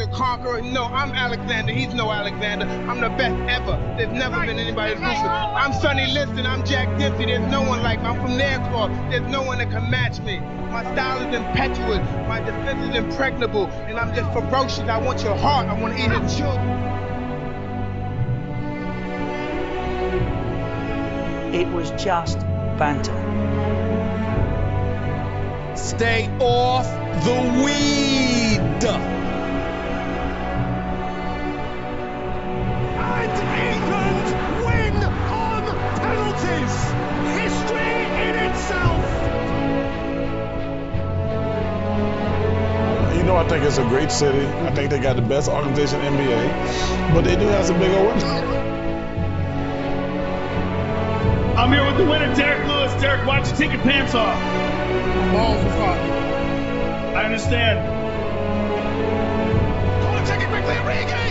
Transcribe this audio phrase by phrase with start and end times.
[0.00, 0.60] as a conqueror.
[0.62, 1.72] No, I'm Alexander.
[1.72, 2.66] He's no Alexander.
[2.66, 3.76] I'm the best ever.
[3.96, 5.20] There's never been anybody as ruthless.
[5.22, 6.46] I'm Sonny Liston.
[6.46, 7.26] I'm Jack Dempsey.
[7.26, 8.06] There's no one like me.
[8.06, 9.10] I'm from Nairclaw.
[9.10, 10.40] There's no one that can match me.
[10.70, 11.98] My style is impetuous.
[12.28, 13.66] My defense is impregnable.
[13.66, 14.88] And I'm just ferocious.
[14.88, 15.68] I want your heart.
[15.68, 16.68] I want to eat your children.
[21.54, 22.38] It was just
[22.78, 23.16] banter.
[25.76, 26.86] Stay off
[27.24, 29.17] the weed.
[43.68, 44.46] It's a great city.
[44.64, 47.92] I think they got the best organization in NBA, but they do have some big
[47.92, 48.24] old wins.
[51.54, 52.94] I'm here with the winner, Derek Lewis.
[53.02, 54.40] Derek, why don't you take your pants off?
[55.32, 56.10] Balls are foggy.
[57.14, 57.78] I understand.
[60.02, 61.28] Corner take it quickly, Origi.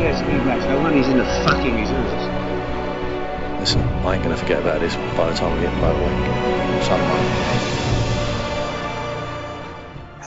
[0.00, 0.66] Yes, big match.
[0.70, 3.60] No wonder he's in the fucking reserves.
[3.60, 6.82] Listen, I ain't gonna forget about this by the time we get motorway.
[6.84, 7.79] Something.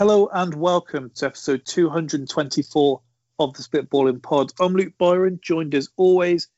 [0.05, 3.01] Hello and welcome to episode 224
[3.39, 4.51] of the Spitballing Pod.
[4.59, 6.49] I'm Luke Byron, joined as always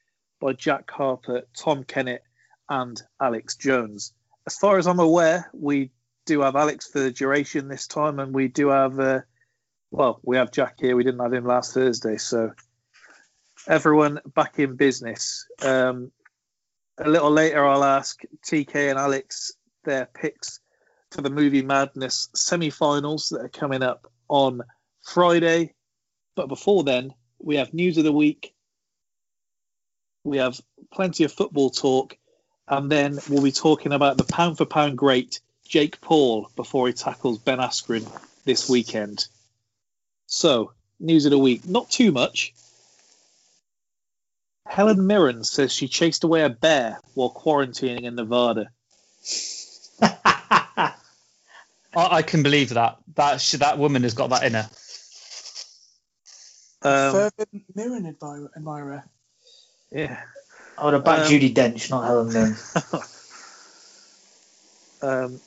[0.41, 2.23] by Jack Harper, Tom Kennett,
[2.69, 4.13] and Alex Jones.
[4.47, 5.91] As far as I'm aware, we
[6.25, 9.19] do have Alex for the duration this time, and we do have, uh,
[9.91, 10.95] well, we have Jack here.
[10.95, 12.51] We didn't have him last Thursday, so
[13.67, 15.45] everyone back in business.
[15.61, 16.11] Um,
[16.97, 20.61] a little later, I'll ask TK and Alex their picks
[21.15, 24.61] for the Movie Madness semi-finals that are coming up on
[25.01, 25.73] Friday.
[26.35, 28.53] But before then, we have news of the week.
[30.25, 30.59] We have
[30.91, 32.17] plenty of football talk,
[32.67, 36.93] and then we'll be talking about the pound for pound great Jake Paul before he
[36.93, 38.05] tackles Ben Askren
[38.43, 39.25] this weekend.
[40.27, 41.65] So, news of the week.
[41.65, 42.53] Not too much.
[44.67, 48.69] Helen Mirren says she chased away a bear while quarantining in Nevada.
[51.95, 52.97] I, I can believe that.
[53.15, 54.69] That sh- that woman has got that in her.
[56.81, 58.51] Um, Further Mirren admirer.
[58.55, 59.03] admirer.
[59.91, 60.21] yeah.
[60.77, 62.55] I would have backed Um, Judi Dench, not Helen Mirren.
[65.01, 65.39] Um,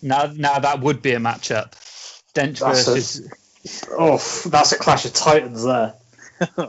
[0.00, 1.72] Now now that would be a matchup.
[2.34, 3.28] Dench That's a- versus
[3.90, 4.16] oh,
[4.48, 5.94] that's a clash of titans there.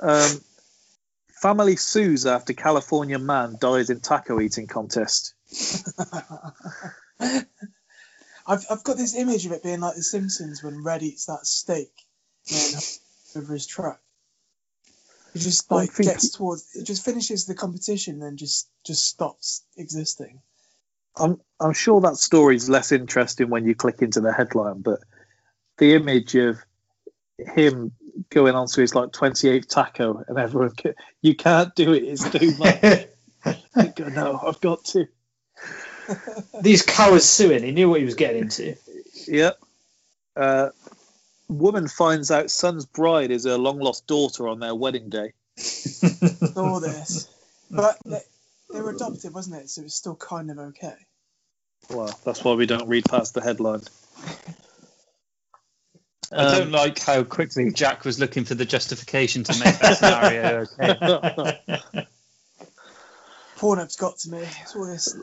[0.00, 0.40] um,
[1.40, 5.34] family sues after California man dies in taco eating contest.
[8.46, 11.46] I've I've got this image of it being like The Simpsons when Red eats that
[11.46, 11.90] steak
[13.36, 14.00] over his truck.
[15.32, 19.64] He just like think gets towards it just finishes the competition then just just stops
[19.76, 20.40] existing.
[21.16, 25.00] I'm I'm sure that story's less interesting when you click into the headline, but
[25.78, 26.58] the image of
[27.38, 27.92] him
[28.30, 32.28] going on to his like 28th taco and everyone ca- you can't do it it's
[32.30, 33.08] too much
[33.96, 35.06] go, no i've got to
[36.60, 37.62] These cowards suing.
[37.62, 38.76] He knew what he was getting into.
[39.26, 39.58] yep
[40.36, 40.70] uh,
[41.48, 45.32] woman finds out son's bride is her long lost daughter on their wedding day
[46.56, 47.28] All this,
[47.70, 48.18] but they,
[48.72, 49.70] they were adopted, wasn't it?
[49.70, 50.94] So it's still kind of okay.
[51.90, 53.82] well that's why we don't read past the headline
[56.32, 60.66] I don't like how quickly Jack was looking for the justification to make that scenario
[60.80, 62.06] okay.
[63.58, 64.38] Pornhub's got to me.
[64.62, 65.16] It's all this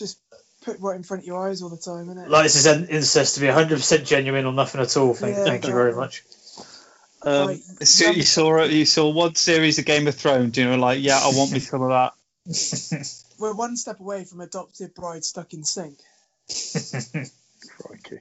[0.00, 0.18] just
[0.62, 2.28] put right in front of your eyes all the time, isn't it?
[2.28, 5.14] Like this is an incest to be 100% genuine or nothing at all.
[5.14, 6.24] Thank, Yeah, thank you very much.
[7.22, 10.76] um, Like, So you saw you saw one series of Game of Thrones, you know,
[10.76, 12.12] like yeah, I want me some of that.
[13.38, 15.98] we're one step away from adopted bride stuck in sink.
[17.68, 18.20] Crikey.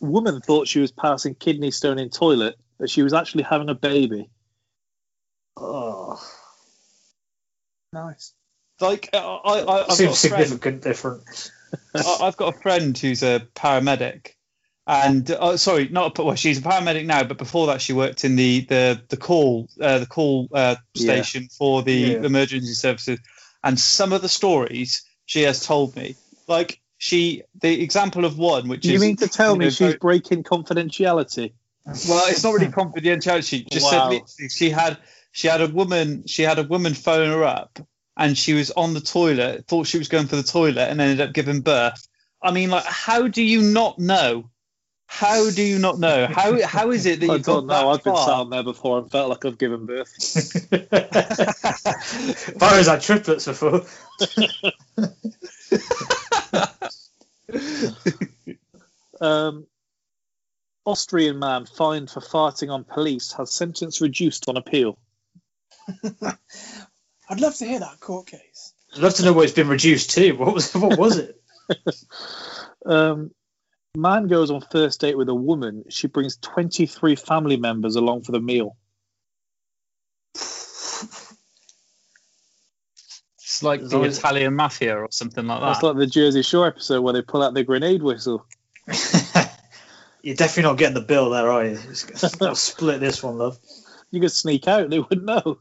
[0.00, 3.74] Woman thought she was passing kidney stone in toilet, but she was actually having a
[3.74, 4.30] baby.
[5.56, 6.22] oh,
[7.92, 8.34] Nice.
[8.80, 11.50] Like I, I, I've got a seems friend, significant difference.
[11.94, 14.34] I- I've got a friend who's a paramedic,
[14.86, 18.24] and uh, sorry, not a, well, she's a paramedic now, but before that, she worked
[18.24, 21.22] in the the the call uh, the call uh, Yeah.
[21.22, 22.22] station for the Yeah.
[22.24, 23.18] emergency services,
[23.64, 26.14] and some of the stories she has told me,
[26.46, 29.70] like she the example of one which Do you is mean to tell me know,
[29.70, 31.52] she's very- breaking confidentiality?
[31.86, 33.44] well, it's not really confidentiality.
[33.44, 34.10] She just Wow.
[34.26, 34.98] said she had
[35.32, 37.78] she had a woman she had a woman phone her up
[38.18, 41.20] and she was on the toilet, thought she was going for the toilet and ended
[41.20, 42.06] up giving birth.
[42.42, 44.50] I mean, like, how do you not know?
[45.06, 46.26] How do you not know?
[46.26, 47.90] How how is it that you've got don't know.
[47.90, 50.12] I've been sat on there before and felt like I've given birth.
[52.58, 53.86] Barry's had triplets before.
[59.20, 59.66] Um,
[60.84, 64.98] Austrian man fined for farting on police has sentence reduced on appeal.
[67.30, 68.72] I'd love to hear that court case.
[68.94, 70.32] I'd love to know what it's been reduced to.
[70.32, 71.40] What was what was it?
[72.86, 73.32] Um,
[73.94, 75.84] man goes on first date with a woman.
[75.90, 78.76] She brings 23 family members along for the meal.
[83.36, 85.86] It's like the long as- Italian mafia or something like That's that.
[85.86, 88.46] like the Jersey Shore episode where they pull out the grenade whistle.
[90.22, 91.78] You're definitely not getting the bill there, are you?
[92.40, 93.58] I'll split this one, love.
[94.10, 95.58] You could sneak out, they wouldn't know.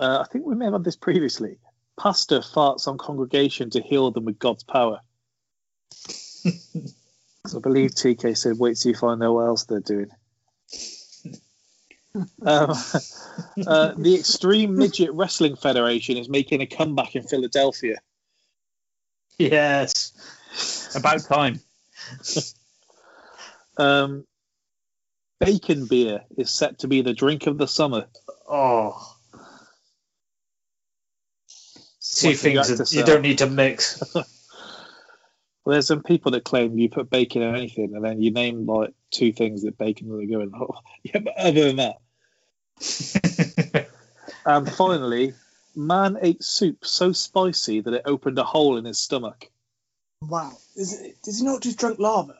[0.00, 1.58] Uh, I think we may have had this previously.
[2.00, 5.00] Pastor farts on congregation to heal them with God's power.
[5.92, 10.10] so I believe TK said, wait till you find out what else they're doing.
[12.44, 12.72] Um,
[13.68, 17.98] uh, the Extreme Midget Wrestling Federation is making a comeback in Philadelphia.
[19.38, 20.12] yes.
[20.96, 21.60] About time.
[23.76, 24.26] Um,
[25.38, 28.08] bacon beer is set to be the drink of the summer.
[28.48, 29.16] Oh.
[32.20, 34.00] Two What can you things that you don't need to mix.
[35.62, 38.64] Well, there's some people that claim you put bacon in anything, and then you name
[38.64, 40.52] like two things that bacon really go in.
[40.58, 41.96] Oh, yeah, but other than that,
[44.46, 45.34] and finally,
[45.76, 49.50] man ate soup so spicy that it opened a hole in his stomach.
[50.22, 50.56] Wow.
[50.76, 52.38] Is it, does he not just drink lava?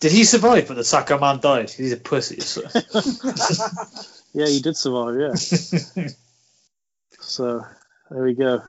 [0.00, 1.70] Did he survive, but the Sacco man died?
[1.70, 2.40] He's a pussy.
[2.40, 2.62] So.
[4.34, 5.18] Yeah, he did survive.
[5.18, 5.34] Yeah.
[7.20, 7.64] so
[8.10, 8.62] there we go.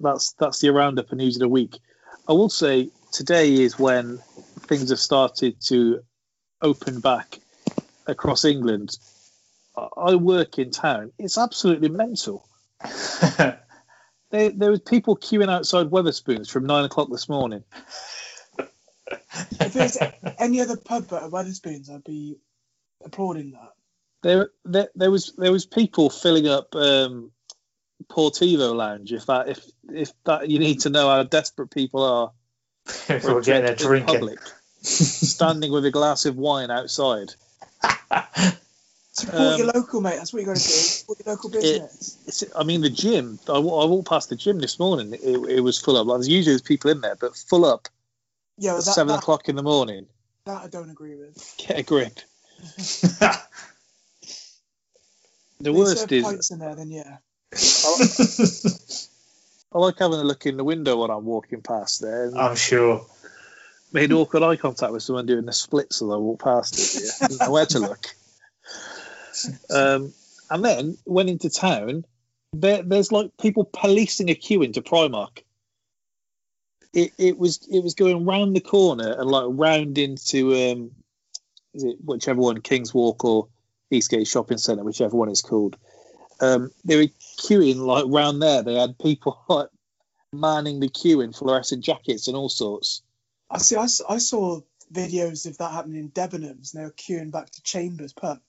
[0.00, 1.78] That's that's the roundup and news of the week.
[2.28, 4.18] I will say today is when
[4.66, 6.00] things have started to
[6.60, 7.38] open back
[8.06, 8.96] across England.
[9.76, 11.12] I- I work in town.
[11.18, 12.46] It's absolutely mental.
[14.30, 17.64] There, there was people queuing outside Wetherspoons from nine o'clock this morning.
[19.60, 19.98] If there's
[20.38, 22.36] any other pub but a Wetherspoons, I'd be
[23.04, 23.72] applauding that.
[24.22, 27.32] There, there, there was there was people filling up um,
[28.08, 29.12] Portivo Lounge.
[29.12, 32.32] If that if if that you need to know how desperate people are
[33.06, 34.38] People for a getting their drink in public,
[34.82, 37.34] standing with a glass of wine outside.
[39.14, 40.16] Support Um, your local, mate.
[40.16, 40.68] That's what you got to do.
[40.70, 42.18] Support your local business.
[42.26, 43.38] It's, I mean, the gym.
[43.46, 45.12] I, I walked past the gym this morning.
[45.12, 46.06] It, it was full up.
[46.06, 47.88] Like, there's usually there's people in there, but full up
[48.58, 50.06] yeah, at that, seven that, o'clock in the morning.
[50.46, 51.54] that I don't agree with.
[51.58, 52.18] Get a grip.
[55.62, 57.18] The If they worst serve is pints in there, then yeah.
[59.72, 62.32] I like having a look in the window when I'm walking past there.
[62.36, 63.06] I'm sure.
[63.92, 67.04] made awkward eye contact with someone doing the splits as I walk past it.
[67.04, 67.28] Yeah.
[67.28, 68.06] Didn't know where to look.
[69.70, 70.12] Um,
[70.50, 72.04] and then went into town.
[72.52, 75.42] There, there's like people policing a queue into Primark.
[76.92, 80.90] It, it was it was going round the corner and like round into um,
[81.74, 83.48] is it whichever one Kings Walk or
[83.90, 85.76] Eastgate Shopping Centre, whichever one it's called.
[86.40, 88.62] Um, they were queuing like round there.
[88.62, 89.68] They had people like
[90.32, 93.02] manning the queue in fluorescent jackets and all sorts.
[93.50, 93.76] I see.
[93.76, 94.60] I, I saw
[94.92, 98.40] videos of that happening in Debenhams, and they were queuing back to Chambers pub.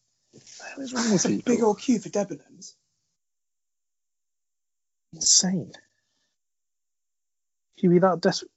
[0.77, 2.73] With a big old queue for Debenhams.
[5.13, 5.71] insane.
[7.77, 8.51] You be that desperate.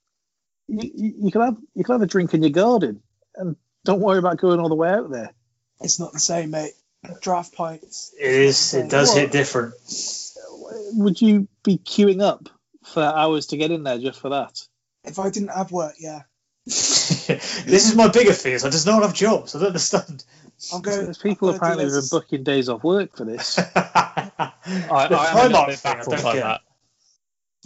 [0.68, 3.02] You, you, you can have you can have a drink in your garden
[3.37, 5.32] and don't worry about going all the way out there.
[5.80, 6.73] It's not the same, mate.
[7.20, 8.12] Draft pints.
[8.18, 8.75] It is.
[8.75, 9.18] It does What?
[9.18, 9.75] hit different.
[10.94, 12.49] Would you be queuing up
[12.85, 14.61] for hours to get in there just for that?
[15.04, 16.23] If I didn't have work, yeah.
[16.66, 17.30] this
[17.88, 18.64] is my bigger fears.
[18.64, 19.54] I just don't have jobs.
[19.54, 20.25] I don't understand.
[20.73, 21.04] I'm going.
[21.04, 23.56] There's people I'm gonna apparently do who've been booking days off work for this.
[23.76, 26.42] I, The I am a Primark bit thing, I baffled don't by get.
[26.42, 26.61] that.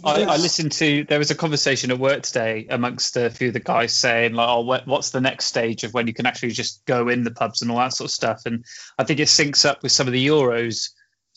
[0.03, 3.53] I, I listened to there was a conversation at work today amongst a few of
[3.53, 6.85] the guys saying like, "Oh, what's the next stage of when you can actually just
[6.85, 8.65] go in the pubs and all that sort of stuff?" And
[8.97, 10.89] I think it syncs up with some of the Euros,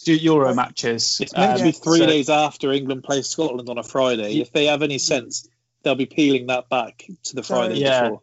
[0.07, 1.19] Euro matches.
[1.21, 4.41] It's meant to Um, be three so- days after England plays Scotland on a Friday.
[4.41, 5.49] If they have any sense,
[5.83, 8.03] they'll be peeling that back to the So- Friday Yeah.
[8.05, 8.21] before.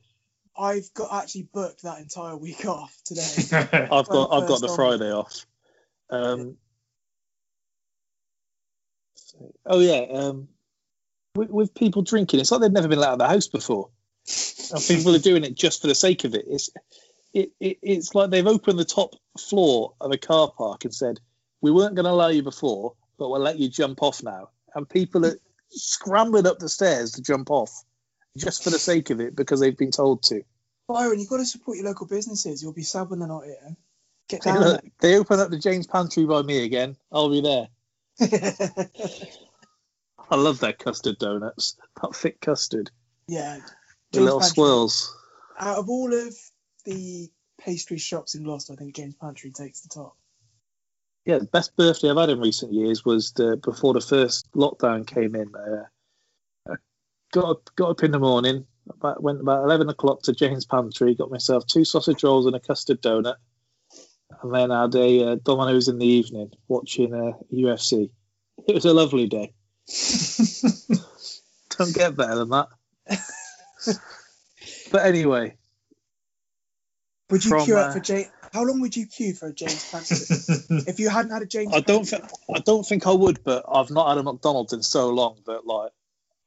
[0.57, 3.24] I've got actually booked that entire week off today.
[3.51, 4.75] I've got I've got the on.
[4.75, 5.45] Friday off.
[6.10, 6.57] Um,
[9.66, 10.48] oh yeah, um,
[11.36, 13.90] with, with people drinking, it's like they've never been out of the house before.
[14.74, 16.46] And people are doing it just for the sake of it.
[16.48, 16.70] It's
[17.34, 21.20] it, it it's like they've opened the top floor of a car park and said,
[21.62, 24.88] "We weren't going to allow you before, but we'll let you jump off now." And
[24.88, 25.38] people are
[25.70, 27.84] scrambling up the stairs to jump off
[28.38, 30.44] just for the sake of it because they've been told to.
[30.88, 32.62] Byron, you've got to support your local businesses.
[32.62, 33.76] You'll be sad when they're not here.
[34.30, 36.96] Get Hey, down look, they open up the Jane's Pantry by me again.
[37.12, 37.68] I'll be there.
[38.20, 38.88] I
[40.36, 41.77] love their custard donuts.
[42.01, 42.89] That thick custard.
[43.27, 43.58] Yeah.
[44.12, 44.56] The James little Pantry.
[44.56, 45.18] swirls.
[45.60, 46.36] Out of all of
[46.86, 50.15] the pastry shops in Gloucester, I think Jane's Pantry takes the top.
[51.25, 55.06] Yeah, the best birthday I've had in recent years was the, before the first lockdown
[55.06, 55.53] came in.
[55.56, 55.84] Uh,
[56.68, 56.75] I
[57.32, 61.13] got up, got up in the morning, about, went about 11 o'clock to Jane's Pantry,
[61.13, 63.36] got myself two sausage rolls and a custard donut,
[64.41, 68.10] and then had a uh, Domino's in the evening watching uh, UFC.
[68.67, 69.53] It was a lovely day.
[71.77, 72.67] Don't get better than that.
[74.91, 75.57] but anyway,
[77.29, 78.27] Would you From, queue uh, up for James?
[78.53, 80.17] How long would you queue for a Jane's Pantry?
[80.88, 83.63] if you hadn't had a James I don't think I don't think I would, but
[83.71, 85.91] I've not had a McDonald's in so long that like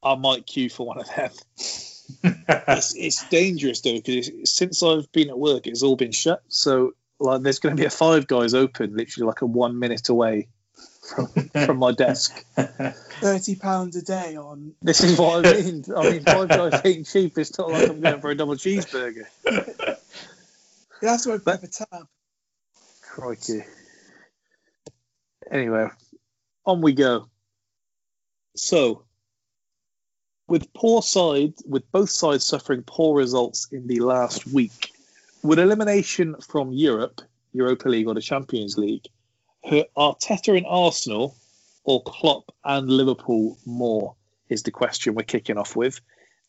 [0.03, 1.31] I might queue for one of them.
[2.69, 6.43] it's, it's dangerous though because since I've been at work, it's all been shut.
[6.49, 10.09] So like, there's going to be a Five Guys open, literally like a one minute
[10.09, 10.49] away
[11.09, 11.27] from
[11.67, 12.45] from my desk.
[12.57, 14.75] thirty pounds a day on.
[14.83, 15.85] This is what I mean.
[15.97, 17.39] I mean, Five Guys ain't cheap.
[17.39, 19.27] It's not like I'm going for a double cheeseburger.
[21.03, 22.07] You have to open up a tab.
[23.03, 23.65] Crikey.
[25.51, 25.89] Anyway,
[26.65, 27.29] on we go.
[28.57, 29.05] So,
[30.49, 34.94] with poor side, with both sides suffering poor results in the last week,
[35.45, 37.21] would elimination from Europe,
[37.53, 39.07] Europa League or the Champions League,
[39.63, 41.37] hurt Arteta and Arsenal
[41.85, 44.17] or Klopp and Liverpool more?
[44.49, 46.01] Is the question we're kicking off with.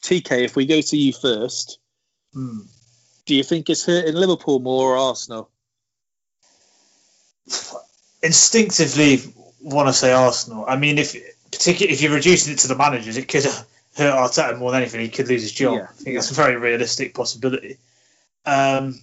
[0.02, 1.80] TK, if we go to you first,
[2.34, 2.62] Hmm.
[3.26, 5.50] do you think it's hurting Liverpool more or Arsenal?
[8.22, 9.22] Instinctively,
[9.62, 10.66] want to say Arsenal.
[10.68, 11.16] I mean, if
[11.52, 13.66] particularly if you're reducing it to the managers, it could hurt
[13.98, 15.02] Arteta more than anything.
[15.02, 15.76] He could lose his job.
[15.76, 17.78] Yeah, I think it's a very realistic possibility.
[18.46, 19.00] Um,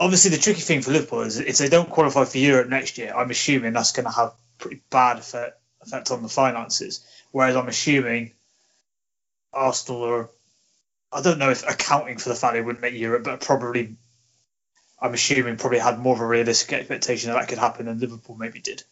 [0.00, 3.14] obviously, the tricky thing for Liverpool is if they don't qualify for Europe next year,
[3.14, 7.04] I'm assuming that's going to have pretty bad effect effect on the finances.
[7.30, 8.32] Whereas I'm assuming
[9.52, 10.30] Arsenal are,
[11.12, 13.96] I don't know if accounting for the fact they wouldn't make Europe, but probably,
[15.00, 18.36] I'm assuming probably had more of a realistic expectation that that could happen than Liverpool
[18.36, 18.82] maybe did.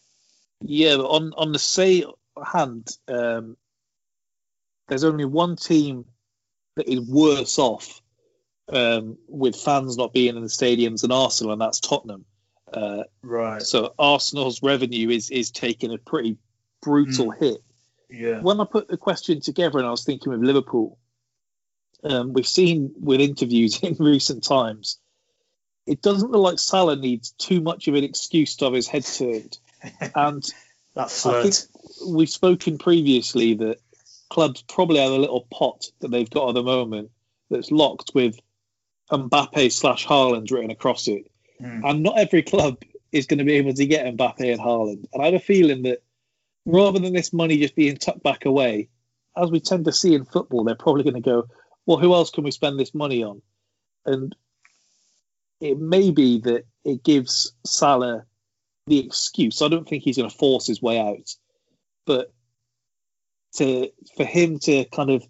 [0.61, 2.05] Yeah, but on on the say
[2.45, 3.57] hand, um,
[4.87, 6.05] there's only one team
[6.75, 8.02] that is worse off
[8.69, 12.25] um, with fans not being in the stadiums than Arsenal, and that's Tottenham.
[12.71, 13.61] Uh, Right.
[13.61, 16.37] so Arsenal's revenue is is taking a pretty
[16.81, 17.61] brutal hit.
[18.09, 18.41] Yeah.
[18.41, 20.97] When I put the question together, and I was thinking of Liverpool,
[22.03, 24.99] um, we've seen with interviews in recent times,
[25.85, 29.05] it doesn't look like Salah needs too much of an excuse to have his head
[29.05, 29.57] turned,
[30.15, 30.43] and
[30.95, 31.55] That I think
[32.07, 33.77] we've spoken previously that
[34.29, 37.11] clubs probably have a little pot that they've got at the moment
[37.49, 38.39] that's locked with
[39.13, 41.29] Mbappe slash Haaland written across it.
[41.61, 41.81] Mm.
[41.89, 45.05] And not every club is going to be able to get Mbappe and Haaland.
[45.13, 46.03] And I have a feeling that
[46.65, 48.89] rather than this money just being tucked back away,
[49.37, 51.47] as we tend to see in football, they're probably going to go,
[51.85, 53.41] well, who else can we spend this money on?
[54.05, 54.35] And
[55.59, 58.25] it may be that it gives Salah
[58.87, 59.61] the excuse.
[59.61, 61.35] I don't think he's going to force his way out,
[62.05, 62.33] but
[63.55, 65.23] to for him to kind of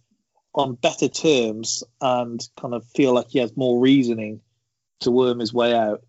[0.54, 4.42] on better terms and kind of feel like he has more reasoning
[5.00, 6.04] to worm his way out.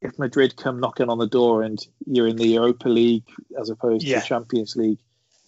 [0.00, 3.24] If Madrid come knocking on the door and you're in the Europa League
[3.58, 4.16] as opposed Yeah.
[4.16, 5.00] to the Champions League,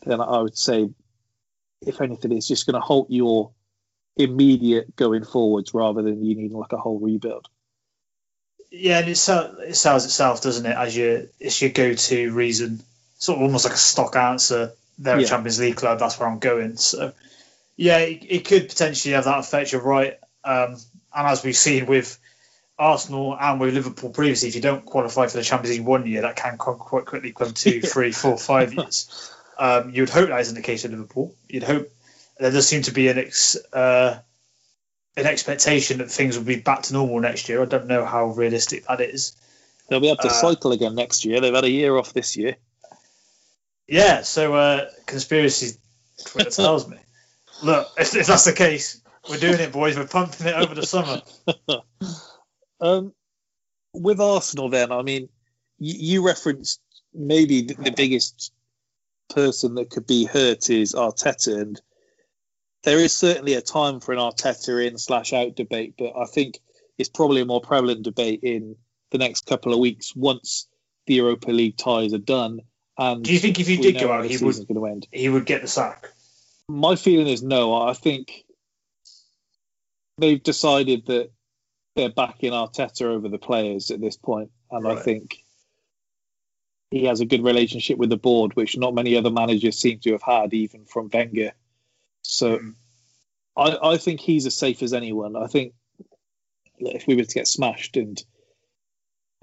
[0.05, 0.89] then I would say,
[1.83, 3.53] if anything, it's just going to halt your
[4.17, 7.49] immediate going forwards rather than you needing like a whole rebuild.
[8.71, 10.77] Yeah, and it, sell, it sells itself, doesn't it?
[10.77, 12.81] As your it's your go-to reason,
[13.19, 14.73] sort of almost like a stock answer.
[14.99, 15.27] They're Yeah.
[15.27, 15.99] a Champions League club.
[15.99, 16.77] That's where I'm going.
[16.77, 17.13] So,
[17.77, 19.73] yeah, it, it could potentially have that effect.
[19.73, 20.19] You're right.
[20.45, 20.77] Um,
[21.15, 22.19] and as we've seen with
[22.79, 26.23] Arsenal and with Liverpool previously, if you don't qualify for the Champions League one year,
[26.23, 29.33] that can come quite quickly come two, three, four, five years.
[29.59, 31.35] Um, you'd hope that isn't the case with Liverpool.
[31.49, 31.91] You'd hope
[32.39, 34.19] there does seem to be an ex, uh,
[35.17, 37.63] an expectation that things will be back to normal next year.
[37.63, 39.35] I don't know how realistic that is.
[39.89, 41.41] They'll be able to Uh, cycle again next year.
[41.41, 42.57] They've had a year off this year.
[43.87, 45.79] Yeah, so uh, conspiracy
[46.27, 46.99] Twitter tells me.
[47.63, 49.97] Look, if, if that's the case, we're doing it, boys.
[49.97, 51.23] We're pumping it over the summer.
[52.79, 53.15] Um,
[53.95, 55.31] with Arsenal, then, I mean,
[55.79, 56.81] you, you referenced
[57.15, 58.53] maybe the, the biggest
[59.31, 61.81] person that could be hurt is Arteta, and
[62.85, 66.61] there is certainly a time for an Arteta in slash out debate, but I think
[66.99, 68.77] it's probably a more prevalent debate in
[69.11, 70.69] the next couple of weeks once
[71.07, 72.61] the Europa League ties are done.
[72.99, 75.09] And Do you think if he did go out, he would going to end?
[75.13, 76.11] he would get the sack?
[76.69, 77.75] My feeling is no.
[77.75, 78.45] I think
[80.19, 81.31] they've decided that
[81.95, 85.45] they're backing Arteta over the players at this point, and I think
[86.91, 90.13] he has a good relationship with the board, which not many other managers seem to
[90.13, 91.53] have had, even from Wenger.
[92.23, 92.71] So mm-hmm.
[93.57, 95.37] I, I think he's as safe as anyone.
[95.37, 95.75] I think
[96.79, 98.23] if we were to get smashed and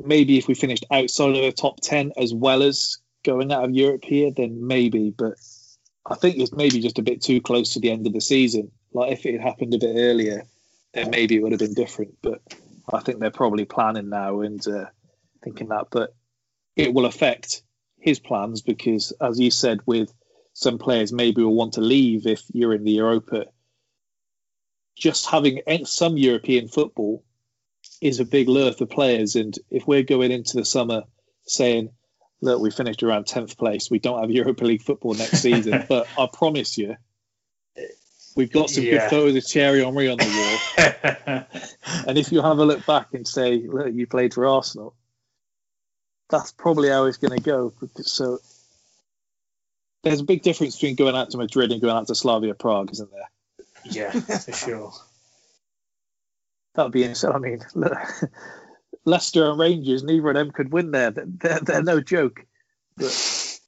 [0.04, 3.72] maybe if we finished outside of the top 10 as well as going out of
[3.72, 5.10] Europe here, then maybe.
[5.10, 5.36] But
[6.06, 8.72] I think it's maybe just a bit too close to the end of the season.
[8.92, 10.44] Like if it had happened a bit earlier,
[10.94, 12.18] then maybe it would have been different.
[12.22, 12.42] But
[12.92, 14.86] I think they're probably planning now and uh,
[15.44, 15.88] thinking that.
[15.92, 16.14] But
[16.76, 17.64] it will affect
[17.98, 20.14] his plans because, as you said, with
[20.54, 23.46] some players maybe will want to leave if you're in the Europa.
[24.98, 27.24] Just having some European football
[28.02, 31.04] is a big lure for players, and if we're going into the summer
[31.46, 31.90] saying,
[32.44, 36.08] "Look, we finished around tenth place, we don't have Europa League football next season," but
[36.18, 36.98] I promise you,
[38.36, 38.92] we've got some Yeah.
[38.92, 40.60] good photos of Thierry Henry on the
[41.28, 41.44] wall.
[42.08, 44.94] And if you have a look back and say, look, you played for Arsenal,
[46.30, 47.72] that's probably how it's going to go.
[48.02, 48.40] So
[50.04, 52.92] there's a big difference between going out to Madrid and going out to Slavia Prague,
[52.92, 53.30] isn't there?
[53.86, 54.94] yeah, for sure.
[56.76, 57.32] That would be insane.
[57.34, 57.94] I mean, look,
[59.06, 61.12] Leicester and Rangers, neither of them could win there.
[61.12, 62.46] They're, they're, no joke.
[62.96, 63.60] But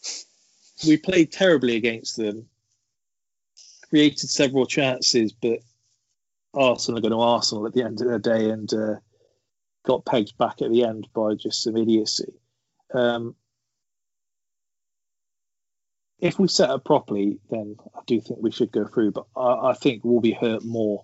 [0.86, 2.48] we played terribly against them,
[3.90, 5.60] created several chances, but
[6.54, 8.96] Arsenal are going to Arsenal at the end of the day and uh,
[9.84, 12.34] got pegged back at the end by just some idiocy.
[12.94, 13.36] Um,
[16.20, 19.72] if we set up properly, then I do think we should go through, but I,
[19.72, 21.04] I think we'll be hurt more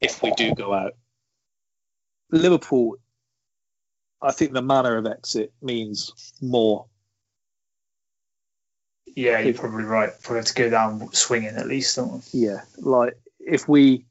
[0.00, 0.94] if we do go out.
[2.30, 2.96] Liverpool,
[4.22, 6.86] I think the manner of exit means more.
[9.16, 10.10] Yeah, you're probably right.
[10.22, 12.40] Probably have to go down swinging at least, don't we?
[12.46, 14.04] Yeah, like if we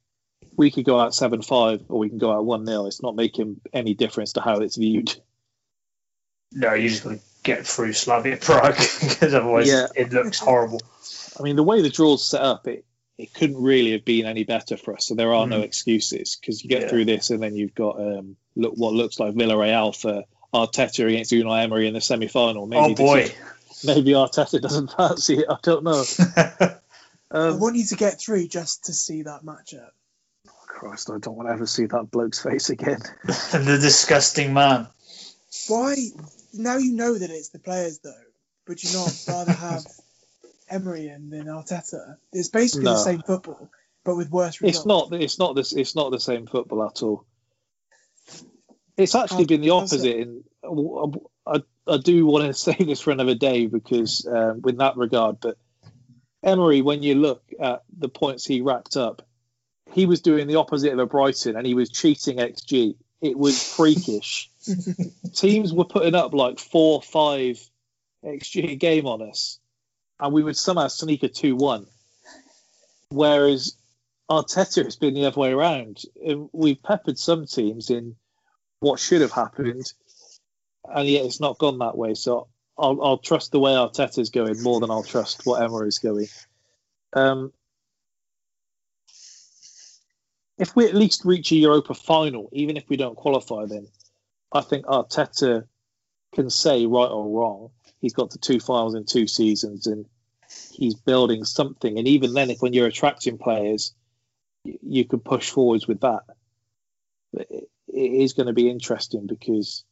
[0.58, 3.16] we could go out seven five or we can go out one 0 It's not
[3.16, 5.16] making any difference to how it's viewed.
[6.52, 9.88] No, you just got to get through Slavia Prague because otherwise Yeah.
[9.96, 10.82] it looks horrible.
[11.40, 12.84] I mean, the way the draw's set up, it
[13.20, 15.06] it couldn't really have been any better for us.
[15.08, 15.66] So there are no Mm.
[15.66, 16.90] excuses because you get Yeah.
[16.90, 21.32] through this and then you've got um look what looks like Villarreal for Arteta against
[21.34, 22.68] Unai Emery in the semi final.
[22.74, 23.30] Oh boy,
[23.84, 25.46] maybe Arteta doesn't fancy it.
[25.50, 26.04] I don't know.
[26.38, 26.78] I
[27.32, 29.92] Um, want you to get through just to see that matchup.
[30.66, 33.02] Christ, I don't want to ever see that bloke's face again.
[33.26, 34.88] the disgusting man.
[35.68, 35.96] Why?
[36.54, 38.14] Now you know that it's the players, though.
[38.68, 39.86] Would you not rather have
[40.70, 42.18] Emery and then Arteta?
[42.32, 42.92] It's basically No.
[42.94, 43.70] the same football,
[44.04, 44.78] but with worse results.
[44.80, 45.14] It's not.
[45.14, 45.74] It's not this.
[45.74, 47.26] It's not the same football at all.
[48.98, 50.18] It's actually How- been the opposite.
[50.28, 50.44] And
[51.48, 55.40] I, I do want to say this for another day because, um, with that regard,
[55.40, 55.58] but
[56.44, 59.26] Emery, when you look at the points he racked up,
[59.94, 62.96] he was doing the opposite of a Brighton, and he was cheating XG.
[63.22, 64.50] It was freakish.
[65.34, 67.60] Teams were putting up like four, five
[68.24, 69.60] XG game on us,
[70.20, 71.86] and we would somehow sneak a two-one.
[73.10, 73.76] Whereas
[74.30, 76.02] Arteta has been the other way around.
[76.52, 78.16] We've peppered some teams in
[78.80, 79.92] what should have happened,
[80.86, 82.14] and yet it's not gone that way.
[82.14, 86.00] So I'll, I'll trust the way Arteta's going more than I'll trust what Emma is
[86.00, 86.28] going.
[87.14, 87.52] Um,
[90.58, 93.88] if we at least reach a Europa final, even if we don't qualify, then
[94.52, 95.66] I think Arteta
[96.34, 97.72] can say right or wrong.
[98.02, 100.06] He's got the two finals in two seasons, and
[100.72, 101.98] he's building something.
[101.98, 103.94] And even then, if when you're attracting players,
[104.64, 106.22] you could push forwards with that.
[107.34, 109.84] But it is going to be interesting because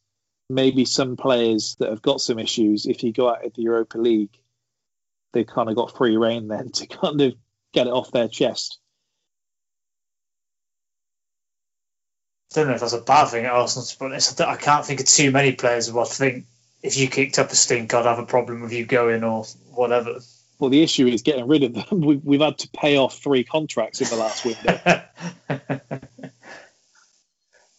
[0.49, 3.97] maybe some players that have got some issues, if you go out at the Europa
[3.97, 4.37] League,
[5.33, 7.33] they've kind of got free reign then to kind of
[7.73, 8.79] get it off their chest.
[12.53, 14.47] I don't know if that's a bad thing at Arsenal, to.
[14.47, 16.45] I I can't think of too many players who I think
[16.87, 20.19] if you kicked up a stink, I'd have a problem with you going or whatever.
[20.59, 21.85] Well, the issue is getting rid of them.
[22.01, 24.79] We've, we've had to pay off three contracts in the last window.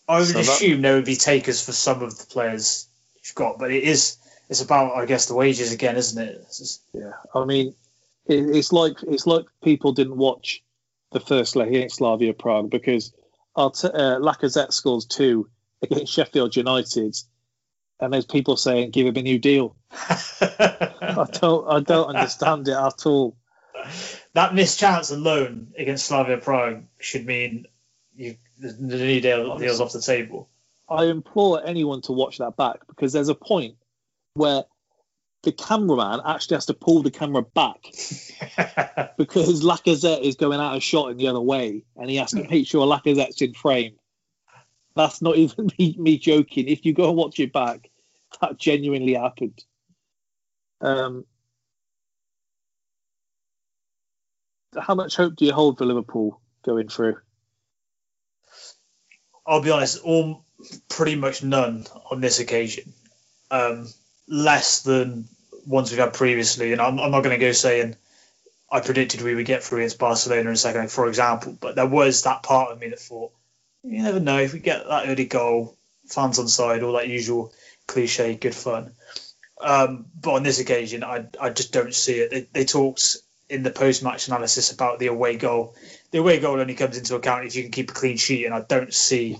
[0.08, 2.86] I would So that- assume there would be takers for some of the players
[3.24, 4.16] you've got, but it is
[4.48, 6.46] it's about I guess the wages again, isn't it?
[6.56, 7.74] Just- Yeah, I mean,
[8.26, 10.62] it, it's like it's like people didn't watch
[11.12, 13.12] the first leg against Slavia Prague because
[13.56, 15.48] Arte- uh, Lacazette scores two
[15.82, 17.16] against Sheffield United,
[18.00, 19.76] and there's people saying give him a new deal.
[19.90, 23.36] I don't, I don't understand it at all.
[24.34, 27.66] that missed chance alone against Slavia Prague should mean
[28.16, 30.48] you the new deal deals off the table.
[30.88, 33.76] I implore anyone to watch that back because there's a point
[34.34, 34.64] where
[35.42, 37.82] the cameraman actually has to pull the camera back
[39.16, 42.42] because Lacazette is going out of shot in the other way, and he has to
[42.50, 43.96] make sure Lacazette's in frame.
[44.98, 46.66] That's not even me, me joking.
[46.66, 47.88] If you go and watch it back,
[48.40, 49.64] that genuinely happened.
[50.80, 51.24] Um,
[54.76, 57.16] how much hope do you hold for Liverpool going through?
[59.46, 60.44] I'll be honest, all
[60.88, 62.92] pretty much none on this occasion.
[63.52, 63.86] Um,
[64.26, 65.28] less than
[65.64, 67.94] ones we've had previously, and I'm, I'm not going to go saying
[68.70, 71.56] I predicted we would get through against Barcelona in second, for example.
[71.58, 73.32] But there was that part of me that thought,
[73.90, 77.52] you never know if we get that early goal, fans on side, all that usual
[77.86, 78.92] cliche, good fun.
[79.60, 82.30] Um, but on this occasion, I, I just don't see it.
[82.30, 83.16] They, they talked
[83.48, 85.74] in the post match analysis about the away goal.
[86.10, 88.54] The away goal only comes into account if you can keep a clean sheet, and
[88.54, 89.38] I don't see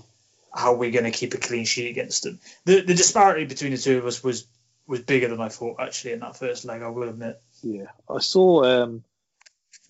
[0.53, 2.39] how we're going to keep a clean sheet against them.
[2.65, 4.45] The the disparity between the two of us was
[4.87, 6.81] was bigger than I thought actually in that first leg.
[6.81, 7.39] I will admit.
[7.61, 9.03] Yeah, I saw um,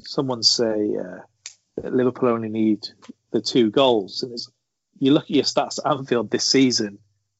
[0.01, 1.21] someone say uh,
[1.77, 2.87] that Liverpool only need
[3.31, 4.49] the two goals, and it's,
[4.99, 6.99] you look at your stats at Anfield this season.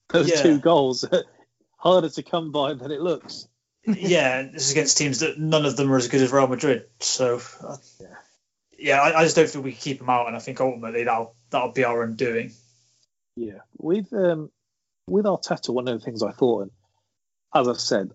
[0.09, 0.41] Those Yeah.
[0.43, 1.23] two goals are
[1.77, 3.47] harder to come by than it looks.
[3.85, 6.85] yeah, this is against teams that none of them are as good as Real Madrid.
[6.99, 7.77] So, uh,
[8.77, 11.03] yeah, I, I just don't think we can keep them out, and I think ultimately
[11.05, 12.51] that'll that'll be our undoing.
[13.35, 14.51] Yeah, with um,
[15.07, 16.71] with Arteta, one of the things I thought, and
[17.55, 18.11] as I said,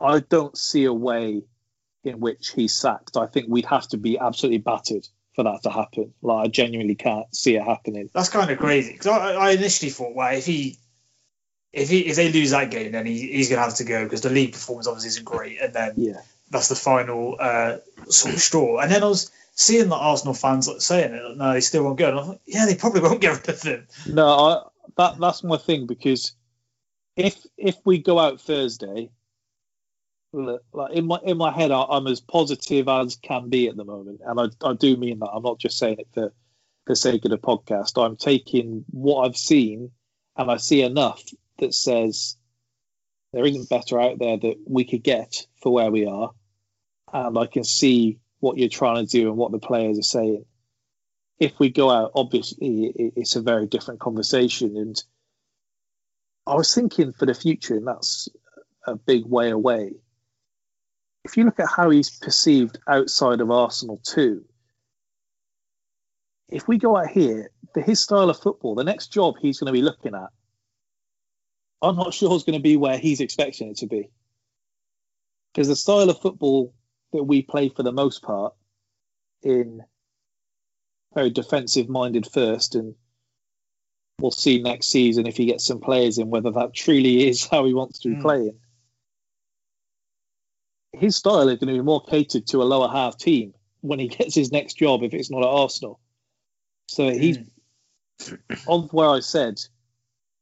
[0.00, 1.42] I don't see a way
[2.04, 3.16] in which he's sacked.
[3.16, 6.14] I think we'd have to be absolutely battered for that to happen.
[6.22, 8.10] Like I genuinely can't see it happening.
[8.12, 10.78] That's kind of crazy because I, I initially thought, well, if he
[11.72, 14.02] if he if they lose that game, then he, he's going to have to go
[14.02, 16.20] because the league performance obviously isn't great, and then Yeah,
[16.50, 17.76] that's the final uh,
[18.08, 18.78] sort of straw.
[18.78, 21.84] And then I was seeing the Arsenal fans like, saying it, like, no, they still
[21.84, 22.08] won't go.
[22.08, 23.86] And I thought, yeah, they probably won't get rid of him.
[24.06, 24.62] no, I,
[24.96, 26.32] that that's my thing because
[27.14, 29.10] if if we go out Thursday,
[30.36, 33.84] like in my in my head, I, I'm as positive as can be at the
[33.84, 35.30] moment, and I I do mean that.
[35.30, 36.32] I'm not just saying it for
[36.86, 38.02] the sake of the podcast.
[38.02, 39.90] I'm taking what I've seen,
[40.36, 41.22] and I see enough
[41.58, 42.36] that says
[43.32, 46.30] there isn't better out there that we could get for where we are,
[47.12, 50.44] and I can see what you're trying to do and what the players are saying.
[51.38, 55.02] If we go out, obviously it- it's a very different conversation, and
[56.46, 58.28] I was thinking for the future, and that's
[58.86, 59.94] a big way away.
[61.26, 64.44] If you look at how he's perceived outside of Arsenal too,
[66.48, 69.66] if we go out here, the, his style of football, the next job he's going
[69.66, 70.28] to be looking at,
[71.82, 74.08] I'm not sure is going to be where he's expecting it to be.
[75.52, 76.72] Because the style of football
[77.12, 78.54] that we play for the most part
[79.42, 79.82] in
[81.12, 82.94] very defensive minded first, and
[84.20, 87.64] we'll see next season if he gets some players in whether that truly is how
[87.64, 88.22] he wants to be Mm.
[88.22, 88.60] playing.
[90.98, 94.08] His style is going to be more catered to a lower half team when he
[94.08, 96.00] gets his next job if it's not at Arsenal.
[96.86, 97.38] So he's
[98.22, 98.34] hmm.
[98.66, 99.60] on where I said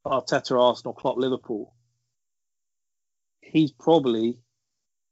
[0.06, 1.74] Arteta, Arsenal, Klopp, Liverpool.
[3.40, 4.38] He's probably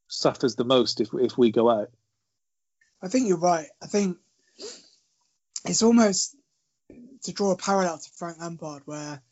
[0.08, 1.90] suffers the most if if we go out.
[3.02, 3.66] I think you're right.
[3.82, 4.18] I think
[5.64, 6.36] it's almost
[7.24, 9.22] to draw a parallel to Frank Lampard, where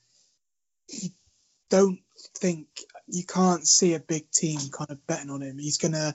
[0.89, 1.11] you
[1.69, 2.01] don't
[2.39, 2.67] think
[3.11, 5.59] you can't see a big team kind of betting on him.
[5.59, 6.15] He's gonna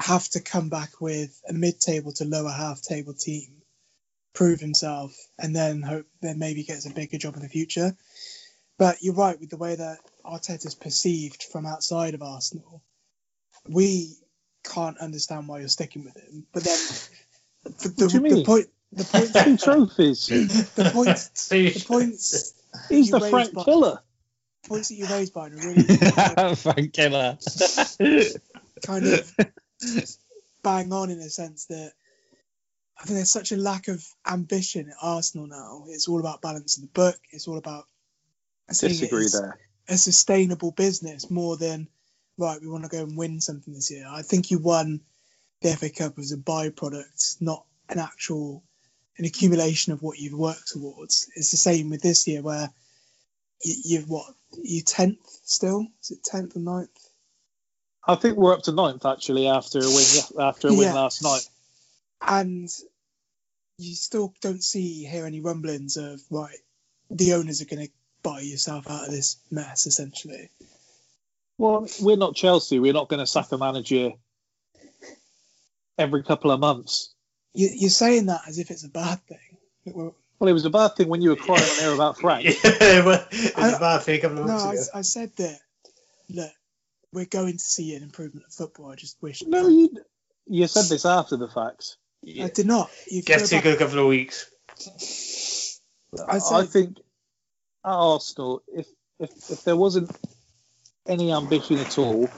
[0.00, 3.62] have to come back with a mid-table to lower half-table team,
[4.34, 7.96] prove himself, and then hope that maybe gets a bigger job in the future.
[8.78, 12.82] But you're right with the way that Arteta's perceived from outside of Arsenal.
[13.68, 14.12] We
[14.64, 16.46] can't understand why you're sticking with him.
[16.52, 16.78] But then
[17.64, 18.44] the, the, What do you the mean?
[18.44, 20.26] point the point Two trophies.
[20.76, 22.54] the points the points
[22.88, 24.00] He's the raised Frank by- Killer.
[24.68, 25.82] Points that you raised by are really
[26.56, 27.38] Frank Killer.
[28.82, 29.36] kind of
[30.62, 31.92] bang on in a sense that
[32.98, 35.84] I think there's such a lack of ambition at Arsenal now.
[35.88, 37.16] It's all about balancing the book.
[37.30, 37.84] It's all about
[38.70, 39.58] seeing Disagree as there.
[39.88, 41.88] a sustainable business more than
[42.36, 42.60] right.
[42.60, 44.06] We want to go and win something this year.
[44.08, 45.00] I think you won
[45.62, 48.62] the FA Cup as a byproduct, not an actual
[49.16, 51.28] an accumulation of what you've worked towards.
[51.34, 52.70] It's the same with this year where
[53.62, 55.86] you, you've what you tenth still?
[56.02, 56.88] Is it tenth or 9th?
[58.06, 60.06] I think we're up to ninth actually after a win
[60.40, 60.94] after a win Yeah.
[60.94, 61.46] last night.
[62.22, 62.68] and
[63.78, 66.56] you still don't see hear any rumblings of right
[67.10, 67.92] the owners are going to
[68.24, 70.50] buy yourself out of this mess essentially
[71.58, 72.78] Well, we're not Chelsea.
[72.80, 74.12] We're not going to sack a manager
[75.96, 77.14] every couple of months.
[77.54, 80.94] you, you're saying that as if it's a bad thing Well, it was a bad
[80.96, 82.44] thing when you were crying on air about Frank.
[82.46, 84.98] yeah, well, it's I- a bad thing a couple of no I.
[84.98, 85.58] I said that
[86.30, 86.50] look
[87.12, 89.88] we're going to see an improvement of football i just wish No, you
[90.46, 91.96] you said this after the fact.
[92.26, 94.50] i did not you Get go to back- a couple of weeks.
[96.28, 96.98] I I, think
[97.84, 98.86] at Arsenal, if
[99.18, 100.10] if if there wasn't
[101.06, 102.28] any ambition at all,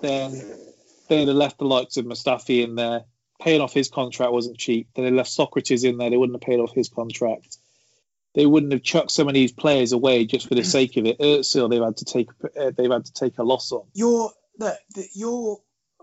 [0.00, 0.32] then
[1.08, 3.04] they'd have left the likes of Mustafi in there.
[3.40, 4.88] Paying off his contract wasn't cheap.
[4.94, 6.10] Then they left Sokratis in there.
[6.10, 7.56] They wouldn't have paid off his contract.
[8.34, 11.18] They wouldn't have chucked some of these players away just for the sake of it.
[11.18, 13.86] Özil, they've had to take uh, they've had to take a loss on.
[13.94, 15.60] Your look, the, your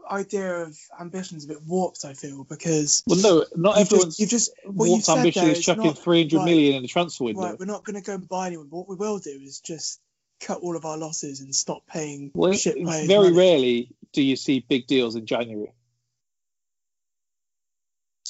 [0.09, 2.05] idea of ambition is a bit warped.
[2.05, 5.63] I feel because Well, no, not everyone's just, you've just what warped ambition there is
[5.63, 7.41] chucking not- three hundred right, million in the transfer window.
[7.41, 8.67] Right, we're not going to go and buy anyone.
[8.69, 9.99] But what we will do is just
[10.39, 13.31] cut all of our losses and stop paying Well, shit very money.
[13.37, 15.71] rarely do you see big deals in January.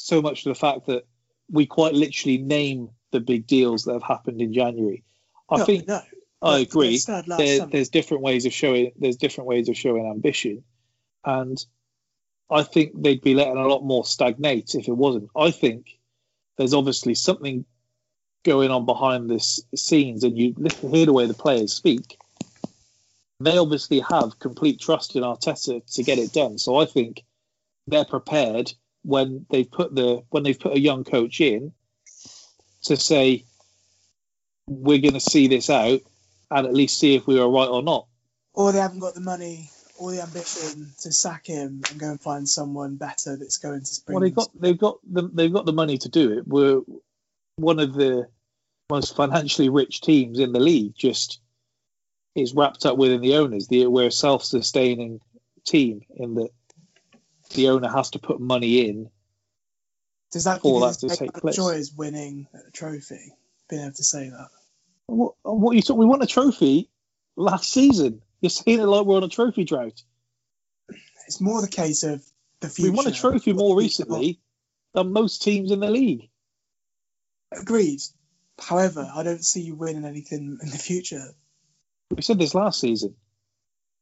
[0.07, 1.05] So much to the fact that
[1.51, 5.03] we quite literally name the big deals that have happened in January.
[5.49, 6.01] I No, think no.
[6.41, 6.91] I agree.
[6.91, 8.93] they started last There, there's different ways of showing.
[8.97, 10.63] There's different ways of showing ambition,
[11.25, 11.57] and
[12.49, 15.29] I think they'd be letting a lot more stagnate if it wasn't.
[15.35, 15.99] I think
[16.57, 17.65] there's obviously something
[18.45, 19.41] going on behind the
[19.75, 22.17] scenes, and you listen, hear the way the players speak.
[23.41, 26.59] They obviously have complete trust in Arteta to get it done.
[26.59, 27.25] So I think
[27.87, 28.71] they're prepared
[29.07, 31.71] when they've put the when they've put a young coach in
[32.83, 33.45] to say
[34.67, 36.01] we're going to see this out
[36.51, 38.05] and at least see if we were right or not.
[38.53, 42.21] or they haven't got the money or the ambition to sack him and go and
[42.21, 44.15] find someone better that's going to spring.
[44.15, 46.47] Well, they've got they've got the, they've got the money to do it.
[46.47, 46.81] We're
[47.55, 48.27] one of the
[48.89, 50.95] most financially rich teams in the league.
[50.95, 51.39] Just
[52.35, 53.67] is wrapped up within the owners.
[53.67, 55.21] The, we're a self-sustaining
[55.65, 56.49] team in that
[57.49, 59.09] the owner has to put money in
[60.31, 61.55] Does that for that to take place.
[61.55, 63.33] joy is winning a trophy?
[63.69, 64.49] Being able to say that.
[65.07, 65.97] What, what you talk?
[65.97, 66.89] We won a trophy
[67.35, 68.21] last season.
[68.41, 70.01] You're saying it like we're on a trophy drought.
[71.27, 72.23] It's more the case of
[72.61, 72.91] the future.
[72.91, 74.39] We won a trophy more recently
[74.93, 76.29] than most teams in the league.
[77.51, 78.01] Agreed.
[78.59, 81.23] However, I don't see you winning anything in the future.
[82.09, 83.15] We said this last season.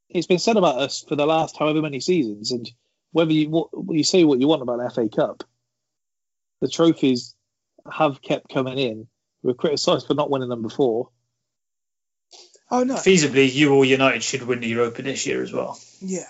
[0.10, 2.69] It's been said about us for the last however many seasons, and
[3.15, 5.45] whether you what, you say what you want about the FA Cup,
[6.60, 7.34] the trophies
[7.89, 9.08] have kept coming in.
[9.41, 11.12] We were criticised for not winning them before.
[12.69, 12.95] Oh no.
[12.95, 15.80] Feasibly, you or United should win the Europa this year as well.
[16.01, 16.28] Yeah.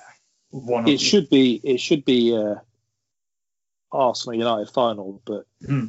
[0.51, 2.57] One It should be it should be uh,
[3.91, 5.87] Arsenal United final, but Hmm.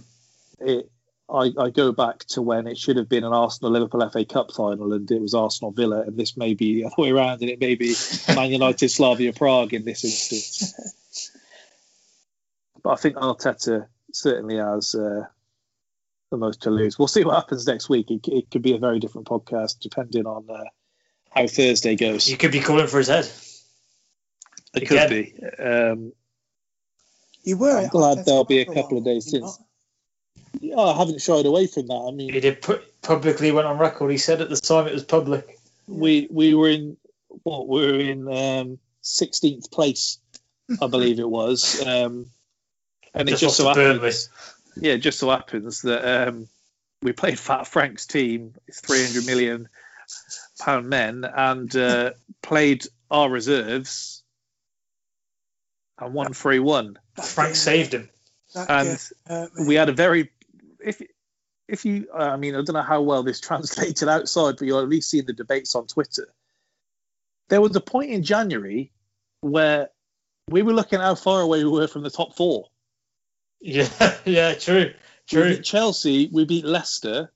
[0.61, 0.91] it,
[1.29, 4.53] I, I go back to when it should have been an Arsenal Liverpool FA Cup
[4.53, 7.51] final, and it was Arsenal Villa, and this may be the other way around, and
[7.51, 7.95] it may be
[8.29, 11.31] Man United Slavia Prague in this instance.
[12.83, 15.25] but I think Arteta certainly has uh,
[16.31, 16.97] the most to lose.
[16.97, 18.11] We'll see what happens next week.
[18.11, 20.65] It, it could be a very different podcast depending on uh,
[21.31, 22.29] how Thursday goes.
[22.29, 23.29] You could be calling for his head.
[24.75, 25.09] It Again.
[25.09, 25.63] could be.
[25.63, 26.13] Um,
[27.43, 27.79] You were.
[27.79, 29.59] I'm glad there'll be a couple of days did you since.
[30.61, 32.07] Yeah, I haven't shied away from that.
[32.09, 34.11] I mean, He did put publicly went on record.
[34.11, 35.59] He said at the time it was public.
[35.87, 36.97] we we were in
[37.43, 40.19] what we were in um, 16th place,
[40.81, 42.27] I believe it was, um,
[43.15, 44.29] and it Just just so happens,
[44.81, 46.49] yeah, it just so happens that um,
[47.03, 49.69] we played Fat Frank's team, it's 300 million
[50.59, 54.23] pound men, and uh, played our reserves
[55.99, 56.99] and won 3 1.
[57.23, 58.09] Frank saved him.
[58.55, 60.31] That And game we had a very
[60.87, 61.03] if
[61.69, 64.89] if you I mean I don't know how well this translated outside, but you're at
[64.89, 66.29] least seeing the debates on Twitter.
[67.49, 68.93] There was a point in January
[69.41, 69.91] where
[70.49, 72.69] we were looking at how far away we were from the top four.
[73.61, 73.89] Yeah,
[74.25, 74.95] yeah, true, We
[75.29, 75.57] true.
[75.57, 77.31] beat Chelsea, we beat Leicester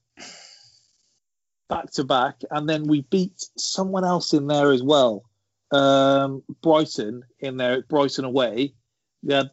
[1.69, 5.23] back to back, and then we beat someone else in there as well.
[5.71, 8.73] Um, Brighton in there, Brighton away.
[9.23, 9.43] Yeah,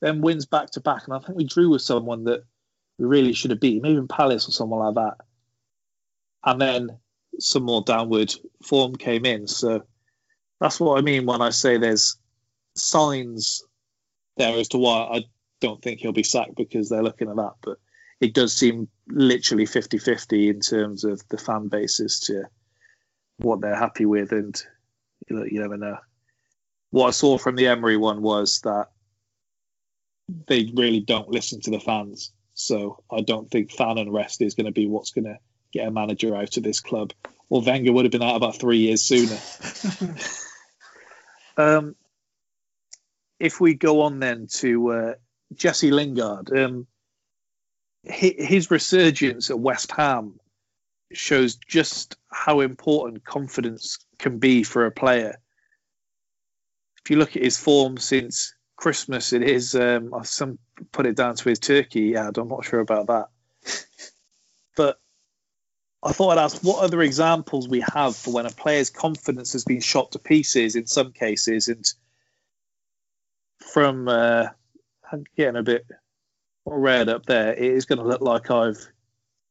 [0.00, 2.44] then wins back to back, and I think we drew with someone that
[2.98, 5.24] we really should have beaten, maybe Palace or someone like that.
[6.44, 6.98] And then
[7.38, 9.46] some more downward form came in.
[9.46, 9.82] So
[10.60, 12.16] that's what I mean when I say there's
[12.74, 13.62] signs
[14.36, 15.24] there as to why I
[15.60, 17.54] don't think he'll be sacked because they're looking at that.
[17.62, 17.78] But
[18.20, 22.44] it does seem literally 50 50 in terms of the fan bases to
[23.38, 24.32] what they're happy with.
[24.32, 24.60] And
[25.28, 25.98] you, know, you never know.
[26.90, 28.86] What I saw from the Emery one was that
[30.46, 32.32] they really don't listen to the fans.
[32.56, 35.38] So I don't think fan and unrest is going to be what's going to
[35.72, 37.12] get a manager out of this club.
[37.50, 39.38] Or Wenger would have been out about three years sooner.
[41.58, 41.94] um,
[43.38, 45.14] if we go on then to uh,
[45.54, 46.86] Jesse Lingard, um,
[48.02, 50.40] his resurgence at West Ham
[51.12, 55.36] shows just how important confidence can be for a player.
[57.04, 60.58] If you look at his form since Christmas, it is um, some
[60.92, 62.38] put it down to his turkey ad.
[62.38, 63.28] I'm not sure about that,
[64.76, 65.00] but
[66.02, 69.64] I thought I'd ask what other examples we have for when a player's confidence has
[69.64, 71.84] been shot to pieces in some cases, and
[73.72, 74.48] from uh,
[75.10, 75.86] I'm getting a bit
[76.66, 78.86] red up there, it is going to look like I've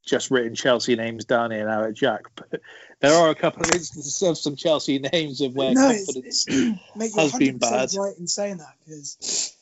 [0.05, 2.25] just written Chelsea names down here now at Jack.
[2.35, 2.61] But
[2.99, 6.77] there are a couple of instances of some Chelsea names of where no, confidence mate,
[6.95, 7.89] you're has been 100% bad.
[7.97, 9.55] right in saying that because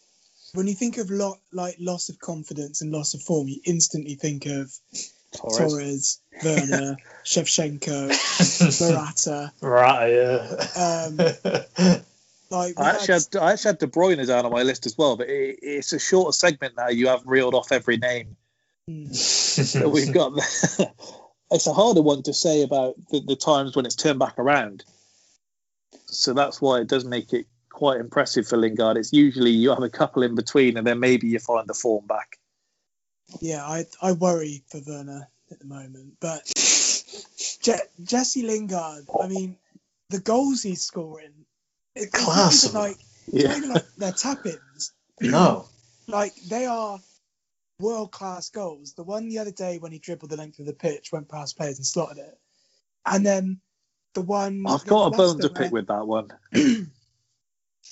[0.53, 4.15] when you think of lot like loss of confidence and loss of form, you instantly
[4.15, 4.71] think of
[5.31, 5.57] Torres.
[5.57, 8.11] Torres, Werner, Shevchenko,
[8.81, 9.51] Morata.
[9.61, 10.13] Right,
[10.77, 11.17] Um,
[12.51, 15.17] like I actually, had, I actually had De Bruyne down on my list as well,
[15.17, 16.89] but it, it's a shorter segment now.
[16.89, 18.35] You have reeled off every name
[18.87, 20.33] that we've got.
[21.51, 24.83] it's a harder one to say about the, the times when it's turned back around.
[26.05, 28.97] So that's why it does make it quite impressive for Lingard.
[28.97, 32.05] It's usually you have a couple in between, and then maybe you find the form
[32.05, 32.37] back.
[33.41, 39.05] Yeah, I I worry for Werner at the moment, but Je- Jesse Lingard.
[39.21, 39.57] I mean,
[40.09, 41.31] the goals he's scoring,
[41.95, 42.73] it, it's Class.
[42.73, 43.59] like Yeah.
[43.73, 44.91] like they're tap-ins.
[45.21, 45.65] no.
[46.07, 46.99] Like they are
[47.79, 48.93] world-class goals.
[48.93, 51.57] The one the other day when he dribbled the length of the pitch, went past
[51.57, 52.37] players and slotted it,
[53.05, 53.59] and then
[54.13, 56.29] the one I've got a bone to pick with that one.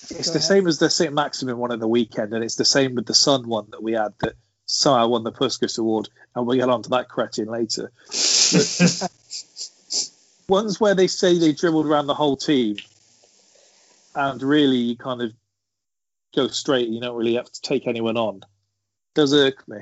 [0.10, 0.44] It's Go the ahead.
[0.44, 1.14] same as the St.
[1.14, 3.94] Maximin one in the weekend, and it's the same with the Son one that we
[3.94, 4.34] had that
[4.66, 7.92] somehow won the Puskas Award, and we'll get on to that cretin later.
[10.48, 12.78] Ones where they say they dribbled around the whole team,
[14.16, 15.34] and really you kind of
[16.36, 18.42] go straight, you don't really have to take anyone on,
[19.14, 19.78] does irk me.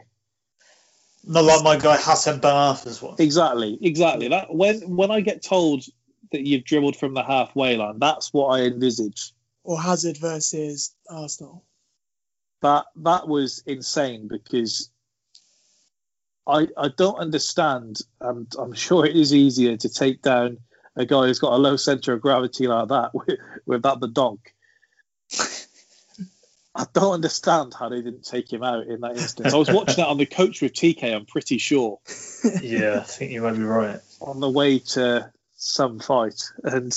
[1.25, 3.15] Not like my guy Hatem Ben Arfa's one.
[3.19, 4.29] Exactly, exactly.
[4.29, 5.83] That when when I get told
[6.31, 9.33] that you've dribbled from the halfway line, that's what I envisage.
[9.63, 11.63] or Hazard versus Arsenal.
[12.61, 14.89] that that was insane because
[16.47, 20.57] I I don't understand, and I'm sure it is easier to take down
[20.95, 24.07] a guy who's got a low center of gravity like that with, with that the
[24.07, 24.53] donk.
[26.75, 29.53] I don't understand how they didn't take him out in that instance.
[29.53, 31.15] I was watching that on the coach with TK.
[31.15, 31.99] I'm pretty sure
[32.61, 33.99] yeah, I think you might be right.
[34.21, 36.93] on the way to some fight, and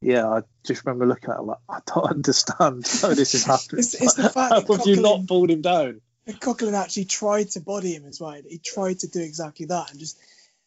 [0.00, 3.80] yeah, I just remember looking at it like I don't understand how this is happening.
[3.80, 6.00] It's, it's the fact how that have you not Coquelin, pulled him down?
[6.26, 8.40] that Coquelin actually tried to body him as well.
[8.48, 10.18] He tried to do exactly that and just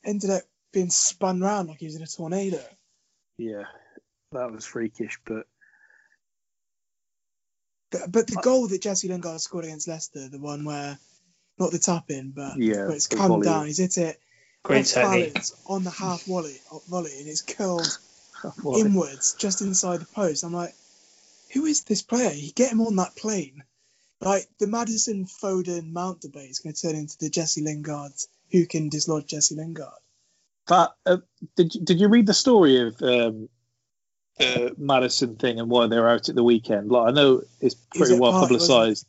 [0.03, 2.61] ended up being spun round like he was in a tornado.
[3.37, 3.63] Yeah,
[4.31, 5.47] that was freakish, but
[7.91, 10.97] But, but the goal that Jesse Lingard scored against Leicester, the one where
[11.57, 13.45] not the tap in, but Yeah, where it's come volley.
[13.45, 14.19] down, he's hit it
[14.63, 16.55] Great off balance on the half volley,
[16.89, 17.97] volley and it's curled
[18.77, 20.43] inwards just inside the post.
[20.43, 20.73] I'm like,
[21.53, 22.31] who is this player?
[22.33, 23.63] You get him on that plane.
[24.21, 28.13] Like the Madison Foden Mount debate is going to turn into the Jesse Lingard
[28.51, 29.93] who can dislodge Jesse Lingard.
[30.67, 31.17] that uh,
[31.55, 33.49] did you, did you read the story of um,
[34.39, 36.89] uh, Madison thing and why they were out at the weekend?
[36.91, 39.07] Like I know it's pretty at well Park, publicised.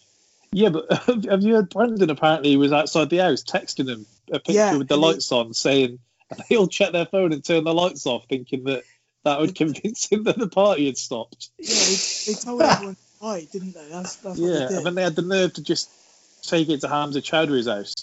[0.53, 4.39] Yeah, but have, have you heard Brendan apparently was outside the house texting him a
[4.39, 5.99] picture Yeah, with the and he- lights on, saying
[6.49, 8.83] they all check their phone and turn the lights off, thinking that
[9.25, 11.49] that would convince him that the party had stopped.
[11.59, 13.89] Yeah, they, they told everyone hi, didn't they?
[13.91, 15.91] That's, that's what Yeah, they and then they had the nerve to just
[16.43, 17.95] take it to Hamza Choudhury's house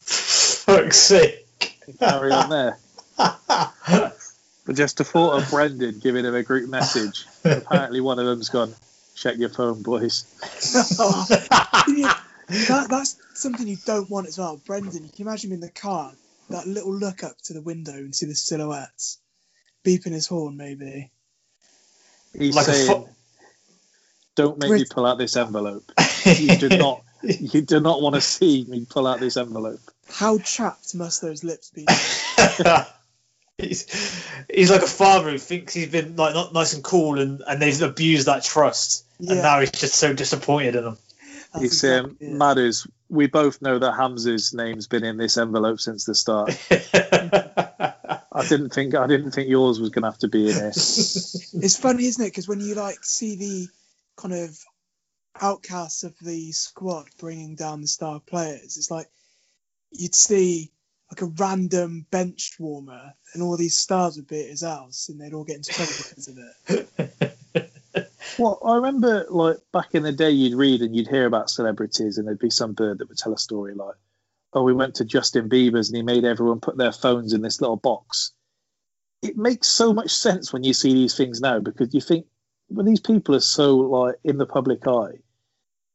[0.00, 1.46] Fuck's sake.
[1.86, 2.78] and carry on there.
[4.66, 7.26] But just a thought of Brendan giving him a group message.
[7.44, 8.74] Apparently, one of them's gone,
[9.14, 10.24] check your phone, boys.
[12.48, 14.60] That, that's something you don't want as well.
[14.64, 16.12] Brendan, you can imagine him in the car,
[16.50, 19.18] that little look up to the window and see the silhouettes,
[19.84, 21.10] beeping his horn maybe.
[22.38, 23.08] He's Like saying, fo-
[24.36, 25.90] don't make me pull out this envelope.
[26.24, 29.80] You do not, you do not want to see me pull out this envelope.
[30.08, 31.86] How chapped must those lips be?
[33.58, 33.86] he's,
[34.52, 37.60] he's like a father who thinks he's been like not nice and cool and, and
[37.60, 39.32] they've abused that trust Yeah.
[39.32, 40.98] and now he's just so disappointed in them.
[41.52, 42.32] That's It's um, exactly it.
[42.34, 42.86] Matters.
[43.08, 46.50] We both know that Hamza's name's been in this envelope since the start.
[46.70, 50.68] I didn't think I didn't think yours was going to have to be in here.
[50.76, 52.28] It's funny, isn't it?
[52.28, 53.68] Because when you like see the
[54.16, 54.58] kind of
[55.40, 59.06] outcasts of the squad bringing down the star players, it's like
[59.92, 60.70] you'd see
[61.10, 65.20] like a random bench warmer, and all these stars would be at his house, and
[65.20, 67.32] they'd all get into trouble because of it.
[68.38, 72.18] Well, I remember like back in the day, you'd read and you'd hear about celebrities,
[72.18, 73.94] and there'd be some bird that would tell a story like,
[74.52, 77.60] "Oh, we went to Justin Bieber's and he made everyone put their phones in this
[77.60, 78.32] little box."
[79.22, 82.26] It makes so much sense when you see these things now because you think
[82.68, 85.18] when these people are so like in the public eye,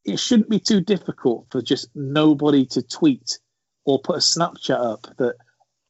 [0.03, 3.39] it shouldn't be too difficult for just nobody to tweet
[3.85, 5.35] or put a Snapchat up that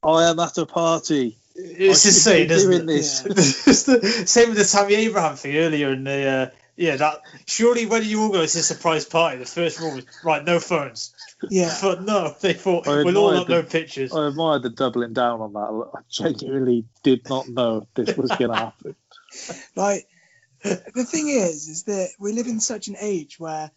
[0.04, 1.38] I am at a party.
[1.56, 2.88] It's I insane, should isn't doing it?
[2.88, 3.26] this.
[3.68, 6.26] It's the same with the Tammy Abraham thing earlier in the.
[6.28, 9.94] Uh, yeah, that surely when you all go organise a surprise party, the first rule
[9.94, 11.14] was right, no phones.
[11.50, 11.76] Yeah.
[11.82, 14.14] But no, they thought I we'll all admired upload the- pictures.
[14.14, 15.90] I admire the doubling down on that.
[15.94, 18.96] I genuinely did not know this was going to happen.
[19.76, 20.08] Like
[20.64, 23.72] the thing is, is that we live in such an age where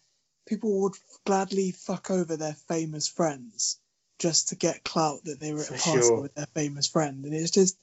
[0.45, 0.93] people would
[1.25, 3.79] gladly fuck over their famous friends
[4.19, 6.21] just to get clout that they were at a For party sure.
[6.21, 7.77] with their famous friend, and it's just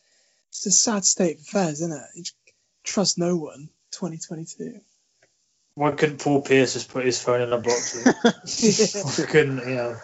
[0.48, 2.04] it's a sad state of affairs, isn't it?
[2.14, 2.36] You just
[2.84, 3.68] trust no one.
[3.92, 4.80] 2022.
[5.74, 7.96] Why couldn't Paul Pierce just put his phone in a box?
[8.14, 9.96] Why couldn't you know?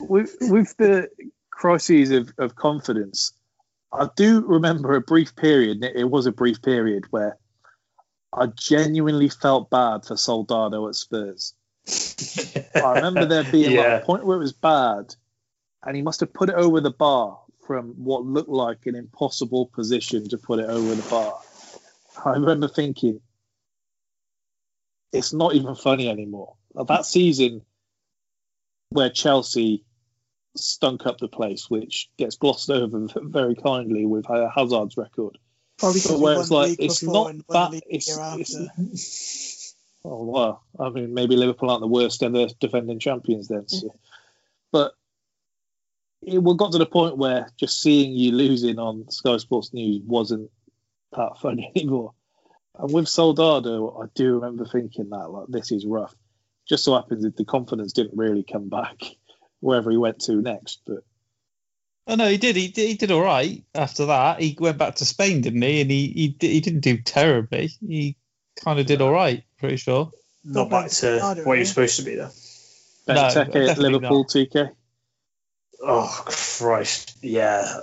[0.00, 1.08] with with the
[1.50, 3.32] crises of, of confidence,
[3.92, 5.76] I do remember a brief period.
[5.76, 7.38] and It, it was a brief period where
[8.32, 11.54] I genuinely felt bad for Soldado at Spurs.
[12.76, 15.14] I remember there being like a point where it was bad,
[15.84, 19.66] and he must have put it over the bar from what looked like an impossible
[19.66, 21.38] position to put it over the bar.
[22.24, 23.20] I remember thinking,
[25.12, 26.56] it's not even funny anymore.
[26.86, 27.62] That season
[28.90, 29.84] where Chelsea
[30.56, 35.38] stunk up the place, which gets glossed over very kindly with uh, Hazard's record.
[35.78, 37.82] Probably But because where it's like it's before not and won the that.
[37.88, 38.38] It's, after.
[38.38, 39.52] it's
[40.06, 40.62] oh well.
[40.78, 43.68] I mean, maybe Liverpool aren't the worst ever defending champions then.
[43.68, 43.94] So.
[44.72, 44.92] But
[46.22, 50.50] it got to the point where just seeing you losing on Sky Sports News wasn't
[51.16, 52.12] that funny anymore.
[52.78, 56.14] And with Soldado, I do remember thinking that like this is rough.
[56.68, 59.02] Just so happens that the confidence didn't really come back
[59.60, 60.80] wherever he went to next.
[60.86, 61.04] But
[62.08, 62.54] Oh no, he did.
[62.54, 64.40] He did, he did all right after that.
[64.40, 65.80] He went back to Spain, didn't he?
[65.80, 67.70] And he he, he didn't do terribly.
[67.86, 68.16] He
[68.64, 70.10] kind of did all right, pretty sure.
[70.44, 72.30] Not back to what you're supposed to be though.
[73.08, 74.28] No, Benteke at Liverpool, not.
[74.28, 74.72] TK.
[75.82, 77.80] Oh Christ, yeah.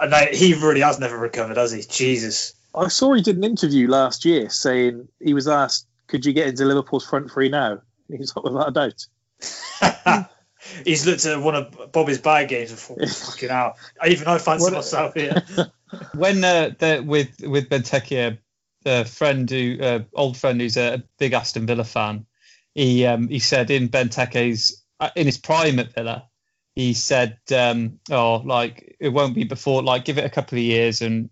[0.00, 1.82] And I, he really has never recovered, has he?
[1.82, 2.54] Jesus.
[2.74, 6.48] I saw he did an interview last year saying he was asked, "Could you get
[6.48, 10.28] into Liverpool's front three now?" And he's like, "Without a doubt."
[10.84, 13.76] He's looked at one of Bobby's bag games and thought, fucking out.
[14.06, 15.42] Even I fancy myself here.
[16.14, 18.38] when uh, the, with with Benteke,
[18.84, 22.26] the friend who uh, old friend who's a big Aston Villa fan,
[22.74, 26.28] he um, he said in Benteke's uh, in his prime at Villa,
[26.74, 29.82] he said, um, "Oh, like it won't be before.
[29.82, 31.30] Like give it a couple of years, and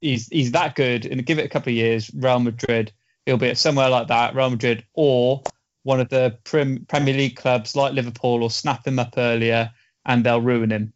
[0.00, 1.06] he's he's that good.
[1.06, 2.92] And give it a couple of years, Real Madrid,
[3.26, 5.46] he'll be at somewhere like that, Real Madrid, or
[5.84, 9.70] one of the Prem, Premier League clubs like Liverpool, will snap him up earlier,
[10.04, 10.92] and they'll ruin him."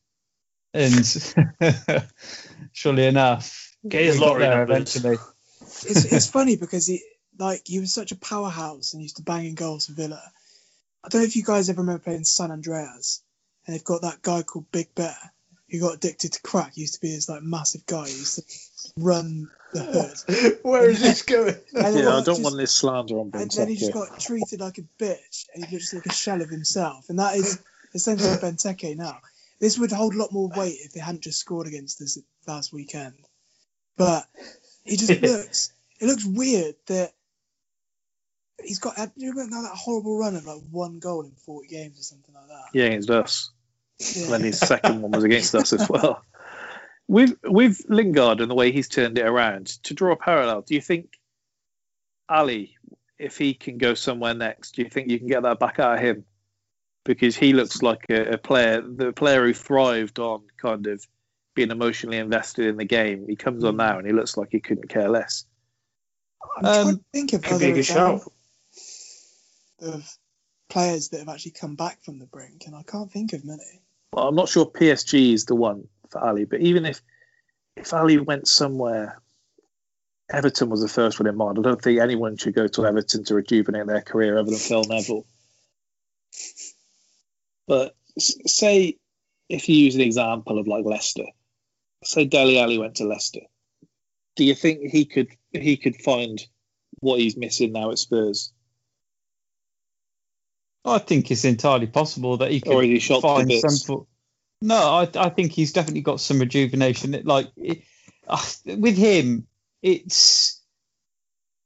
[0.74, 1.04] And
[2.72, 5.16] surely enough, Get his lottery eventually.
[5.84, 7.02] It's, it's funny because he
[7.38, 10.22] like he was such a powerhouse and used to bang in goals for Villa.
[11.04, 13.22] I don't know if you guys ever remember playing San Andreas,
[13.66, 15.16] and they've got that guy called Big Bear
[15.70, 16.74] who got addicted to crack.
[16.74, 18.06] He used to be this like massive guy.
[18.06, 18.42] He used to
[18.98, 20.58] run the hood.
[20.62, 21.56] Where is this going?
[21.74, 24.20] And then yeah, I don't just- want this slander on And then he just got
[24.20, 27.08] treated like a bitch, and he looks like a shell of himself.
[27.08, 27.58] And that is
[27.94, 29.18] essentially Benteke now.
[29.60, 32.72] This would hold a lot more weight if they hadn't just scored against us last
[32.72, 33.14] weekend.
[33.96, 34.26] But
[34.84, 35.72] he just looks.
[36.00, 37.12] It looks weird that
[38.62, 38.96] he's got.
[39.16, 42.34] You remember now that horrible run of like one goal in forty games or something
[42.34, 42.64] like that.
[42.74, 43.50] Yeah, against us.
[43.98, 44.30] Yeah.
[44.30, 46.24] Then his second one was against us as well.
[47.08, 50.74] With with Lingard and the way he's turned it around, to draw a parallel, do
[50.74, 51.18] you think
[52.28, 52.76] Alli,
[53.18, 55.94] if he can go somewhere next, do you think you can get that back out
[55.94, 56.24] of him?
[57.04, 61.06] Because he looks like a, a player, the player who thrived on kind of
[61.54, 63.26] being emotionally invested in the game.
[63.28, 65.44] He comes on now and he looks like he couldn't care less.
[66.56, 68.14] I'm trying Um, to think of could be a other good shout.
[68.14, 68.34] examples
[69.80, 70.18] of
[70.68, 73.82] players that have actually come back from the brink, and I can't think of many.
[74.12, 77.02] Well, I'm not sure PSG is the one for Alli, but even if
[77.76, 79.20] if Alli went somewhere,
[80.30, 81.58] Everton was the first one in mind.
[81.58, 84.84] I don't think anyone should go to Everton to rejuvenate their career other than Phil
[84.84, 85.26] Neville.
[87.66, 88.98] But say
[89.48, 91.24] if you use an example of like Leicester,
[92.04, 93.42] say Dele Alli went to Leicester,
[94.36, 96.40] do you think he could he could find
[97.00, 98.52] what he's missing now at Spurs,
[100.84, 103.76] I think it's entirely possible that he could or he shot to find some.
[103.76, 104.08] fo-
[104.60, 107.20] No, I, I think he's definitely got some rejuvenation.
[107.24, 107.82] Like it,
[108.26, 109.46] uh, with him,
[109.82, 110.60] it's.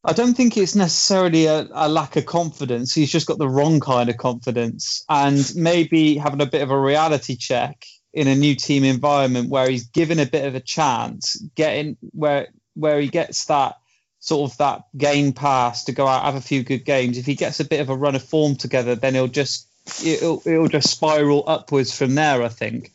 [0.05, 2.95] I don't think it's necessarily a, a lack of confidence.
[2.95, 6.79] He's just got the wrong kind of confidence, and maybe having a bit of a
[6.79, 7.85] reality check
[8.17, 12.49] in a new team environment where he's given a bit of a chance, getting where
[12.75, 13.77] where he gets that
[14.21, 17.19] sort of that game pass to go out have a few good games.
[17.19, 19.69] If he gets a bit of a run of form together, then he'll just
[20.03, 22.43] it'll, it'll just spiral upwards from there.
[22.43, 22.91] I think.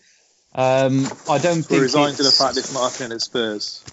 [0.56, 3.86] Um, I don't We're resigned to the fact it's not happening at Spurs.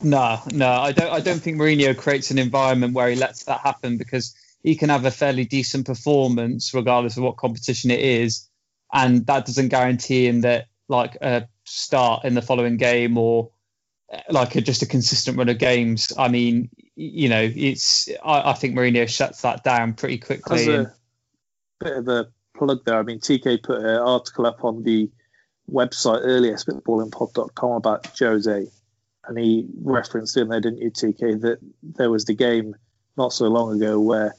[0.00, 1.12] No, no, I don't.
[1.12, 4.32] I don't think Mourinho creates an environment where he lets that happen because
[4.62, 8.48] he can have a fairly decent performance regardless of what competition it is,
[8.92, 13.50] and that doesn't guarantee him that like a start in the following game or
[14.28, 16.12] like a, just a consistent run of games.
[16.18, 18.08] I mean, you know, it's.
[18.24, 20.74] I, I think Mourinho shuts that down pretty As quickly.
[20.74, 20.90] and-
[21.80, 25.10] bit of a plug there, I mean, TK put an article up on the
[25.70, 28.66] website earlier, spitballandpod.com, about Jose,
[29.26, 32.76] and he referenced in there, didn't you, TK, that there was the game
[33.16, 34.34] not so long ago where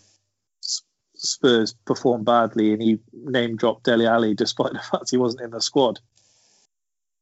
[1.24, 5.51] Spurs performed badly and he name dropped Dele Alli despite the fact he wasn't in
[5.51, 5.99] the squad.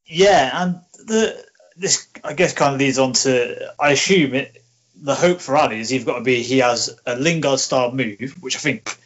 [0.06, 1.45] Yeah, and the
[1.78, 4.58] this I guess kind of leads on to I assume it.
[5.04, 8.36] The hope for Alli is you've got to be he has a Lingard style move,
[8.39, 8.97] which I think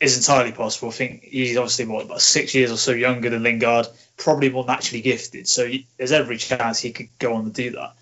[0.00, 0.88] is entirely possible.
[0.88, 3.86] I think he's obviously what about six years or so younger than Lingard,
[4.16, 5.46] probably more naturally gifted.
[5.46, 7.94] So he, there's every chance he could go on to do that.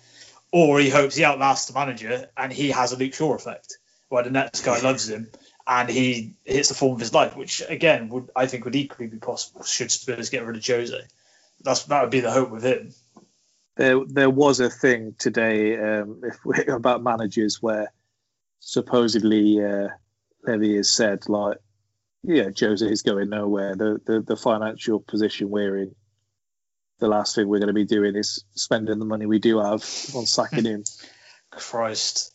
[0.51, 3.77] Or he hopes he outlasts the manager and he has a Luke Shaw effect,
[4.09, 5.27] where the next guy loves him
[5.65, 9.07] and he hits the form of his life, which again would I think would equally
[9.07, 11.01] be possible should Spurs get rid of Jose.
[11.61, 12.93] That's that would be the hope with him.
[13.75, 17.91] There, there was a thing today um, if we, about managers where
[18.59, 19.87] supposedly uh,
[20.45, 21.57] Levy has said like,
[22.23, 23.75] yeah, Jose is going nowhere.
[23.75, 25.95] The, the the financial position we're in,
[26.99, 29.83] the last thing we're going to be doing is spending the money we do have
[30.15, 30.83] on sacking him.
[31.51, 32.32] Christ.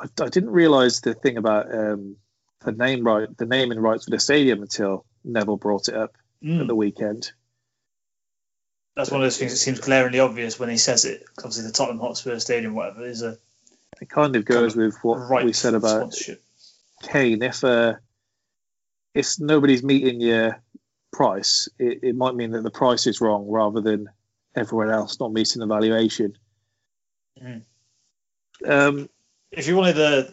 [0.00, 2.16] I, I didn't realise the thing about um,
[2.64, 6.62] the name right, the naming rights for the stadium until Neville brought it up Mm.
[6.62, 7.30] at the weekend.
[8.96, 11.22] That's one of those things that seems glaringly obvious when he says it.
[11.38, 13.38] Obviously, the Tottenham Hotspur Stadium, whatever, is a
[14.00, 16.12] It kind of goes with what we said about.
[17.04, 17.42] Kane.
[17.42, 17.94] If uh,
[19.14, 20.60] if nobody's meeting your
[21.12, 24.08] price, it, it might mean that the price is wrong rather than
[24.56, 26.36] everyone else not meeting the valuation.
[27.40, 27.62] Mm.
[28.66, 29.08] Um,
[29.52, 30.32] If you wanted a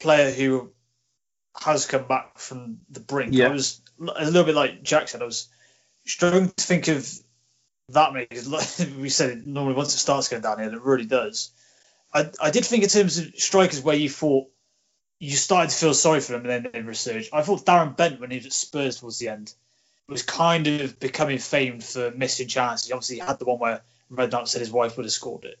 [0.00, 0.70] player who
[1.58, 3.46] has come back from the brink, Yeah.
[3.46, 5.22] I was a little bit like Jack said.
[5.22, 5.48] I was
[6.06, 7.10] struggling to think of
[7.88, 8.28] that many.
[9.00, 11.52] we said it normally once it starts going down here, it really does.
[12.12, 14.48] I, I did think in terms of strikers where you thought
[15.18, 17.30] you started to feel sorry for them and then they resurged.
[17.32, 19.54] I thought Darren Bent when he was at Spurs towards the end
[20.08, 22.88] was kind of becoming famed for missing chances.
[22.88, 25.58] He Obviously, he had the one where Redknapp said his wife would have scored it.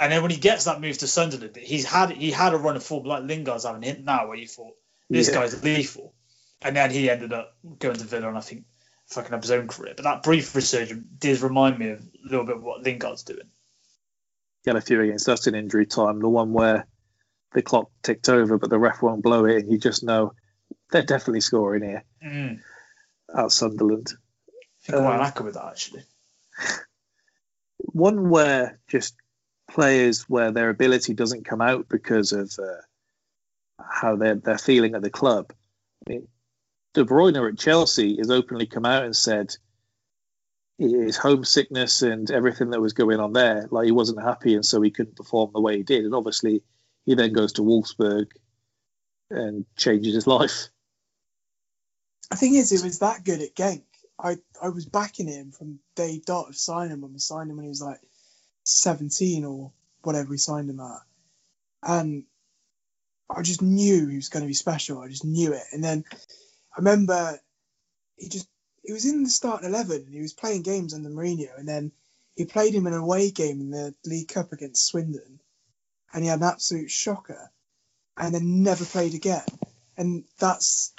[0.00, 2.76] And then when he gets that move to Sunderland, he's had he had a run
[2.76, 4.74] of form like Lingard's having hit now, where you thought
[5.08, 5.34] this Yeah.
[5.34, 6.14] guy's lethal,
[6.60, 8.64] and then he ended up going to Villa and I think
[9.06, 9.94] fucking up his own career.
[9.96, 13.48] But that brief resurgence did remind me of a little bit of what Lingard's doing.
[14.64, 16.20] he had a few against us in injury time.
[16.20, 16.86] The one where
[17.52, 20.34] the clock ticked over, but the ref won't blow it, and you just know
[20.90, 22.60] they're definitely scoring here Mm.
[23.34, 24.12] at Sunderland.
[24.12, 24.52] I
[24.86, 26.04] think I'm Um, quite happy with that actually.
[27.78, 29.14] one where just
[29.72, 32.82] players where their ability doesn't come out because of uh,
[33.82, 35.52] how they're they're feeling at the club.
[36.06, 36.28] I mean,
[36.94, 39.56] De Bruyne at Chelsea has openly come out and said
[40.78, 44.80] his homesickness and everything that was going on there, like he wasn't happy, and so
[44.80, 46.04] he couldn't perform the way he did.
[46.04, 46.62] And obviously,
[47.06, 48.26] he then goes to Wolfsburg
[49.30, 50.68] and changes his life.
[52.30, 53.84] The thing is, he was that good at Genk.
[54.18, 57.56] I, I was backing him from day dot of signing him when we signed him
[57.56, 58.00] when he was like
[58.64, 61.00] 17 or whatever we signed him at.
[61.82, 62.24] And
[63.28, 65.00] I just knew he was going to be special.
[65.00, 65.64] I just knew it.
[65.72, 67.38] And then I remember
[68.16, 68.48] he just,
[68.84, 71.56] he was in the starting 11 and he was playing games under Mourinho.
[71.56, 71.92] And then
[72.36, 75.40] he played him in an away game in the League Cup against Swindon.
[76.12, 77.50] And he had an absolute shocker
[78.16, 79.44] and then never played again.
[79.96, 80.92] And that's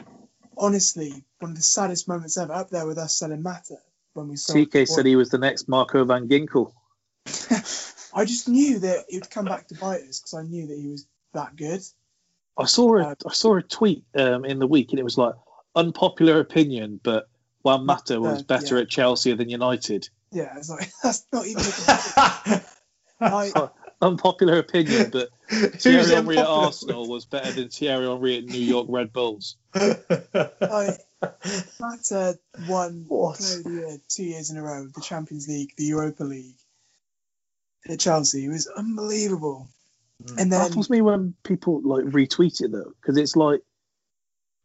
[0.58, 3.78] honestly one of the saddest moments ever up there with us selling Mata
[4.14, 4.36] when we.
[4.36, 6.74] TK said he was the next Marco van Ginkel.
[8.16, 10.78] I just knew that he would come back to bite us because I knew that
[10.78, 11.82] he was that good.
[12.58, 15.34] I saw a I saw a tweet um, in the week, and it was like
[15.76, 17.28] unpopular opinion, but
[17.64, 18.82] Juan Mata was Uh, better yeah.
[18.84, 20.10] at Chelsea than United.
[20.32, 21.64] Yeah, it's like that's not even.
[21.64, 22.62] A
[23.22, 23.70] I,
[24.02, 26.46] Unpopular opinion, but Thierry Henry at?
[26.46, 29.56] Arsenal was better than Thierry Henry at New York Red Bulls.
[29.74, 30.98] I,
[31.80, 33.38] Mata won What?
[33.38, 36.58] Player Year two years in a row, the Champions League, the Europa League
[37.90, 38.46] at Chelsea.
[38.46, 39.68] It was unbelievable.
[40.38, 43.62] And then Baffles me when people like retweet it though, because it's like,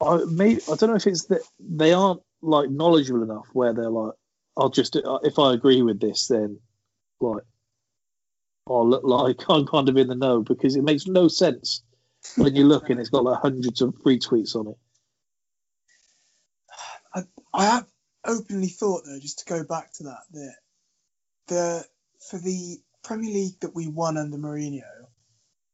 [0.00, 3.90] I maybe I don't know if it's that they aren't like knowledgeable enough where they're
[3.90, 4.12] like,
[4.56, 6.60] I'll just uh, if I agree with this, then
[7.20, 7.42] like
[8.68, 11.82] I'll look like I'm kind of in the know because it makes no sense
[12.36, 14.76] when you look and it's got like hundreds of retweets on it.
[17.54, 17.86] I have
[18.24, 20.54] openly thought though, just to go back to that, that
[21.48, 21.84] the
[22.30, 24.82] for the Premier League that we won under Mourinho,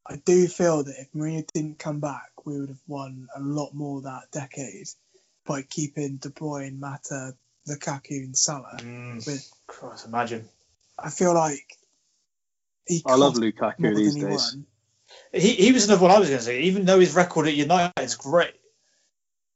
[0.06, 3.72] I do feel that if Mourinho didn't come back, we would have won a lot
[3.74, 4.88] more that decade
[5.46, 7.34] by keeping De Bruyne, Mata,
[7.68, 8.76] Lukaku, and Salah.
[8.78, 10.48] Mm, With Christ, imagine.
[10.98, 11.76] I feel like
[12.86, 14.56] he I love cost Lukaku these he days.
[15.32, 16.60] He, he was another one I was going to say.
[16.62, 18.54] Even though his record at United is great,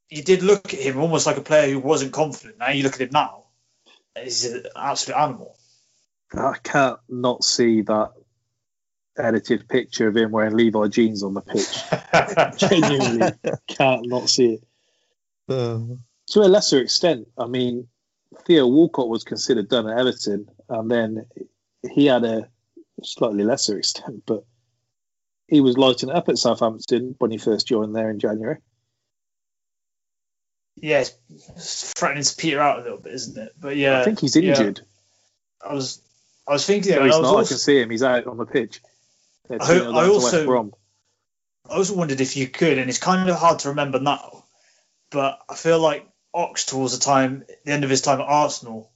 [0.09, 2.57] you did look at him almost like a player who wasn't confident.
[2.57, 3.45] Now you look at him now,
[4.21, 5.55] he's an absolute animal.
[6.33, 8.11] I can't not see that
[9.17, 12.59] edited picture of him wearing Levi jeans on the pitch.
[12.69, 13.31] Genuinely
[13.67, 14.63] can't not see it.
[15.47, 17.87] To a lesser extent, I mean,
[18.45, 21.25] Theo Walcott was considered done at Everton, and then
[21.91, 22.47] he had a
[23.03, 24.43] slightly lesser extent, but
[25.47, 28.57] he was lighting it up at Southampton when he first joined there in January.
[30.81, 31.03] yeah,
[31.55, 33.53] it's threatening to peter out a little bit, isn't it?
[33.59, 34.51] But yeah, I think he's yeah.
[34.51, 34.81] injured.
[35.67, 36.01] I was,
[36.49, 36.95] I was thinking.
[36.95, 37.29] No, I he's was not.
[37.29, 37.89] I also- can see him.
[37.91, 38.81] He's out on the pitch.
[39.49, 40.71] I- 2-0 I down to West also-
[41.69, 44.45] I also wondered if you could, and it's kind of hard to remember now,
[45.11, 48.91] but I feel like Ox towards the time, the end of his time at Arsenal,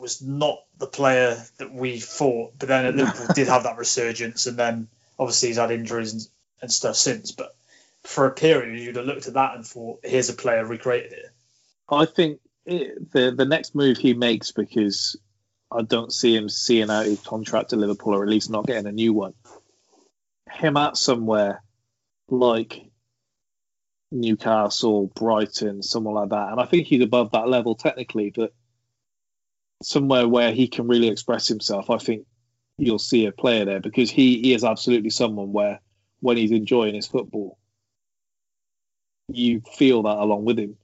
[0.00, 2.54] was not the player that we thought.
[2.58, 4.88] But then at Liverpool did have that resurgence, and then
[5.18, 6.22] obviously he's had injuries and,
[6.62, 7.30] and stuff since.
[7.30, 7.54] But
[8.02, 11.32] for a period, you'd have looked at that and thought, here's a player recreated here.
[11.88, 15.16] I think it, the the next move he makes because
[15.72, 18.86] I don't see him seeing out his contract to Liverpool or at least not getting
[18.86, 19.34] a new one.
[20.50, 21.62] Him at somewhere
[22.28, 22.90] like
[24.10, 28.52] Newcastle, Brighton, someone like that, and I think he's above that level technically, but
[29.82, 32.26] somewhere where he can really express himself, I think
[32.76, 35.80] you'll see a player there because he, he is absolutely someone where
[36.20, 37.58] when he's enjoying his football,
[39.28, 40.76] you feel that along with him.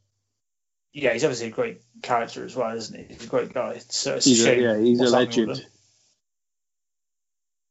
[0.99, 3.05] Yeah, he's obviously a great character as well, isn't he?
[3.13, 3.83] He's a great guy.
[3.91, 5.71] So it's He's a a, shame yeah, he's a what's happening with legend.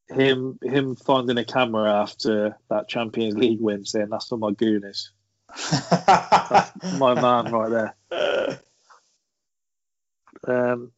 [0.08, 5.10] Him him finding a camera after that Champions League win, saying that's for my gooners.
[5.56, 7.00] him.
[7.00, 7.96] My man right there.
[8.12, 8.56] Uh,
[10.48, 10.92] Um,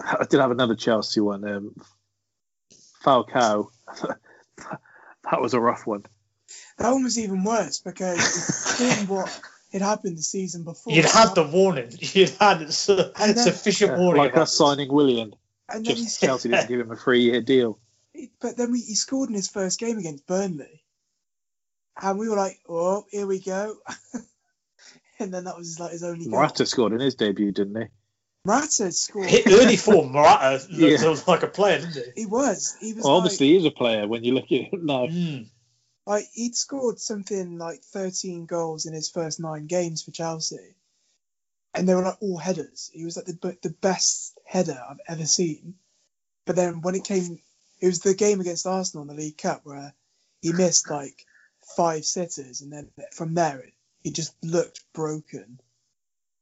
[0.00, 1.44] I did have another Chelsea one.
[1.46, 1.76] Um,
[3.04, 3.68] Falcao.
[4.56, 6.04] that was a rough one.
[6.78, 9.40] That one was even worse because it's been what
[9.74, 10.92] had happened the season before.
[10.94, 11.90] You'd had the warning.
[11.98, 14.22] You'd had su- And then- sufficient Yeah, warning.
[14.22, 15.34] like us signing Willian.
[15.68, 17.78] and then Just he, Chelsea didn't give him a three year deal.
[18.40, 20.82] but then we, he scored in his first game against Burnley,
[22.00, 23.76] and we were like, "Oh, here we go."
[25.18, 26.48] and then that was like his only goal.
[26.66, 27.88] Scored in his debut, didn't he?
[28.46, 29.28] Morata scored.
[29.30, 31.14] Hit early form, Morata looked Yeah.
[31.26, 32.20] like a player, didn't he?
[32.22, 32.76] He was.
[32.80, 35.06] He was Well, like, obviously, he's a player when you look at him now.
[35.06, 35.46] Mm.
[36.06, 40.74] Like he'd scored something like 13 goals in his first nine games for Chelsea,
[41.72, 42.90] and they were like all headers.
[42.92, 45.74] He was like the the best header I've ever seen.
[46.46, 47.40] But then when it came,
[47.80, 49.94] it was the game against Arsenal in the League Cup where
[50.42, 51.24] he missed like
[51.76, 55.58] five sitters, and then from there it, he just looked broken.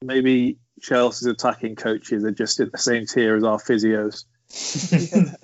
[0.05, 4.25] Maybe Chelsea's attacking coaches are just in the same tier as our physios.
[4.93, 5.42] Yeah.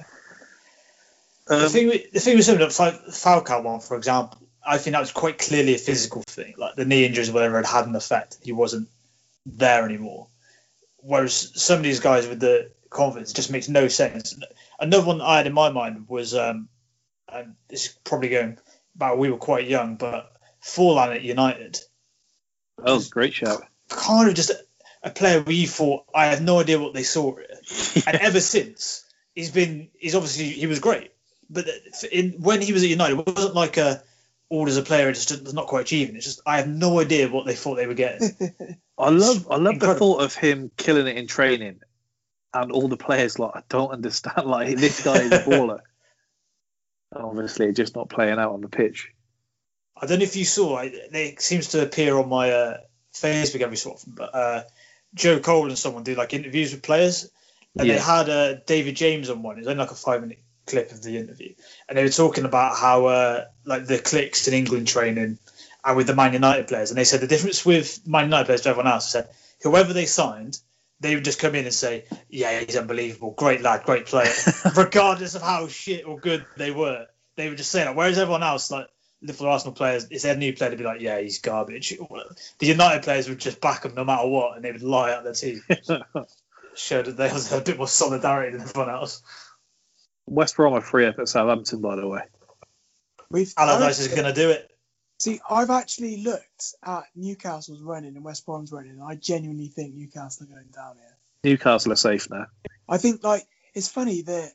[1.48, 4.92] The Um, thing, with- the thing with some of Falcao one, for example, I think
[4.92, 6.54] that was quite clearly a physical thing.
[6.58, 8.38] Like the knee injuries, or whatever, had had an effect.
[8.42, 8.88] He wasn't
[9.46, 10.28] there anymore.
[10.98, 14.38] Whereas some of these guys with the confidence just makes no sense.
[14.78, 16.68] Another one that I had in my mind was, um,
[17.28, 18.58] and this is probably going
[18.94, 19.16] back.
[19.16, 20.32] We were quite young, but
[20.62, 21.78] Forlan at United.
[22.82, 23.64] a great shout.
[23.88, 24.58] kind of just a,
[25.02, 27.36] a player we thought I have no idea what they saw
[28.06, 31.12] and ever since he's been he's obviously he was great,
[31.50, 31.66] but
[32.10, 34.02] in when he was at United, it wasn't like a
[34.50, 36.16] all as a player just was not quite achieving.
[36.16, 38.30] It's just I have no idea what they thought they were getting.
[38.98, 41.80] I love I love the thought of him killing it in training,
[42.52, 44.42] and all the players like I don't understand.
[44.46, 45.80] Like this guy is a baller.
[47.14, 49.12] Obviously, just not playing out on the pitch.
[49.96, 52.76] I don't know if you saw I, they it seems to appear on my uh,
[53.14, 54.62] Facebook every so often, but uh,
[55.14, 57.30] Joe Cole and someone do like interviews with players,
[57.78, 59.56] and they had uh, David James on one.
[59.56, 61.54] It was only like a five minute clip of the interview,
[61.88, 65.38] and they were talking about how uh, like the clicks in England training
[65.84, 68.60] and with the Man United players, and they said the difference with Man United players
[68.62, 70.58] to everyone else is that whoever they signed.
[71.00, 74.32] They would just come in and say, "Yeah, he's unbelievable, great lad, great player,"
[74.76, 77.06] regardless of how shit or good they were.
[77.36, 77.94] They would just say that.
[77.94, 78.88] Whereas everyone else, like
[79.20, 81.96] Liverpool Arsenal players, they had new player, they'd be like, yeah, he's garbage.
[82.58, 85.24] The United players would just back them no matter what, and they would lie out
[85.24, 85.64] their teeth.
[86.74, 89.22] Showed that they had a bit more solidarity than everyone else.
[90.30, 92.22] West Brom are free up at Southampton, by the way.
[93.30, 94.70] We've Allardyce is going to do it.
[95.18, 99.94] See, I've actually looked at Newcastle's running and West Brom's running, and I genuinely think
[99.94, 101.16] Newcastle are going down here.
[101.52, 102.46] Newcastle are safe now.
[102.88, 103.42] I think like
[103.74, 104.52] it's funny that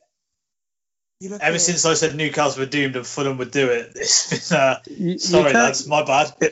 [1.20, 3.92] you look Ever at since I said Newcastle were doomed and Fulham would do it,
[3.96, 4.58] it's been.
[4.58, 6.32] Uh, You- sorry, that's my bad.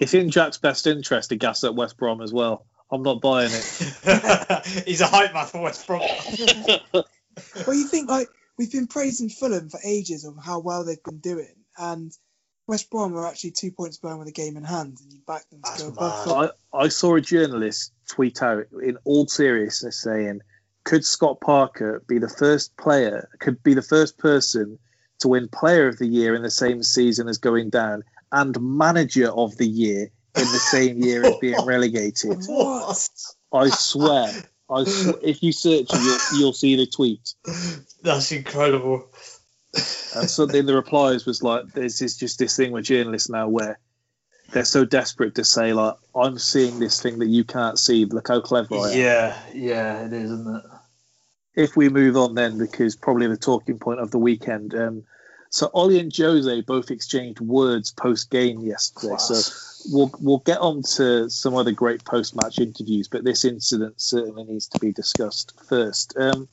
[0.00, 2.66] It's in Jack's best interest to gas at West Brom as well.
[2.90, 4.66] I'm not buying it.
[4.86, 6.00] He's a hype man for West Brom.
[6.92, 7.04] well,
[7.74, 8.28] you think like
[8.60, 12.12] we've been praising Fulham for ages of how well they've been doing, and
[12.66, 15.48] West Brom are actually two points behind with a game in hand, and you back
[15.48, 16.52] them to go above.
[16.74, 20.42] I, I saw a journalist tweet out in all seriousness saying,
[20.84, 24.78] could Scott Parker be the first player, could be the first person
[25.20, 29.30] to win Player of the Year in the same season as going down and Manager
[29.30, 32.44] of the Year in the same year as being relegated?
[32.46, 33.08] What?
[33.54, 34.30] I swear.
[34.70, 34.84] I
[35.22, 37.34] if you search you'll, you'll see the tweet.
[38.02, 39.08] That's incredible.
[40.16, 43.48] And something in the replies was like, "This is just this thing with journalists now
[43.48, 43.78] where
[44.52, 48.04] they're so desperate to say like, I'm seeing this thing that you can't see.
[48.04, 50.64] Look how clever I am." Yeah, yeah, it is, isn't it?
[51.54, 54.74] If we move on then, because probably the talking point of the weekend.
[54.74, 55.04] Um,
[55.50, 59.16] so Ole and Jose both exchanged words post game yesterday.
[59.18, 59.34] So
[59.88, 64.44] we'll we'll get on to some other great post match interviews, but this incident certainly
[64.44, 66.16] needs to be discussed first.
[66.16, 66.48] Um,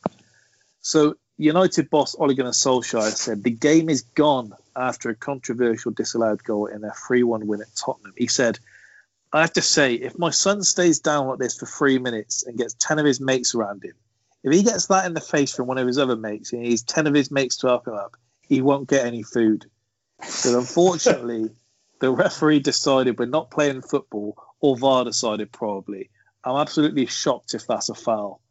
[0.81, 6.43] so United boss Ole Gunnar Solskjaer said the game is gone after a controversial disallowed
[6.43, 8.13] goal in their 3-1 win at Tottenham.
[8.17, 8.59] He said,
[9.31, 12.57] I have to say, if my son stays down like this for three minutes and
[12.57, 13.93] gets 10 of his mates around him,
[14.43, 16.69] if he gets that in the face from one of his other mates and he
[16.69, 19.65] needs 10 of his mates to help him up, he won't get any food.
[20.23, 21.51] So unfortunately,
[21.99, 26.09] the referee decided we're not playing football, or VAR decided probably.
[26.43, 28.41] I'm absolutely shocked if that's a foul.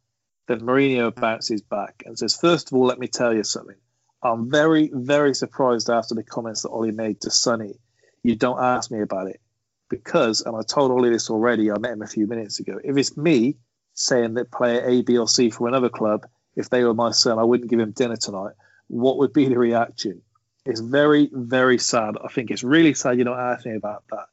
[0.49, 3.77] Then Mourinho bounces back and says, First of all, let me tell you something.
[4.23, 7.79] I'm very, very surprised after the comments that Ole made to Sonny.
[8.23, 9.41] You don't ask me about it.
[9.89, 12.81] Because, and I told Ole this already, I met him a few minutes ago.
[12.83, 13.57] If it's me
[13.95, 16.27] saying that player A, B, or C for another club,
[16.57, 18.55] if they were my son, I wouldn't give him dinner tonight,
[18.89, 20.23] what would be the reaction?
[20.67, 22.17] It's very, very sad.
[22.23, 24.27] I think it's really sad you're not asking about that.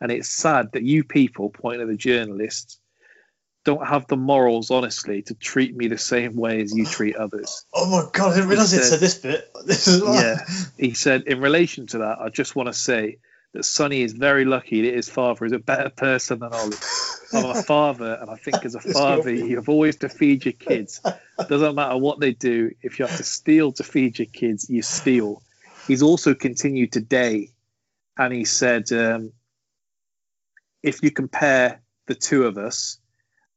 [0.00, 2.78] And it's sad that you people, pointing at the journalists,
[3.64, 7.64] don't have the morals, honestly, to treat me the same way as you treat others.
[7.74, 9.50] Oh my god, I didn't realise it said- this bit.
[9.66, 10.38] This is Yeah.
[10.78, 13.18] He said, in relation to that, I just want to say
[13.54, 16.72] that Sonny is very lucky that his father is a better person than Ole.
[17.32, 20.52] I'm a father, and I think as a father, you have always to feed your
[20.52, 21.00] kids.
[21.04, 22.70] It Doesn't matter what they do.
[22.82, 25.42] If you have to steal to feed your kids, you steal.
[25.86, 27.50] He's also continued today,
[28.18, 29.32] and he said, um,
[30.82, 32.98] if you compare the two of us,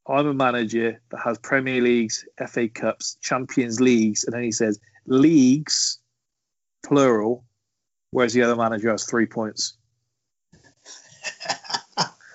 [0.07, 4.79] I'm a manager that has Premier Leagues, FA Cups, Champions Leagues, and then he says
[5.05, 5.99] leagues,
[6.83, 7.45] plural,
[8.11, 9.77] whereas the other manager has three points.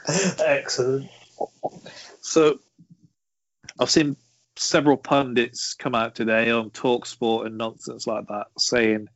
[0.44, 1.08] Excellent.
[2.20, 2.58] So
[3.78, 4.16] I've seen
[4.56, 9.08] several pundits come out today on Talksport and nonsense like that saying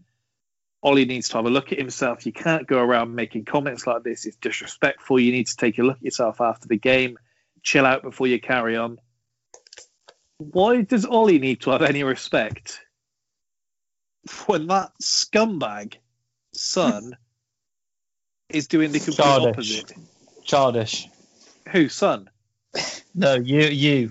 [0.83, 2.25] Ole needs to have a look at himself.
[2.25, 4.27] You can't go around making comments like this.
[4.27, 5.19] It's disrespectful.
[5.19, 7.19] You need to take a look at yourself after the game.
[7.63, 8.99] Chill out before you carry on.
[10.39, 12.81] Why does Ole need to have any respect
[14.47, 15.95] when that scumbag
[16.53, 17.17] son
[18.49, 19.49] is doing the complete Childish.
[19.83, 19.93] opposite?
[20.45, 21.09] Childish.
[21.71, 22.31] Who, son?
[23.15, 24.11] No, you, you.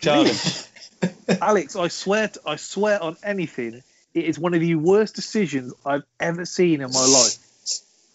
[0.00, 0.64] Childish.
[1.40, 3.84] Alex, I swear, I swear on anything,
[4.18, 7.36] it is one of the worst decisions I've ever seen in my life.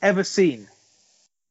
[0.02, 0.68] Ever seen.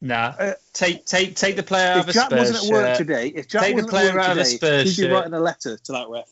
[0.00, 0.34] nah.
[0.38, 2.86] Uh, take, take, take the player out If of a Jack Spurs wasn't at work
[2.88, 2.98] shirt.
[2.98, 5.02] today, if Jack Take the wasn't player at work out of a today, Spurs he'd
[5.02, 5.12] be shirt.
[5.12, 6.28] writing a letter to that ref.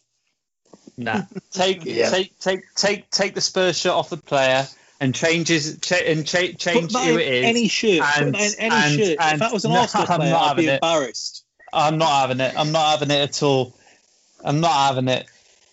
[0.97, 1.23] Nah.
[1.53, 2.11] Take, Yeah.
[2.11, 4.66] take, take, take, take the Spurs shirt off the player
[5.01, 7.45] and change his, cha- and cha- change that who in it is.
[7.47, 8.03] any shirt.
[8.18, 9.09] and- that in any and- shirt.
[9.12, 10.75] if and- that was an No, Arsenal I'm player, not I'd be having it.
[10.83, 11.45] embarrassed.
[11.73, 12.53] I'm not having it.
[12.59, 13.75] I'm not having it at all.
[14.45, 15.27] I'm not having it.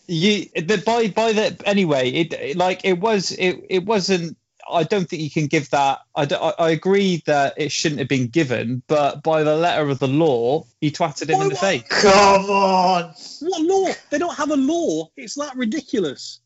[0.08, 3.32] You, the, by by the anyway, it, it like it was.
[3.34, 4.38] It it wasn't.
[4.70, 5.99] I don't think you can give that.
[6.16, 9.99] I, I, I agree that it shouldn't have been given, but by the letter of
[9.99, 11.60] the law, he twatted him Why in the oh what?
[11.60, 11.84] face.
[11.89, 13.14] Come on.
[13.41, 13.93] What law?
[14.10, 15.10] They don't have a law.
[15.16, 16.39] It's that ridiculous.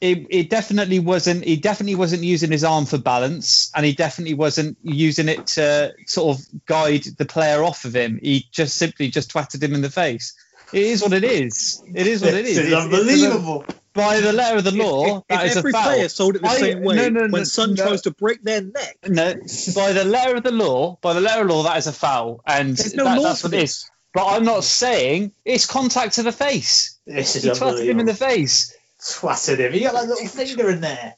[0.00, 1.44] It, it definitely wasn't.
[1.44, 5.92] He definitely wasn't using his arm for balance, and he definitely wasn't using it to
[6.06, 8.20] sort of guide the player off of him.
[8.22, 10.34] He just simply just twatted him in the face.
[10.72, 11.82] It is what it is.
[11.94, 12.56] It is what it is.
[12.56, 13.64] This is It's- it's- unbelievable.
[13.94, 15.82] by the letter of the law, if, that if is every a foul.
[15.84, 17.84] player sold it the I- same way, no, no, when no, Son no.
[17.86, 19.34] tries to break their neck, No,
[19.74, 22.40] by the letter of the law, by the letter of law, that is a foul,
[22.46, 23.70] and no that, that's what it this.
[23.78, 23.90] is.
[24.14, 26.96] But I'm not saying it's contact to the face.
[27.06, 28.74] This is He twatted him in the face.
[29.00, 29.72] Twatted him.
[29.72, 31.14] He got that little finger in there.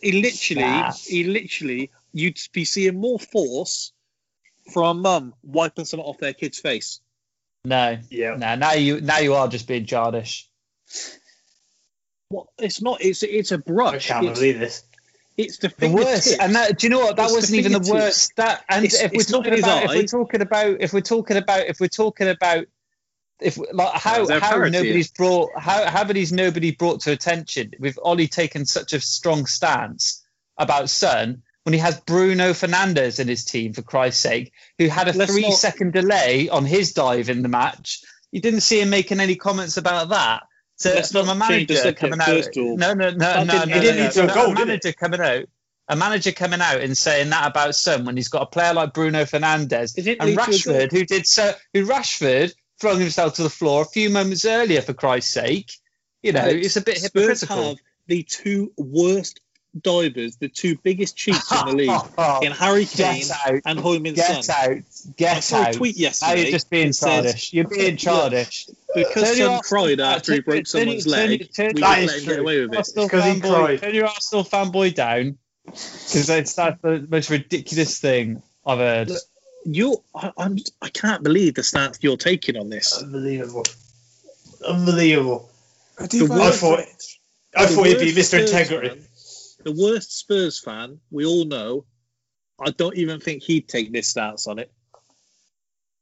[0.00, 0.92] He literally, Nah.
[0.92, 3.92] he literally you'd be seeing more force
[4.72, 7.00] from a mum wiping something off their kid's face.
[7.64, 8.36] No, Yeah.
[8.36, 8.54] no.
[8.56, 10.48] Now you now you are just being childish.
[12.28, 12.46] What?
[12.58, 13.00] It's not.
[13.02, 14.10] It's it's a brush.
[14.10, 14.82] I can't It's, believe this.
[15.36, 16.26] it's the The fingertips.
[16.26, 17.16] worst, and that do you know what?
[17.16, 18.32] That It's wasn't even the worst.
[18.36, 21.00] That and It's- if we're talking in his about, if we're talking about, if we're
[21.00, 22.66] talking about, if we're talking about,
[23.40, 24.70] if like how how parity.
[24.70, 29.46] nobody's brought how how nobody's nobody brought to attention with Ole taken such a strong
[29.46, 30.22] stance
[30.58, 35.08] about Son when he has Bruno Fernandes in his team for Christ's sake, who had
[35.08, 38.02] a Let's three not- second delay on his dive in the match.
[38.30, 40.42] You didn't see him making any comments about that.
[40.76, 43.96] So Let's from a manager coming out, no, no, no, That no, didn't- no, didn't
[43.96, 45.44] no, lead to a no, goal, a manager coming out,
[45.88, 48.92] a manager coming out and saying that about Son when he's got a player like
[48.92, 50.36] Bruno Fernandes and lead to a goal.
[50.36, 54.82] Rashford, who did so, who Rashford flung himself to the floor a few moments earlier
[54.82, 55.70] for Christ's sake.
[56.22, 57.36] You know, Alex, it's a bit hypocritical.
[57.36, 57.76] Spurs have
[58.08, 59.40] the two worst
[59.80, 63.60] divers, the two biggest cheats in the league, in Harry Kane Get out.
[63.66, 64.56] and Heung-min Get Son.
[64.56, 64.76] out.
[64.76, 64.82] I
[65.16, 65.72] Get saw a out.
[65.74, 66.42] tweet Now yesterday.
[66.42, 67.52] you're just being that said, childish.
[67.52, 68.68] You're being childish.
[68.94, 72.10] Because Turn your Son cried after he broke someone's leg, turn- we That just is
[72.10, 72.42] let him get true.
[72.42, 72.76] away with it.
[72.78, 73.80] Arsenal 'cause he fanboy, cried.
[73.82, 79.10] turn your Arsenal fanboy down because that's, that's the most ridiculous thing I've heard.
[79.66, 83.02] You're, I, I'm, I can't believe the stance you're taking on this.
[83.02, 83.64] Unbelievable.
[84.66, 85.50] Unbelievable.
[85.98, 86.80] I do I thought,
[87.56, 88.40] I thought he'd be Mr.
[88.40, 88.88] Integrity.
[88.88, 89.06] fan-
[89.64, 91.84] the worst Spurs fan, we all know.
[92.64, 94.70] I don't even think he'd take this stance on it.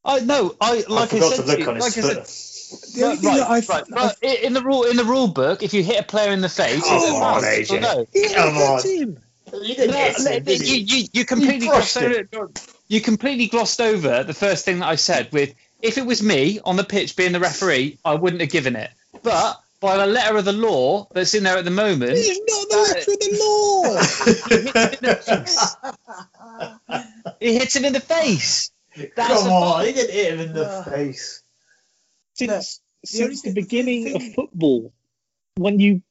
[0.05, 2.95] I no, I I like I, forgot said to look you, on his I said,
[2.95, 3.85] The only right, that I, right, right.
[3.89, 6.41] But i- in the rule in the rule book, if you hit a player in
[6.41, 7.43] the face, Come it's a on, foul.
[7.43, 7.81] AJ.
[7.81, 8.07] No.
[8.13, 8.83] Yeah, Come on.
[8.83, 9.19] him.
[9.53, 10.77] You didn't No, hit him, did you?
[10.77, 12.51] you, you completely glossed over,
[12.89, 16.59] you completely glossed over the first thing that I said with if it was me
[16.65, 18.91] on the pitch being the referee, I wouldn't have given it.
[19.23, 22.69] But by the letter of the law that's in there at the moment, He's not
[22.71, 23.31] the letter of the
[26.89, 26.97] law.
[27.41, 28.71] he hits him in the face.
[29.17, 31.43] That's Come on, he didn't hit him in the Uh, face.
[32.35, 34.93] Since, only since the thing- beginning thing- of football,
[35.57, 36.03] when you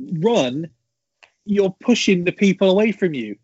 [0.00, 0.68] run,
[1.46, 3.36] you're pushing the people away from you.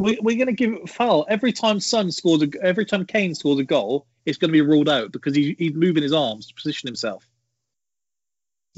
[0.00, 2.42] We, we're going to give it a foul every time Son scores.
[2.42, 5.56] A, every time Kane scores a goal, it's going to be ruled out because he,
[5.58, 7.27] he's moving his arms to position himself.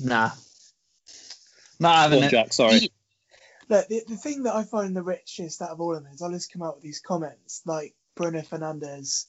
[0.03, 0.31] Nah.
[1.79, 2.31] Not Go having on, it.
[2.31, 2.53] Jack.
[2.53, 2.91] Sorry.
[3.69, 6.23] Look, the, the thing that I find the richest out of all of them is
[6.23, 9.27] Ole's come out with these comments like Bruno Fernandes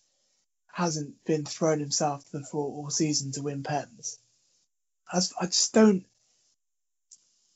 [0.74, 4.18] hasn't been thrown himself to the floor all season to win pens.
[5.12, 6.06] I just, I just don't.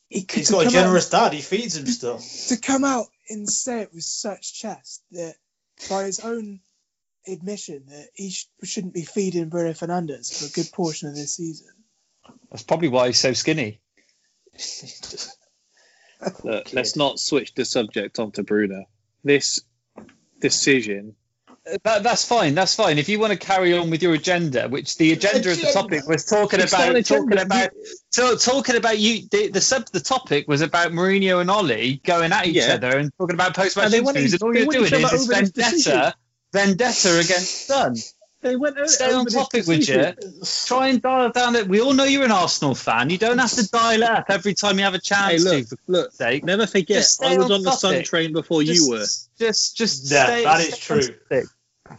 [0.09, 1.33] He could He's to got a come out- generous dad.
[1.33, 2.19] He feeds him still.
[2.49, 5.35] to come out and say it with such chest that
[5.89, 6.59] by his own
[7.27, 11.35] admission that he sh- shouldn't be feeding Bruno Fernandes for a good portion of this
[11.37, 11.67] season.
[12.51, 13.79] That's probably why he's so skinny.
[16.43, 18.85] Look, let's not switch the subject onto Bruno.
[19.23, 19.61] This
[20.39, 21.15] decision.
[21.49, 22.55] Uh, that, that's fine.
[22.55, 22.97] That's fine.
[22.97, 26.07] If you want to carry on with your agenda, which the agenda of the topic
[26.07, 27.71] was talking It's about, talking about,
[28.09, 29.27] so talking about you.
[29.29, 32.75] The, the sub, the topic was about Mourinho and Ole going at each Yeah.
[32.75, 35.29] other and talking about post-match And they interviews, and all you're doing each other is
[35.29, 36.13] over vendetta,
[36.53, 37.95] vendetta against Son.
[38.45, 40.13] They went o- Stay on topic, would you?
[40.67, 41.67] Try and dial down it.
[41.67, 43.09] We all know you're an Arsenal fan.
[43.09, 45.69] You don't have to dial it up every time you have a chance Hey, look,
[45.69, 45.77] to.
[45.87, 46.11] Look.
[46.11, 46.43] sake.
[46.43, 49.05] Never forget, I was on on the Son train before just, you were.
[49.39, 50.43] Just, just Yeah, stay.
[50.43, 51.47] that is stay on true.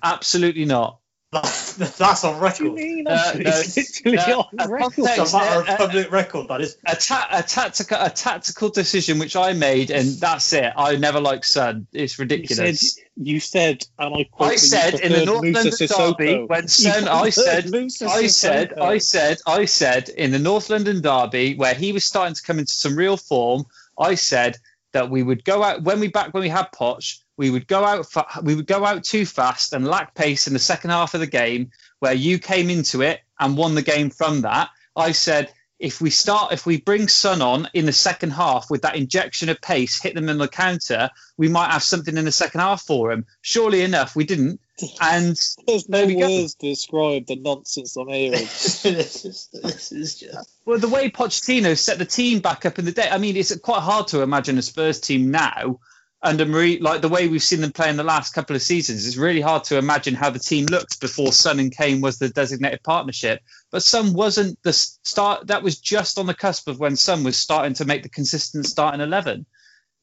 [0.05, 1.01] Absolutely not.
[1.43, 2.83] That's, that's on What do you record.
[2.83, 3.07] mean?
[3.07, 4.95] Uh, I'm no, literally no, on a record.
[4.95, 6.77] context- It's a matter of Uh, uh, public record, that is.
[6.87, 10.73] a, ta- a tactical a tactical decision which I made, and that's it.
[10.77, 11.87] I never like Son.
[11.93, 12.99] It's You said, ridiculous.
[13.17, 16.17] you said, and I quote, I you said in the North Moussa London Sissoko.
[16.19, 17.73] derby when You Son, I said,
[18.07, 22.35] I said, I said, I said in the North London derby where he was starting
[22.35, 23.65] to come into some real form.
[23.99, 24.57] I said
[24.93, 27.19] that we would go out when we back when we had Poch.
[27.37, 28.11] We would go out.
[28.11, 31.21] Fa- we would go out too fast and lack pace in the second half of
[31.21, 34.71] the game, where you came into it and won the game from that.
[34.95, 38.83] I said if we start, if we bring Son on in the second half with
[38.83, 42.33] that injection of pace, hit them in the counter, we might have something in the
[42.33, 43.27] second half for him.
[43.43, 44.61] Surely enough, we didn't.
[45.01, 48.33] And There's no There words to describe the nonsense I'm hearing.
[48.41, 50.51] this, is, this is just.
[50.65, 53.55] Well, the way Pochettino set the team back up in the day, I mean, it's
[53.57, 55.81] quite hard to imagine a Spurs team now
[56.23, 59.07] under Marie, like the way we've seen them play in the last couple of seasons.
[59.07, 62.29] It's really hard to imagine how the team looked before Son and Kane was the
[62.29, 63.41] designated partnership.
[63.71, 65.47] But Son wasn't the start.
[65.49, 68.67] That was just on the cusp of when Son was starting to make the consistent
[68.67, 69.47] start in eleven.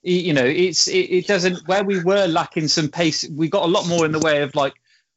[0.04, 3.28] You know, it's it, it doesn't where we were lacking some pace.
[3.30, 4.74] We got a lot more in the way of like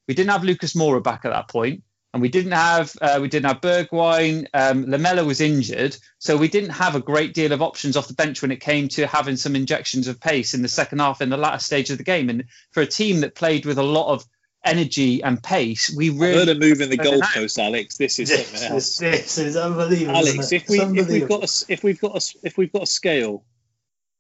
[0.08, 1.82] we didn't have Lucas Moura back at that point,
[2.16, 4.46] and we didn't have uh, we didn't have Bergwijn.
[4.54, 8.14] Um, Lamela was injured, so we didn't have a great deal of options off the
[8.14, 11.28] bench when it came to having some injections of pace in the second half in
[11.28, 12.30] the latter stage of the game.
[12.30, 14.24] And for a team that played with a lot of
[14.64, 17.98] energy and pace, we I've really heard of moving the Further goalpost, Alex.
[17.98, 18.96] This is something This, else.
[18.96, 20.16] this is unbelievable.
[20.16, 21.40] Alex, if we It's if we've got unbelievable.
[21.40, 23.44] a s- if we've got a s- if we've got a scale,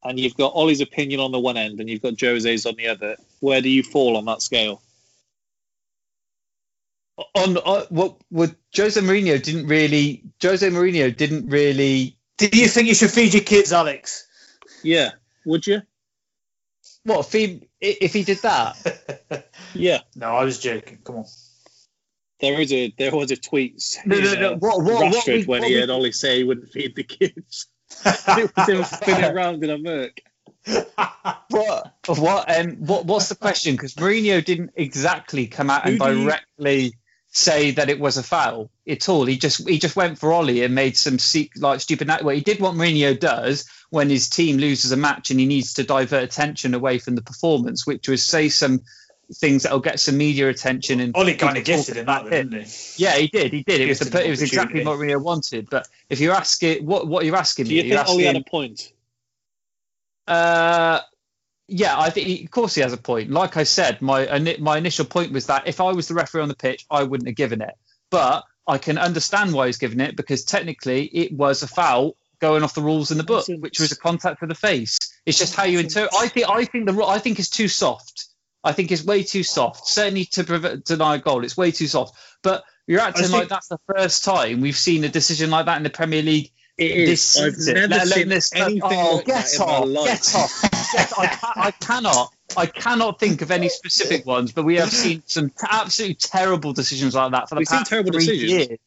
[0.04, 2.88] and you've got Ole's opinion on the one end, and you've got Jose's on the
[2.88, 4.82] other, where do you fall on that scale?
[7.34, 12.88] On, on what would Jose Mourinho didn't really Jose Mourinho didn't really Do you think
[12.88, 14.26] you should feed your kids, Alex?
[14.82, 15.10] Yeah,
[15.44, 15.82] would you?
[17.04, 20.98] what if he if he did that Yeah, no, I was joking.
[21.04, 21.24] Come on.
[22.40, 25.14] there is a there was a tweet saying, No, no, no, uh, what- what- what
[25.14, 27.66] Rashford we- when what he we- heard Ollie say he wouldn't feed the kids.
[28.04, 30.20] it was him spinning around in a murk.
[31.50, 36.06] what what um what what's the question because Mourinho didn't exactly come out and Who
[36.12, 36.94] do you- directly
[37.36, 40.64] say that it was a foul at all he just he just went for Ollie
[40.64, 44.56] and made some se- like stupid well he did what Mourinho does when his team
[44.56, 48.24] loses a match and he needs to divert attention away from the performance which was
[48.24, 48.80] say some
[49.34, 52.30] things that'll get some media attention and Ollie kind of people gifted in that, though,
[52.30, 53.02] didn't he?
[53.02, 53.52] Yeah, he did.
[53.52, 53.80] He did.
[53.80, 54.98] It was, Gifted the, it was exactly what.
[54.98, 55.68] Mourinho wanted.
[55.68, 58.24] But if you ask it, what what you're asking Do you me, you're think Ollie
[58.24, 58.92] had a point?
[60.28, 61.00] uh,
[61.68, 63.30] yeah, I think of course he has a point.
[63.30, 66.48] Like I said, my my initial point was that if I was the referee on
[66.48, 67.74] the pitch, I wouldn't have given it.
[68.10, 72.62] But I can understand why he's given it because technically it was a foul going
[72.62, 74.98] off the rules in the book, which was a contact for the face.
[75.24, 76.14] It's just how you interpret.
[76.18, 78.26] I think I think the I think it's too soft.
[78.62, 79.86] I think it's way too soft.
[79.86, 82.16] Certainly to prevent, deny a goal, it's way too soft.
[82.42, 85.76] But you're acting think- like that's the first time we've seen a decision like that
[85.76, 87.38] in the Premier League It this.
[87.40, 90.06] I've never let alone seen this- anything oh, like get that in off, my life.
[90.06, 90.62] get off,
[90.92, 94.90] get I, ca- I cannot, I cannot think of any specific ones, but we have
[94.90, 98.26] seen some t- absolutely terrible decisions like that for the We've seen past terrible three
[98.26, 98.52] decisions.
[98.52, 98.78] years.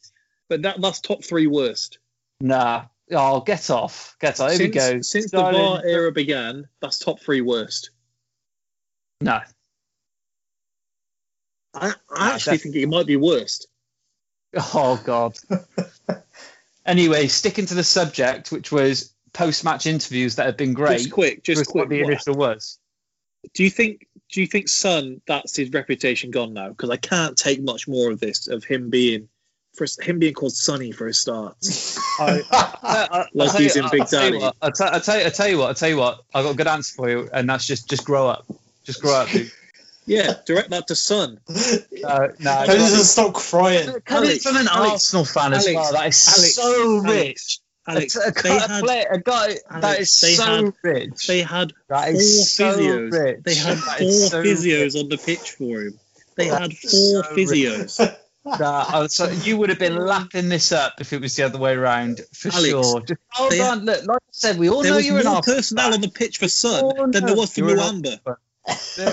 [0.49, 1.97] But that that's top three worst.
[2.41, 4.49] Nah, oh, get off, get off.
[4.51, 5.01] Here since, we go.
[5.01, 5.59] Since the Darling.
[5.59, 7.89] VAR era began, that's top three worst.
[9.21, 9.41] No,
[11.73, 13.67] I, Nah, I actually think it might be worst.
[14.75, 15.37] oh god.
[16.89, 20.97] anyway, sticking to the subject, which was post-match interviews that have been great.
[20.97, 21.75] Just quick, just quick.
[21.83, 22.79] what the what- initial was.
[23.53, 24.05] Do you think?
[24.31, 25.21] Do you think Son?
[25.27, 26.69] That's his reputation gone now?
[26.69, 29.29] Because I can't take much more of this of him being,
[29.75, 31.97] for him being called Sonny for his starts.
[32.19, 34.87] I, I, Like I'll tell he's you- in Big I'll tell you what, I'll, tell,
[35.19, 35.67] you, I'll tell you what.
[35.69, 36.19] I'll tell you what.
[36.33, 38.45] I've got a good answer for you, and that's just just grow up.
[38.83, 39.51] Just grow up, dude.
[40.09, 41.39] Yeah, direct that to Son.
[41.47, 41.55] No,
[42.39, 42.51] no.
[42.51, 43.87] How does it stop crying?
[44.05, 47.59] Coming Alex, from an Alex, Arsenal fan as Alex, well, that is Alex, so rich.
[47.87, 50.73] Alex, a, a, they a, had play, a guy that Alex, is they so had-
[50.83, 51.27] rich.
[51.27, 53.11] they had That four is so physios.
[53.11, 53.39] rich.
[53.43, 55.99] They had four so physios on the pitch for him.
[56.35, 58.15] They had four so physios.
[58.45, 61.73] Nah, so you would have been lapping this up if it was the other way
[61.73, 63.01] around, for Alex, sure.
[63.01, 63.85] Just hold they- on.
[63.85, 66.07] Look, like I said, we all There know was you're an more personnel on the
[66.07, 68.19] pitch for Son than there was for you're an Muamba.
[68.25, 68.33] Uh,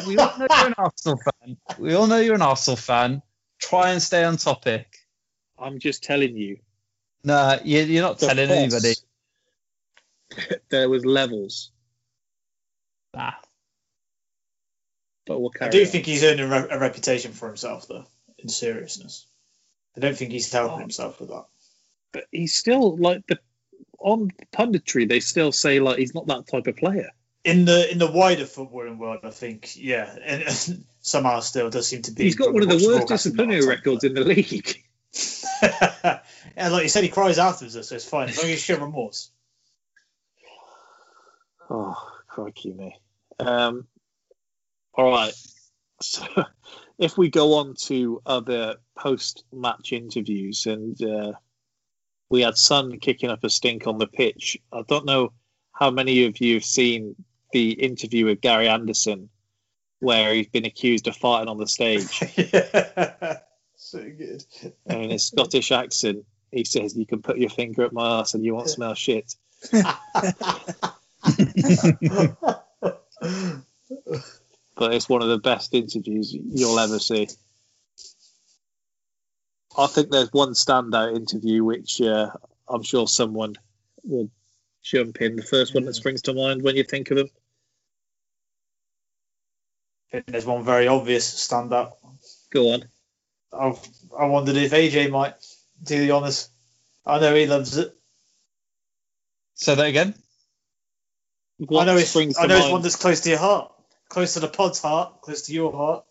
[0.07, 1.57] We all know you're an Arsenal fan.
[1.79, 3.23] We all know you're an Arsenal fan.
[3.61, 4.97] Try and stay on topic.
[5.59, 6.59] I'm just telling you.
[7.25, 8.95] Nah, you, you're not the telling Foss, anybody.
[10.71, 11.71] there was levels,
[13.15, 13.33] Nah.
[15.27, 15.87] but we'll I do on.
[15.87, 18.05] think he's earned a, re- a reputation for himself, though,
[18.39, 19.27] in seriousness.
[19.97, 21.47] I don't think he's helping himself with that.
[22.13, 23.39] but he's still like the
[23.99, 25.09] on punditry.
[25.09, 27.11] They still say like he's not that type of player.
[27.47, 32.03] In the in the wider footballing world, I think, yeah, and, somehow still does seem
[32.03, 32.25] to be.
[32.25, 34.83] He's got one of the worst disciplinary records in the league.
[36.57, 38.79] and like you said, he cries afterwards, so it's fine as long as you show
[38.79, 39.31] remorse.
[41.71, 42.99] Oh, crikey me.
[43.39, 43.87] Um,
[44.93, 45.33] all right.
[46.01, 46.27] So
[46.99, 51.33] if we go on to other post-match interviews, and uh,
[52.29, 54.59] we had Sun kicking up a stink on the pitch.
[54.73, 55.33] I don't know
[55.73, 57.17] how many of you have seen
[57.53, 59.29] the interview with Gary Anderson,
[60.01, 62.23] where he's been accused of farting on the stage.
[62.37, 63.39] yeah.
[63.77, 64.45] So good.
[64.87, 68.35] and in his Scottish accent, he says, "You can put your finger up my ass
[68.35, 69.35] and you won't smell shit."
[74.77, 77.29] but it's one of the best interviews you'll ever see.
[79.79, 82.31] I think there's one standout interview which uh,
[82.69, 83.57] I'm sure someone
[84.05, 84.31] will
[84.87, 85.37] jump in.
[85.37, 87.31] The first one that springs to mind when you think of him.
[90.09, 91.93] I think there's one very obvious standout.
[92.51, 92.85] Go on.
[93.53, 93.75] I,
[94.19, 95.35] I wondered if AJ might
[95.83, 96.49] do the honours.
[97.05, 97.95] I know he loves it.
[99.55, 100.15] Say that again.
[101.59, 103.73] What I know it's, springs I to know it's one that's close to your heart,
[104.09, 106.05] close to the pod's heart, close to your heart.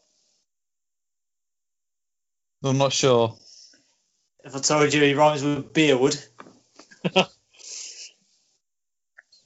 [2.63, 3.35] I'm not sure.
[4.43, 6.23] If I told you he rhymes with Beerwood.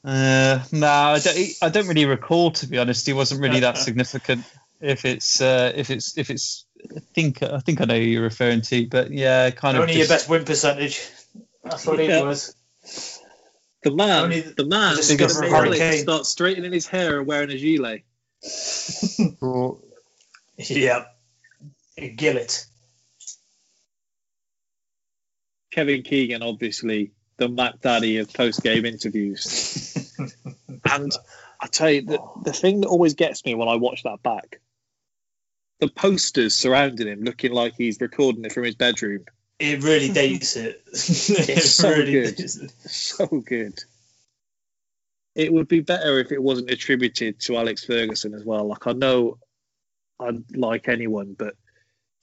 [0.04, 2.52] Uh, no, I don't, I don't really recall.
[2.52, 4.46] To be honest, he wasn't really that significant.
[4.82, 8.24] If it's, uh, if it's, if it's, I think, I think I know who you're
[8.24, 10.00] referring to, but yeah, kind of Only of.
[10.00, 11.02] your best win percentage.
[11.64, 12.20] That's what Yeah.
[12.20, 12.56] he was.
[13.84, 17.20] The man, Only the man the is going to make Alex start straightening his hair
[17.20, 18.04] and wearing a gilet.
[20.58, 21.06] Yeah.
[21.98, 22.66] Gillett.
[25.72, 30.14] Kevin Keegan, obviously the Mac Daddy of post-game interviews.
[30.92, 31.12] and
[31.60, 34.60] I tell you, the, the thing that always gets me when I watch that back,
[35.80, 39.26] the posters surrounding him, looking like he's recording it from his bedroom.
[39.58, 40.84] It really dates it.
[40.88, 42.40] it It's so really good.
[42.40, 42.72] it.
[42.90, 43.84] So good.
[45.36, 48.66] It would be better if it wasn't attributed to Alex Ferguson as well.
[48.68, 49.38] Like I know
[50.20, 51.56] I'd like anyone, but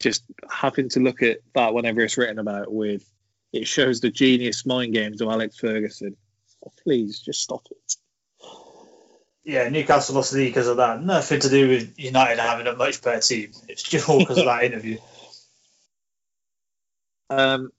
[0.00, 3.06] just having to look at that whenever it's written about with
[3.53, 6.16] it shows the genius mind games of Alex Ferguson.
[6.64, 7.97] Oh, please just stop it.
[9.44, 11.03] Yeah, Newcastle lost the league because of that.
[11.03, 13.53] Nothing to do with United having a much better team.
[13.68, 14.99] It's just all because of that interview.
[17.30, 17.70] Um,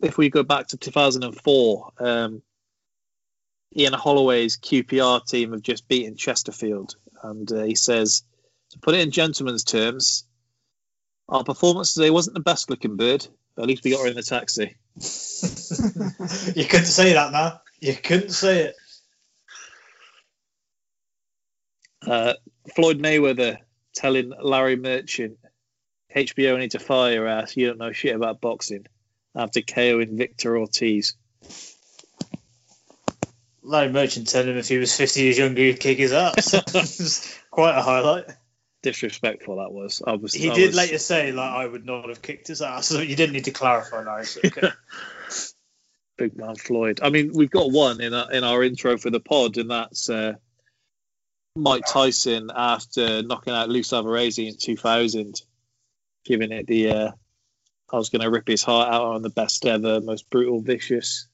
[0.00, 2.42] if we go back to 2004, um,
[3.76, 8.24] Ian Holloway's QPR team have just beaten Chesterfield, and uh, he says,
[8.70, 10.24] to put it in gentleman's terms,
[11.28, 14.14] our performance today wasn't the best looking bird, but at least we got her in
[14.14, 14.76] the taxi.
[16.58, 17.60] you couldn't say that now.
[17.80, 18.76] You couldn't say it.
[22.06, 22.34] Uh,
[22.74, 23.58] Floyd Mayweather
[23.94, 25.38] telling Larry Merchant,
[26.14, 27.56] HBO need to fire your ass.
[27.56, 28.86] You don't know shit about boxing.
[29.34, 31.16] After KOing Victor Ortiz.
[33.62, 37.40] Larry Merchant telling him if he was 50 years younger, he'd kick his ass.
[37.50, 38.26] Quite a highlight.
[38.82, 40.02] Disrespectful that was.
[40.06, 42.62] I was He I did was- later say, like, I would not have kicked his
[42.62, 42.86] ass.
[42.86, 44.22] So you didn't need to clarify now.
[44.22, 44.70] so okay.
[46.18, 47.00] Big man Floyd.
[47.02, 50.10] I mean, we've got one in our, in our intro for the pod, and that's
[50.10, 50.34] uh,
[51.56, 55.40] Mike Tyson after knocking out Luis Alvarez in 2000,
[56.24, 57.12] giving it the uh,
[57.90, 61.28] I was going to rip his heart out on the best ever, most brutal, vicious.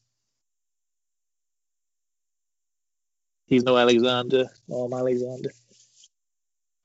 [3.46, 4.46] He's no Alexander.
[4.68, 5.50] No, I'm Alexander.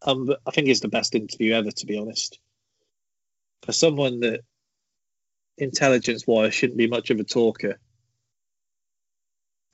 [0.06, 2.40] Um, I think it's the best interview ever, to be honest.
[3.64, 4.42] For someone that
[5.58, 7.80] intelligence wise shouldn't be much of a talker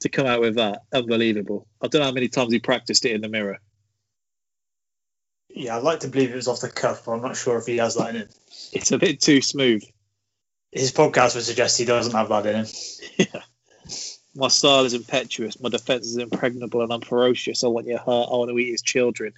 [0.02, 1.68] to come out with that unbelievable.
[1.82, 3.60] I don't know how many times he practiced it in the mirror.
[5.50, 7.66] Yeah, I'd like to believe it was off the cuff, but I'm not sure if
[7.66, 8.30] he has that in him.
[8.72, 9.84] it's a bit too smooth.
[10.72, 13.42] His podcast would suggest he doesn't have that in him.
[14.36, 15.60] my style is impetuous.
[15.60, 17.64] My defense is impregnable and i'm ferocious.
[17.64, 18.30] I want your heart.
[18.32, 19.34] I want to eat his children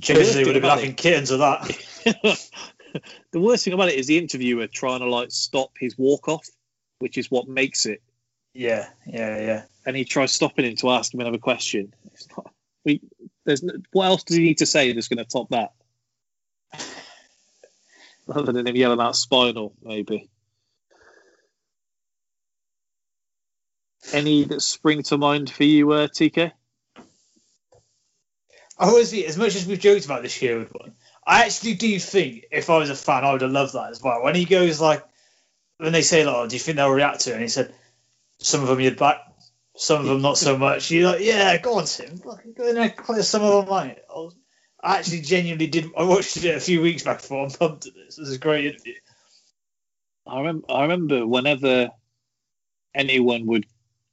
[0.00, 1.62] Changes, he would have been having kittens of that.
[3.32, 6.46] the worst thing about it is the interviewer trying to like stop his walk off
[7.00, 8.02] which is what makes it
[8.54, 9.62] Yeah, yeah, yeah.
[9.86, 11.92] and he tries stopping him to ask him another question
[12.36, 12.52] not,
[12.84, 13.00] we,
[13.44, 15.72] there's no, what else does he need to say that's going to top that
[18.28, 20.28] other than him yelling out spinal maybe
[24.12, 26.52] any that spring to mind for you uh, tk
[28.78, 30.94] I always as much as we've joked about the Shield one,
[31.26, 34.02] I actually do think if I was a fan, I would have loved that as
[34.02, 34.22] well.
[34.22, 35.04] When he goes like,
[35.78, 37.74] when they say like, oh, "Do you think they'll react to it?" and he said,
[38.38, 39.18] "Some of them you'd back,
[39.76, 43.72] some of them not so much." You're like, "Yeah, go on, Tim, some of them
[43.72, 44.34] out."
[44.80, 45.86] I actually genuinely did.
[45.96, 48.16] I watched it a few weeks back before I'm pumped at this.
[48.16, 48.94] This is a great interview.
[50.24, 51.90] I remember, I remember whenever
[52.94, 53.66] anyone would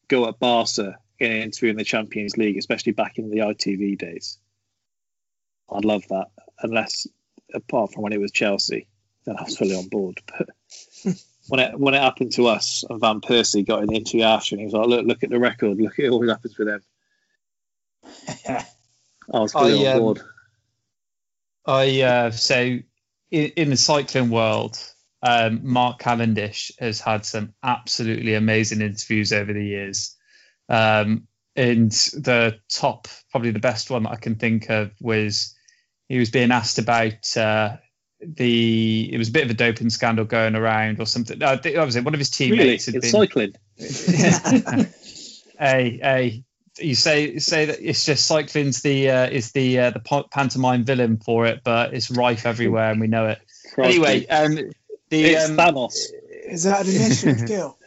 [0.07, 3.97] go at Barca in an interview in the Champions League, especially back in the ITV
[3.97, 4.39] days.
[5.71, 6.27] I'd love that,
[6.61, 7.07] unless
[7.53, 8.87] apart from when it was Chelsea,
[9.25, 10.21] then I was fully on board.
[10.27, 10.49] But
[11.47, 14.55] when it when it happened to us and Van Persie got in the interview after,
[14.55, 15.77] and he was like, "Look, look at the record.
[15.79, 16.81] Look at what happens with them."
[18.47, 20.21] I was fully I, on um, board.
[21.65, 22.83] I uh, so in,
[23.31, 24.77] in the cycling world,
[25.21, 30.15] um, Mark Cavendish has had some absolutely amazing interviews over the years.
[30.69, 35.54] Um, and the top, probably the best one that I can think of was
[36.07, 37.77] he was being asked about uh,
[38.21, 39.13] the.
[39.13, 41.41] It was a bit of a doping scandal going around or something.
[41.41, 42.03] I think that was it.
[42.03, 43.55] One of his Really, teammates had in been cycling.
[45.59, 46.43] hey, hey,
[46.79, 51.17] you say say that it's just cycling's the uh, is the uh, the pantomime villain
[51.17, 53.39] for it, but it's rife everywhere and we know it.
[53.73, 53.95] Crikey.
[53.95, 54.55] Anyway, um,
[55.09, 55.95] the it's um, Uh, Thanos.
[56.47, 57.77] Is that an admission of guilt?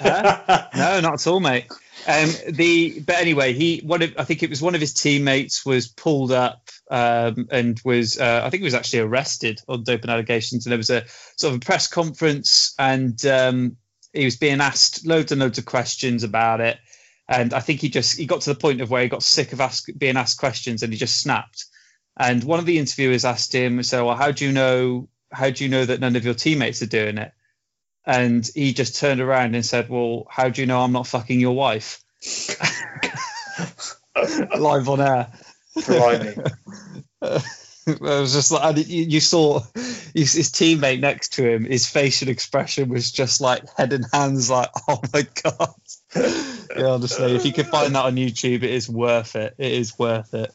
[0.00, 0.68] Huh?
[0.76, 1.66] no, not at all, mate.
[2.06, 5.64] Um, the but anyway, he one of I think it was one of his teammates
[5.64, 10.10] was pulled up um, and was uh, I think he was actually arrested on doping
[10.10, 10.66] allegations.
[10.66, 11.04] And there was a
[11.36, 13.76] sort of a press conference, and um,
[14.12, 16.78] he was being asked loads and loads of questions about it.
[17.28, 19.52] And I think he just he got to the point of where he got sick
[19.52, 21.64] of ask, being asked questions, and he just snapped.
[22.16, 25.08] And one of the interviewers asked him, "So, well, how do you know?
[25.32, 27.32] How do you know that none of your teammates are doing it?"
[28.06, 31.40] And he just turned around and said, "Well, how do you know I'm not fucking
[31.40, 32.04] your wife?"
[34.58, 35.32] Live on air.
[35.74, 36.34] Blimey.
[37.86, 41.64] it was just like and you, you saw his, his teammate next to him.
[41.64, 45.74] His facial expression was just like head and hands, like oh my god.
[46.14, 49.54] yeah, honestly, if you can find that on YouTube, it is worth it.
[49.58, 50.52] It is worth it.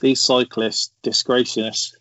[0.00, 1.94] These cyclists disgracing us.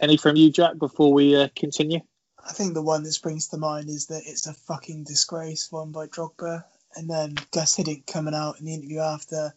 [0.00, 2.00] Any from you, Jack, before we uh, continue?
[2.44, 5.92] I think the one that springs to mind is that it's a fucking disgrace won
[5.92, 6.64] by Drogba.
[6.96, 9.54] And then Gus Hiddink coming out in the interview after,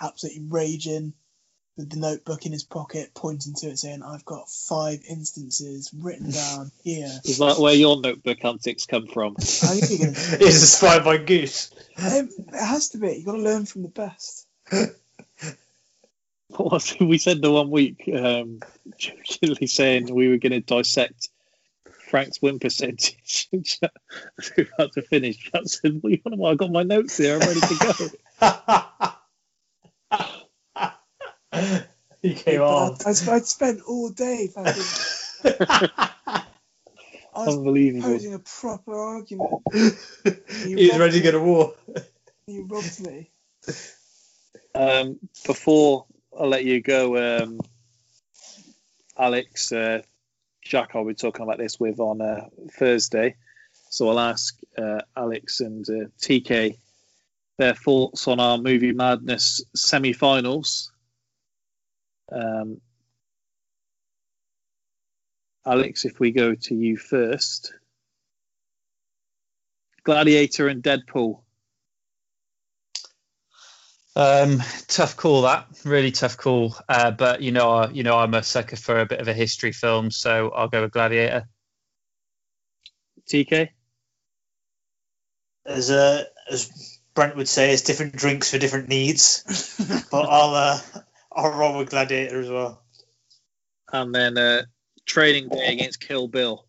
[0.00, 1.14] absolutely raging
[1.76, 6.30] with the notebook in his pocket, pointing to it, saying, I've got five instances written
[6.32, 7.10] down here.
[7.24, 9.36] Is that where your notebook antics come from?
[9.62, 10.40] How are you gonna do it?
[10.42, 11.70] It's inspired by Goose.
[11.98, 13.14] Um, it has to be.
[13.16, 14.46] You've got to learn from the best.
[16.48, 16.96] What was?
[17.00, 18.58] We said the one week, um,
[18.98, 21.28] jokingly saying we were going to dissect
[22.10, 23.48] Frank's win percentage.
[23.52, 23.62] we
[24.58, 25.36] were about to finish.
[25.36, 26.38] Jack said, "What you want?
[26.38, 27.34] Well, I've got my notes here.
[27.34, 27.92] I'm ready to go."
[32.22, 32.96] he came on.
[33.06, 34.82] I, I'd spent all day fucking.
[37.32, 38.10] I was Unbelievable.
[38.10, 39.62] posing a proper argument.
[40.64, 41.74] He was ready to go to war.
[42.46, 43.30] You robbed me.
[44.74, 46.06] Um, before
[46.38, 47.60] I let you go, um,
[49.16, 50.02] Alex, uh,
[50.70, 52.46] Jack, I'll be talking about this with on uh,
[52.78, 53.34] Thursday.
[53.88, 56.78] So I'll ask uh, Alex and uh, TK
[57.58, 60.92] their thoughts on our movie madness semi-finals.
[62.30, 62.80] Um,
[65.66, 67.74] Alex, if we go to you first,
[70.04, 71.40] Gladiator and Deadpool.
[74.20, 76.76] Um, tough call that, really tough call.
[76.86, 79.32] Uh, but you know, I- you know, I'm a sucker for a bit of a
[79.32, 81.48] history film, so I'll go with Gladiator.
[83.26, 83.70] TK.
[85.64, 89.42] As uh, as Brent would say, it's different drinks for different needs.
[90.10, 90.80] but I'll uh,
[91.32, 92.82] I'll roll with Gladiator as well.
[93.90, 94.64] And then uh,
[95.06, 96.66] Training Day against Kill Bill.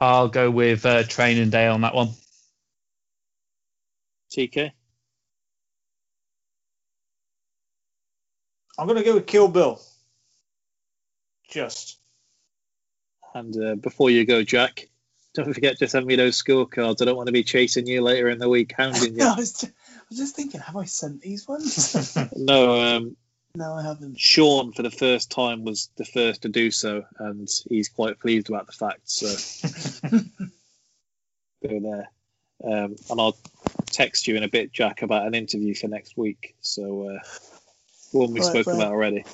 [0.00, 2.08] I'll go with uh, Training Day on that one.
[4.36, 4.72] TK.
[8.78, 9.80] I'm gonna go with Kill Bill.
[11.48, 11.98] Just.
[13.34, 14.88] And uh, before you go, Jack,
[15.34, 17.00] don't forget to send me those scorecards.
[17.00, 19.24] I don't want to be chasing you later in the week, hounding you.
[19.24, 22.16] I, was ju- I was just thinking, have I sent these ones?
[22.36, 23.16] no, um,
[23.54, 24.18] no, I haven't.
[24.18, 28.48] Sean, for the first time, was the first to do so, and he's quite pleased
[28.48, 29.10] about the fact.
[29.10, 30.08] So,
[31.62, 32.10] go there.
[32.64, 33.36] Um, and I'll
[33.86, 36.54] text you in a bit, Jack, about an interview for next week.
[36.60, 37.18] So, uh,
[38.12, 38.76] one we Right, spoke right.
[38.76, 39.24] about already.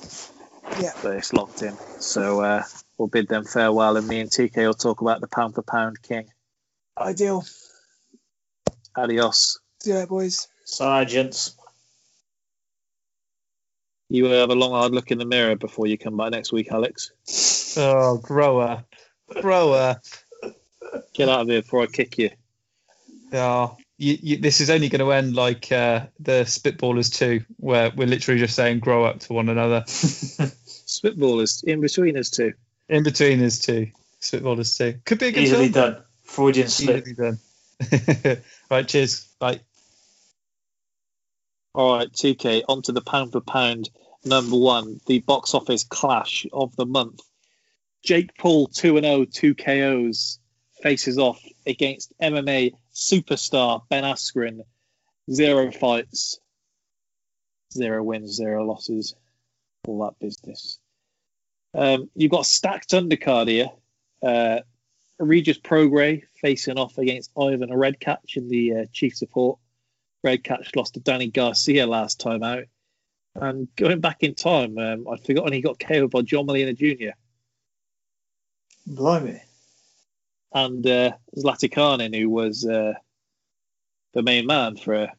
[0.79, 0.93] Yeah.
[1.01, 1.75] But it's locked in.
[1.99, 2.63] So, uh,
[2.97, 6.01] we'll bid them farewell, and me and TK will talk about the pound for pound
[6.01, 6.29] king.
[6.97, 7.45] Ideal.
[8.95, 9.59] Adios.
[9.81, 10.47] See you later, boys.
[10.65, 11.55] Sergeants.
[14.09, 16.51] You will have a long, hard look in the mirror before you come by next
[16.51, 17.11] week, Alex.
[17.77, 18.85] Oh, grow up,
[19.41, 20.03] grow up.
[21.13, 22.31] Get out of here before I kick you.
[23.31, 23.69] Yeah,
[23.99, 28.07] you, you, this is only going to end like uh, the Spitballers 2, where we're
[28.07, 29.81] literally just saying grow up to one another.
[29.85, 32.53] Spitballers in between us two.
[32.87, 35.01] In between us two, Spitballers 2.
[35.03, 35.93] Could be a good Easily film.
[35.93, 36.03] done.
[36.23, 37.05] Freudian slip.
[37.07, 38.37] Easily done.
[38.71, 39.25] right, cheers.
[39.37, 39.59] Bye.
[41.75, 43.89] All right, TK, on to the pound for pound
[44.23, 47.19] number one, the box office clash of the month.
[48.01, 50.39] Jake Paul 2 and 0, 2 KOs,
[50.81, 54.61] faces off against MMA superstar Ben Askren.
[55.31, 56.39] Zero fights,
[57.71, 59.15] zero wins, zero losses,
[59.87, 60.79] all that business.
[61.75, 63.69] Um, you've got stacked undercard here.
[64.23, 64.61] Uh,
[65.19, 69.59] Regis Prograis facing off against Ivan Redcatch in the uh, chief support.
[70.23, 72.65] Red Catch lost to Danny Garcia last time out.
[73.35, 77.11] And going back in time, um, I'd forgotten he got KO'd by John Molina Jr.
[78.87, 79.41] Blimey.
[80.53, 82.93] And uh, Zlatikanen, who was uh,
[84.13, 85.13] the main man for a,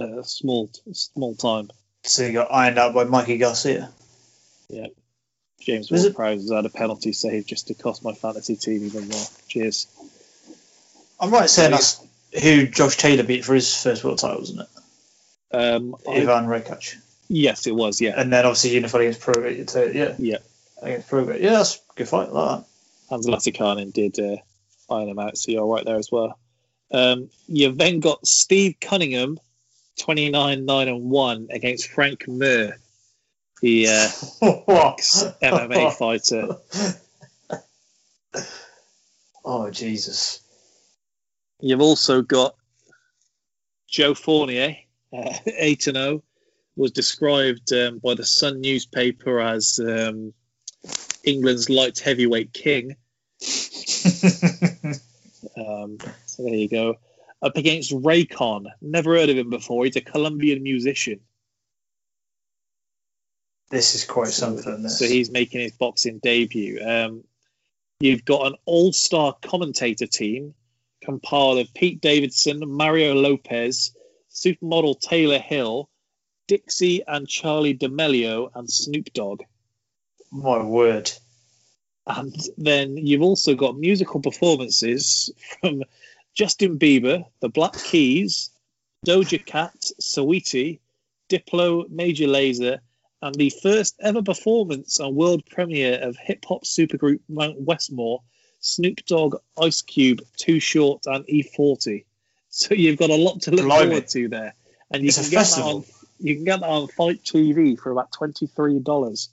[0.00, 1.70] a small small time.
[2.04, 3.90] So you got ironed out by Mikey Garcia.
[4.68, 4.86] Yeah.
[5.60, 8.84] James Was Ward Prowse has had a penalty save just to cost my fantasy team
[8.84, 9.24] even more.
[9.48, 9.86] Cheers.
[11.20, 12.00] I'm right in saying that's
[12.40, 14.68] who Josh Taylor beat for his first world title, wasn't it?
[15.56, 16.96] Um, Ivan Rekac.
[17.28, 18.00] yes, it was.
[18.00, 19.94] Yeah, And then obviously unified against Prograde.
[19.94, 20.36] Yeah, yeah.
[20.80, 21.40] against Prograde.
[21.40, 22.32] Yeah, that's a good fight.
[22.32, 22.66] Like that.
[23.08, 24.36] Hans Latikanen did uh,
[24.90, 26.38] iron him out, so you're right there as well.
[26.90, 29.38] Um, you've then got Steve Cunningham,
[30.00, 32.78] 29 9 and 1 against Frank Mir,
[33.60, 33.90] the uh,
[34.42, 36.56] MMA fighter.
[39.44, 40.40] Oh, Jesus.
[41.60, 42.54] You've also got
[43.88, 44.76] Joe Fournier,
[45.12, 46.22] uh, 8 and 0,
[46.76, 50.32] was described um, by the Sun newspaper as um,
[51.24, 52.96] England's light heavyweight king.
[55.58, 56.96] Um, so there you go.
[57.42, 58.66] Up against Raycon.
[58.80, 59.84] Never heard of him before.
[59.84, 61.20] He's a Colombian musician.
[63.70, 64.82] This is quite something.
[64.82, 64.98] This.
[64.98, 66.80] So he's making his boxing debut.
[66.84, 67.24] Um,
[68.00, 70.54] you've got an all-star commentator team
[71.02, 73.94] compiled of Pete Davidson, Mario Lopez,
[74.30, 75.88] supermodel Taylor Hill,
[76.48, 79.42] Dixie and Charlie D'Amelio, and Snoop Dogg.
[80.30, 81.10] My word.
[82.08, 85.30] And then you've also got musical performances
[85.60, 85.84] from
[86.34, 88.50] Justin Bieber, the Black Keys,
[89.06, 90.80] Doja Cat, Saweetie,
[91.28, 92.78] Diplo, Major Lazer,
[93.20, 98.22] and the first ever performance and world premiere of hip hop supergroup Mount Westmore,
[98.60, 102.04] Snoop Dogg, Ice Cube, Too Short, and E40.
[102.48, 103.86] So you've got a lot to look Blimey.
[103.86, 104.54] forward to there,
[104.90, 105.84] and you It's can get that on
[106.20, 109.28] you can get that on Fight TV for about twenty three dollars.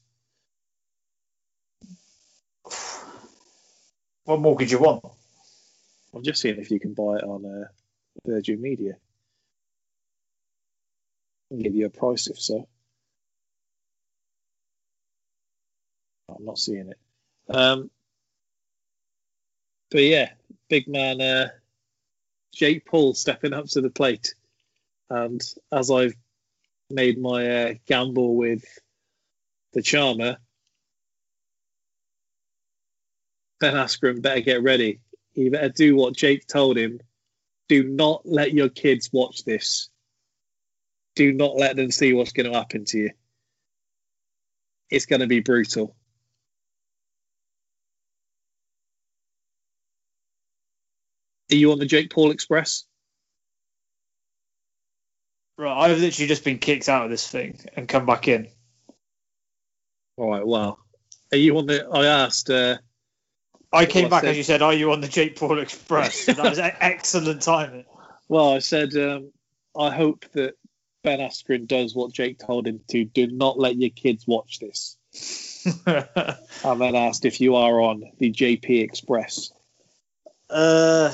[4.25, 5.03] What more could you want?
[6.13, 7.67] I'm just seeing if you can buy it on uh,
[8.25, 8.93] Virgin Media.
[11.51, 12.67] I'll give you a price if so.
[16.29, 16.97] I'm not seeing it.
[17.49, 17.91] Um,
[19.91, 20.31] but yeah,
[20.69, 21.49] big man uh,
[22.53, 24.33] Jake Paul stepping up to the plate.
[25.09, 26.15] And as I've
[26.89, 28.63] made my uh, gamble with
[29.73, 30.37] the Charmer,
[33.59, 34.99] Ben Askren better get ready.
[35.33, 36.99] He better do what Jake told him.
[37.67, 39.89] Do not let your kids watch this.
[41.15, 43.11] Do not let them see what's going to happen to you.
[44.89, 45.95] It's going to be brutal.
[51.51, 52.85] Are you on the Jake Paul Express?
[55.57, 58.47] Right, I've literally just been kicked out of this thing and come back in.
[60.17, 60.79] All right, well,
[61.31, 61.87] are you on the?
[61.87, 62.49] I asked.
[62.49, 62.77] Uh,
[63.75, 65.59] I came Well, I back said- and you said, "Are you on the Jake Paul
[65.59, 67.85] Express?" that was excellent timing.
[68.27, 69.31] well, I said um,
[69.77, 70.55] I hope that
[71.03, 73.05] Ben Askren does what Jake told him to.
[73.05, 74.97] Do not let your kids watch this.
[76.63, 79.51] And then asked if you are on the JP Express.
[80.49, 81.11] uh,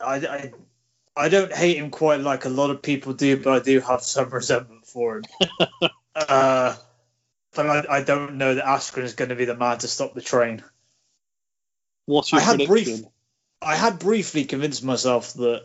[0.00, 0.52] I, I,
[1.16, 4.02] I don't hate him quite like a lot of people do, but I do have
[4.02, 5.24] some resentment for him.
[6.14, 6.76] uh,
[7.54, 10.14] but I, I don't know that Askren is going to be the man to stop
[10.14, 10.62] the train.
[12.06, 12.96] What's your I had prediction?
[12.96, 13.06] brief-
[13.62, 15.64] I had briefly convinced myself that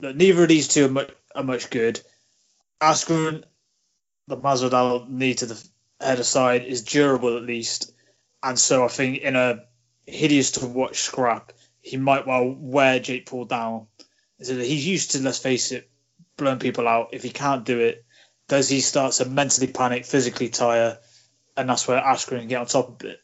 [0.00, 2.00] that neither of these two are much, are much good.
[2.80, 3.44] Askren,
[4.26, 5.68] the Masvidal knee to the
[6.00, 7.92] head aside, is durable at least,
[8.42, 9.64] and so I think in a
[10.06, 13.86] hideous to watch scrap, he might well wear Jake Paul down.
[14.42, 15.88] So he's used to, let's face it,
[16.36, 17.10] blowing people out.
[17.12, 18.03] If he can't do it,
[18.48, 20.98] does he start to mentally panic, physically tire,
[21.56, 23.18] and that's where Askren can get on top of it.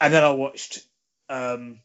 [0.00, 0.80] And then I watched
[1.28, 1.80] um,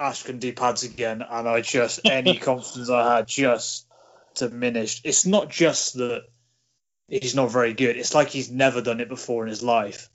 [0.00, 3.86] Askren do pads again, and I just any confidence I had just
[4.34, 5.02] diminished.
[5.04, 6.24] It's not just that
[7.08, 10.08] he's not very good; it's like he's never done it before in his life,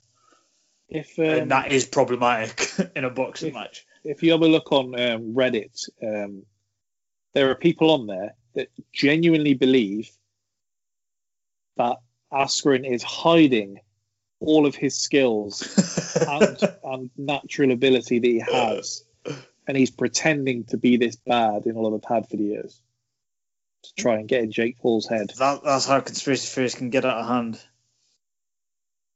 [0.88, 3.86] If um, and that is problematic in a boxing If- match.
[4.04, 6.44] if you have a look on um, Reddit, um,
[7.32, 10.08] there are people on there that genuinely believe
[11.76, 11.96] that
[12.32, 13.80] Askren is hiding
[14.40, 15.62] all of his skills
[16.28, 19.04] and, and natural ability that he has,
[19.66, 22.80] and he's pretending to be this bad in all of the pad videos
[23.82, 25.30] to try and get in Jake Paul's head.
[25.38, 27.60] That, that's how conspiracy theories can get out of hand.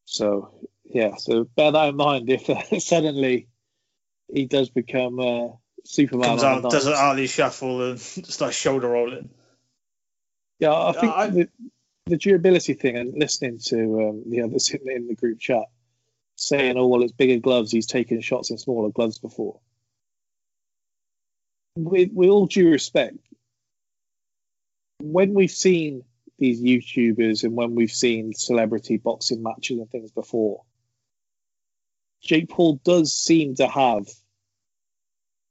[0.04, 0.54] So
[0.84, 3.48] yeah, so bear that in mind if uh, suddenly
[4.32, 5.48] he does become uh,
[5.84, 6.28] Superman.
[6.30, 6.94] Comes out, does an.
[6.96, 9.30] Ali shuffle, and starts shoulder rolling.
[10.58, 11.48] Yeah, I think I- the,
[12.08, 15.66] the durability thing and listening to um, the others in, in the group chat
[16.36, 17.70] saying, "Oh well, it's bigger gloves.
[17.70, 19.60] He's taken shots in smaller gloves before."
[21.76, 23.18] With, with all due respect,
[25.00, 26.04] when we've seen
[26.38, 30.62] these YouTubers and when we've seen celebrity boxing matches and things before,
[32.22, 34.06] Jake Paul does seem to have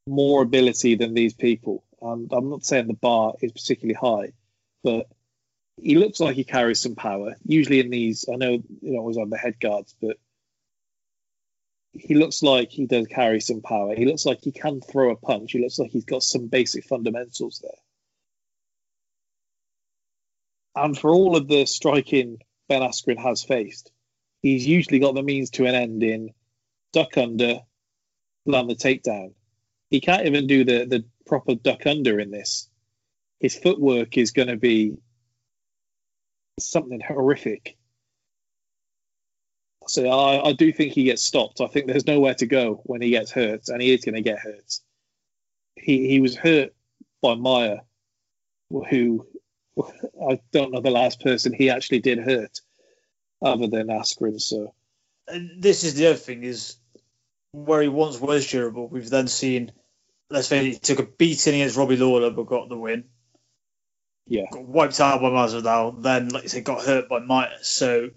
[0.05, 4.33] more ability than these people, and I'm not saying the bar is particularly high,
[4.83, 5.07] but
[5.77, 7.35] he looks like he carries some power.
[7.45, 10.17] Usually in these, I know you know always on the head guards, but
[11.93, 13.95] he looks like he does carry some power.
[13.95, 15.51] He looks like he can throw a punch.
[15.51, 17.71] He looks like he's got some basic fundamentals there.
[20.83, 22.39] And for all of the striking
[22.69, 23.91] Ben Askren has faced,
[24.41, 26.33] he's usually got the means to an end in
[26.93, 27.61] duck under,
[28.45, 29.33] land the takedown.
[29.89, 32.69] He can't even do the, the proper duck under in this.
[33.39, 34.97] His footwork is going to be
[36.59, 37.77] something horrific.
[39.87, 41.61] So I, I do think he gets stopped.
[41.61, 44.21] I think there's nowhere to go when he gets hurt, and he is going to
[44.21, 44.79] get hurt.
[45.75, 46.73] He he was hurt
[47.21, 47.77] by Maia,
[48.69, 49.25] who
[50.29, 52.59] I don't know the last person he actually did hurt,
[53.41, 54.41] other than Askren.
[54.41, 54.73] So
[55.57, 56.77] this is the other thing is
[57.51, 58.87] where he once was durable.
[58.87, 59.71] We've then seen,
[60.29, 63.05] let's face it, he took a beating against Robbie Lawler but got the win.
[64.27, 66.01] Yeah, Got wiped out by Masvidal.
[66.01, 67.49] Then, like you said, got hurt by Maia.
[67.61, 68.09] So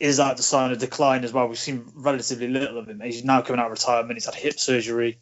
[0.00, 1.48] is that the sign of decline as well?
[1.48, 3.00] We've seen relatively little of him.
[3.00, 4.14] He's now coming out of retirement.
[4.14, 5.18] He's had hip surgery.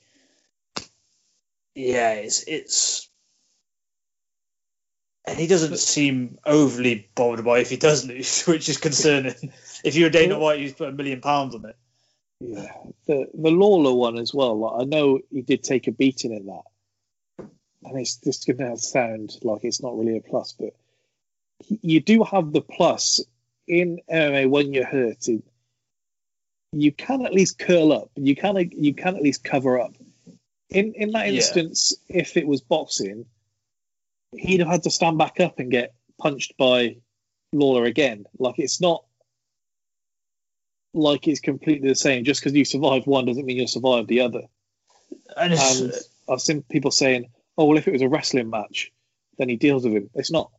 [1.74, 3.09] Yeah, it's it's.
[5.28, 9.35] And he doesn't seem overly bothered by if he does lose, which is concerning.
[9.85, 11.77] if you're Dana White, you'd put a million pounds on it.
[12.40, 12.73] yeah.
[13.06, 14.59] The the Lawler one as well.
[14.59, 16.62] Like, I know he did take a beating in that,
[17.86, 20.74] and it's just going to sound like it's not really a plus, but
[21.68, 23.20] you do have the plus
[23.66, 25.42] in MMA when you're hurting.
[26.72, 28.10] You can at least curl up.
[28.16, 29.94] You can you can at least cover up.
[30.70, 31.34] In in that Yeah.
[31.34, 33.26] instance, if it was boxing,
[34.32, 36.96] he'd have had to stand back up and get punched by
[37.52, 38.26] Lawler again.
[38.38, 39.04] Like it's not
[40.92, 42.24] like it's completely the same.
[42.24, 44.42] Just because you survived one doesn't mean you'll survive the other.
[45.36, 45.92] And And
[46.28, 48.92] I've seen people saying, "Oh well, if it was a wrestling match,
[49.38, 50.50] then he deals with him." It's not.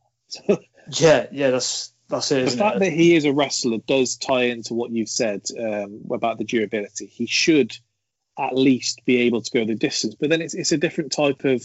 [0.90, 2.46] yeah, yeah, that's that's it.
[2.46, 2.80] the fact it?
[2.80, 7.06] that he is a wrestler does tie into what you've said um, about the durability.
[7.06, 7.76] He should
[8.40, 11.44] at least be able to go the distance, but then it's it's a different type
[11.44, 11.56] of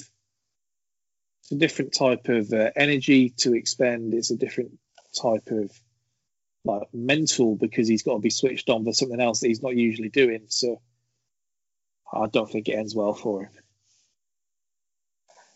[1.42, 4.14] it's a different type of uh, energy to expend.
[4.14, 4.78] It's a different
[5.20, 5.70] type of
[6.64, 9.76] like mental because he's got to be switched on for something else that he's not
[9.76, 10.44] usually doing.
[10.48, 10.80] So
[12.12, 13.50] I don't think it ends well for him.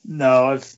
[0.06, 0.76] No, I've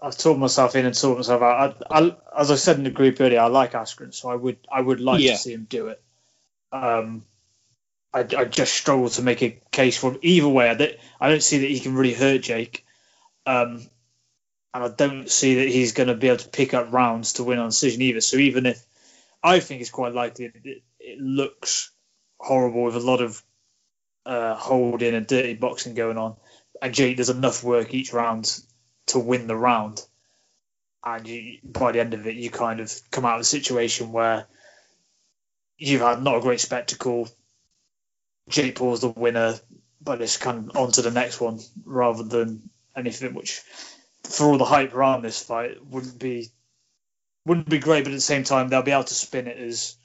[0.00, 1.86] I've talked myself in and talked myself out.
[1.90, 4.58] I, I, as I said in the group earlier, I like Askren, so I would
[4.70, 5.32] I would like Yeah.
[5.32, 6.02] to see him do it.
[6.72, 7.24] Um,
[8.12, 10.68] I, I just struggle to make a case for him either way.
[10.68, 12.84] I don't, I don't see that he can really hurt Jake,
[13.46, 13.86] um,
[14.74, 17.44] and I don't see that he's going to be able to pick up rounds to
[17.44, 18.20] win on decision either.
[18.20, 18.84] So even if
[19.42, 21.92] I think it's quite likely, it, it looks
[22.40, 23.42] horrible with a lot of
[24.26, 26.36] uh, holding and dirty boxing going on
[26.82, 28.60] and Jake does enough work each round
[29.06, 30.04] to win the round.
[31.04, 34.10] And you, by the end of it, you kind of come out of a situation
[34.10, 34.46] where
[35.78, 37.28] you've had not a great spectacle.
[38.48, 39.54] Jake Paul's the winner,
[40.00, 43.62] but it's kind of on to the next one rather than anything which,
[44.24, 46.50] for all the hype around this fight, wouldn't be
[47.46, 48.02] wouldn't be great.
[48.02, 49.96] But at the same time, they'll be able to spin it as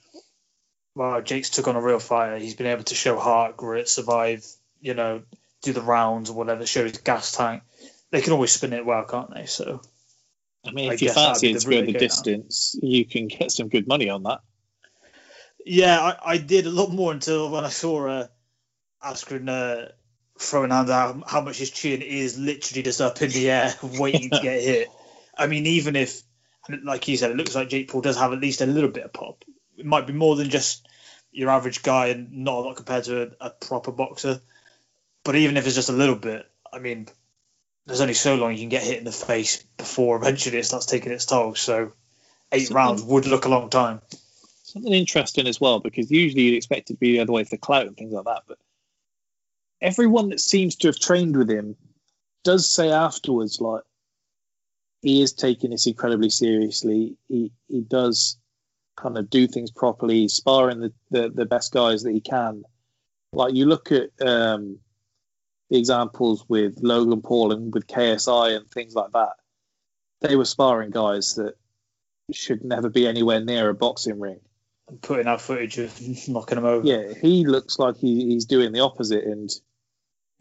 [0.94, 1.22] well.
[1.24, 2.38] Jake's took on a real fighter.
[2.38, 4.46] He's been able to show heart, grit, survive.
[4.80, 5.24] You know,
[5.62, 7.64] do the rounds or whatever, show his gas tank.
[8.12, 9.46] They can always spin it well, can't they?
[9.46, 9.82] So
[10.66, 12.00] I mean, I if you guess that'd fancy it to go the they go down.
[12.00, 14.40] distance, you can get some good money on that.
[15.66, 18.28] yeah, I, I did a lot more until when I saw uh,
[19.04, 19.92] Askren uh,
[20.40, 24.30] throwing hand out how much his chin is literally just up in the air, waiting
[24.30, 24.90] to get hit.
[25.38, 26.22] I mean, even if,
[26.84, 29.04] like you said, it looks like Jake Paul does have at least a little bit
[29.04, 29.44] of pop.
[29.78, 30.88] It might be more than just
[31.32, 34.42] your average guy and not a lot compared to a, a proper boxer.
[35.28, 37.10] But even if it's just a little bit, I mean,
[37.86, 40.86] there's only so long you can get hit in the face before eventually it starts
[40.86, 41.54] taking its toll.
[41.54, 41.92] So
[42.54, 44.02] eight Something- rounds would look a long time.
[44.64, 47.58] Something interesting as well, because usually you'd expect it to be the other way for
[47.58, 48.44] clout and things like that.
[48.48, 48.58] But
[49.82, 51.76] everyone that seems to have trained with him
[52.46, 53.84] does say afterwards, like,
[55.02, 57.18] he is taking this incredibly seriously.
[57.28, 58.38] He he does
[58.96, 62.64] kind of do things properly, sparring the, the, the best guys that he can.
[63.34, 64.80] Like you look at um,
[65.70, 69.34] the examples with Logan Paul and with KSI and things like that.
[70.22, 71.56] They were sparring guys that
[72.32, 74.40] should never be anywhere near a boxing ring.
[74.88, 75.94] And putting out footage of
[76.28, 76.88] knocking them over.
[76.88, 79.50] Yeah, he looks like he, he's doing the opposite, and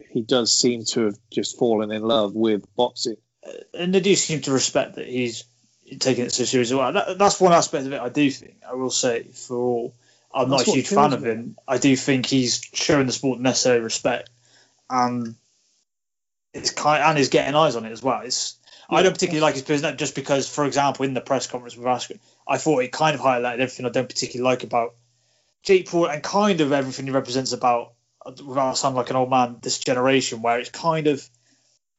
[0.09, 3.17] he does seem to have just fallen in love with boxing.
[3.45, 5.43] Uh, and they do seem to respect that he's
[5.99, 6.75] taking it so seriously.
[6.77, 8.01] Well, that, that's one aspect of it.
[8.01, 9.93] I do think I will say for all.
[10.33, 11.29] I'm That's not a huge fan of me.
[11.29, 11.57] him.
[11.67, 14.29] I do think he's showing the sport necessary respect,
[14.89, 15.35] and
[16.53, 18.21] it's kind and is getting eyes on it as well.
[18.21, 18.57] It's
[18.89, 21.85] I don't particularly like his personality just because, for example, in the press conference with
[21.85, 24.95] Askren, I thought it kind of highlighted everything I don't particularly like about
[25.63, 27.93] Jake Paul and kind of everything he represents about,
[28.25, 31.27] without sounding like an old man, this generation, where it's kind of,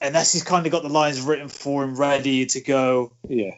[0.01, 3.51] unless he's kind of got the lines written for him ready to go, Yeah.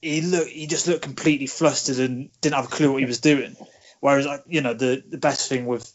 [0.00, 3.20] he look he just looked completely flustered and didn't have a clue what he was
[3.20, 3.54] doing.
[4.00, 5.92] Whereas, you know, the the best thing with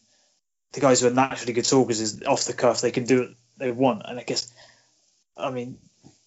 [0.73, 3.29] the guys who are naturally good talkers is off the cuff they can do what
[3.57, 4.51] they want, and I guess,
[5.37, 5.77] I mean,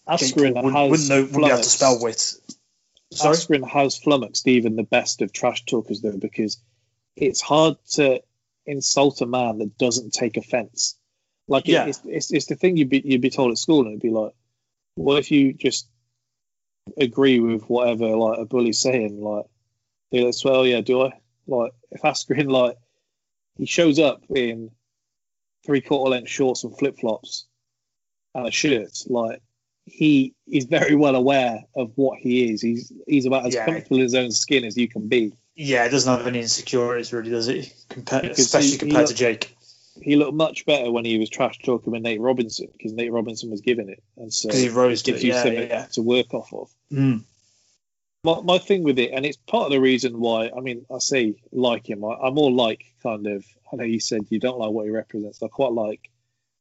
[0.08, 2.32] Askren wouldn't, wouldn't know wouldn't be able to spell wit.
[3.12, 6.58] Sorry, Askren has flummoxed even the best of trash talkers though, because
[7.16, 8.22] it's hard to
[8.66, 10.96] insult a man that doesn't take offence.
[11.48, 11.86] Like it- Yeah.
[11.86, 14.10] it's, it's it's the thing you'd be you'd be told at school, and it'd be
[14.10, 14.32] like,
[14.96, 15.88] what if you just
[16.96, 19.20] agree with whatever like a bully's saying?
[19.20, 19.46] Like,
[20.12, 21.12] that's well, yeah, do I?
[21.46, 22.76] Like, if Askren like
[23.56, 24.70] he shows up in
[25.64, 27.46] three quarter length shorts and flip flops
[28.34, 29.40] and a shirt, like
[29.84, 32.60] he is very well aware of what he is.
[32.62, 33.66] He's he's about as Yeah.
[33.66, 35.32] comfortable in his own skin as you can be.
[35.54, 37.72] yeah, it doesn't have any insecurities really, does it?
[37.88, 39.52] Compared, especially he- compared he to Jake.
[40.02, 43.50] He looked much better when he was trash talking with Nate Robinson because Nate Robinson
[43.50, 45.86] was giving it, and so he rose it gives it, you yeah, something yeah.
[45.92, 46.68] to work off of.
[46.92, 47.24] Mm.
[48.26, 50.50] My, my thing with it, and it's part of the reason why.
[50.50, 52.04] I mean, I say like him.
[52.04, 53.44] I, I'm more like kind of.
[53.72, 55.40] I know you said you don't like what he represents.
[55.44, 56.10] I quite like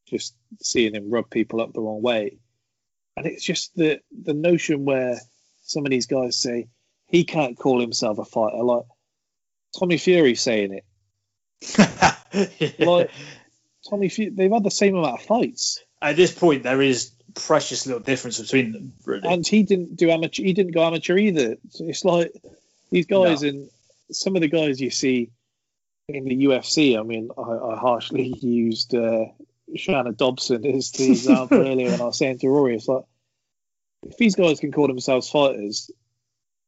[0.08, 2.38] just seeing him rub people up the wrong way,
[3.18, 5.20] and it's just the the notion where
[5.64, 6.68] some of these guys say
[7.08, 8.62] he can't call himself a fighter.
[8.62, 8.84] Like
[9.80, 10.86] Tommy Fury saying it.
[12.80, 13.12] Like
[13.90, 15.82] Tommy Fury, they've had the same amount of fights.
[16.02, 18.94] At this point, there is precious little difference between them.
[19.06, 19.28] Really.
[19.28, 20.44] and he didn't do amateur.
[20.44, 21.58] He didn't go amateur either.
[21.70, 22.34] So it's like
[22.92, 23.70] these guys and
[24.12, 25.32] some of the guys you see
[26.08, 26.98] in the UFC.
[26.98, 29.26] I mean, I, I harshly used uh,
[29.76, 33.04] Shanna Dobson as the example earlier when I was saying to Rory, it's like
[34.04, 35.92] if these guys can call themselves fighters,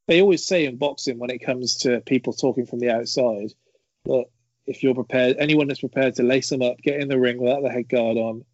[0.07, 3.53] they always say in boxing when it comes to people talking from the outside
[4.05, 4.25] that
[4.65, 7.61] if you're prepared, anyone that's prepared to lace them up, get in the ring without
[7.61, 8.45] the head guard on,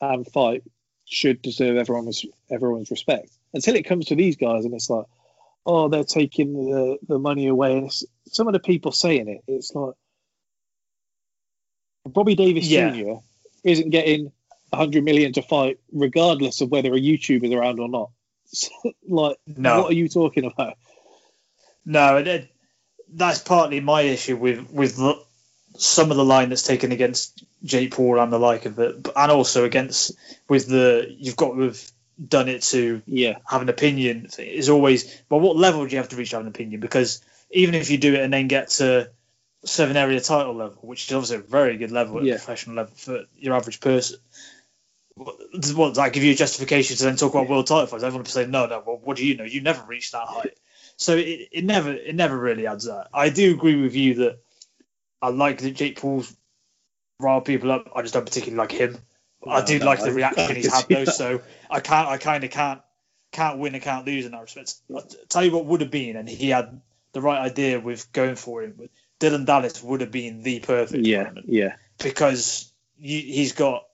[0.00, 0.62] and fight
[1.08, 3.30] should deserve everyone's everyone's respect.
[3.54, 5.06] Until it comes to these guys, and it's like,
[5.64, 9.42] oh, they're taking the, the money away, and it's, some of the people saying it,
[9.46, 9.94] it's like
[12.06, 12.90] Bobby Davis Yeah.
[12.90, 13.12] Jr.
[13.64, 14.32] isn't getting
[14.70, 18.10] 100 million to fight, regardless of whether a YouTuber YouTuber's around or not.
[19.08, 19.82] like, No.
[19.82, 20.74] what are you talking about?
[21.84, 22.50] No, it,
[23.10, 25.18] that's partly my issue with with the,
[25.78, 29.32] some of the line that's taken against Jake Paul and the like of it, and
[29.32, 30.12] also against
[30.48, 31.80] with the you've got to have
[32.26, 35.22] done it to Yeah, have an opinion is always.
[35.28, 36.80] But what level do you have to reach to have an opinion?
[36.80, 39.10] Because even if you do it and then get to
[39.64, 42.34] seven area title level, which is obviously a very good level at Yeah.
[42.34, 44.18] professional level for your average person.
[45.14, 48.04] What, does that give you a justification to then talk about world title fights?
[48.04, 48.82] Everyone will say, no, no.
[48.86, 49.44] Well, what do you know?
[49.44, 50.56] You never reached that height.
[50.96, 53.08] So it, it never it never really adds that.
[53.12, 54.38] I do agree with you that
[55.20, 56.34] I like that Jake Paul's
[57.20, 57.90] rile people up.
[57.94, 58.98] I just don't particularly like him.
[59.46, 61.04] I No, do no, like I- the reaction I he's had though.
[61.04, 61.14] that.
[61.14, 61.40] So
[61.70, 62.80] I can't I kind of can't
[63.32, 64.74] can't win and can't lose in that respect.
[64.94, 66.80] I'll tell you what would have been, and he had
[67.12, 68.74] the right idea with going for him.
[68.78, 68.88] But
[69.20, 71.74] Dylan Dallas would have been the perfect yeah, yeah.
[71.98, 73.84] because you, he's got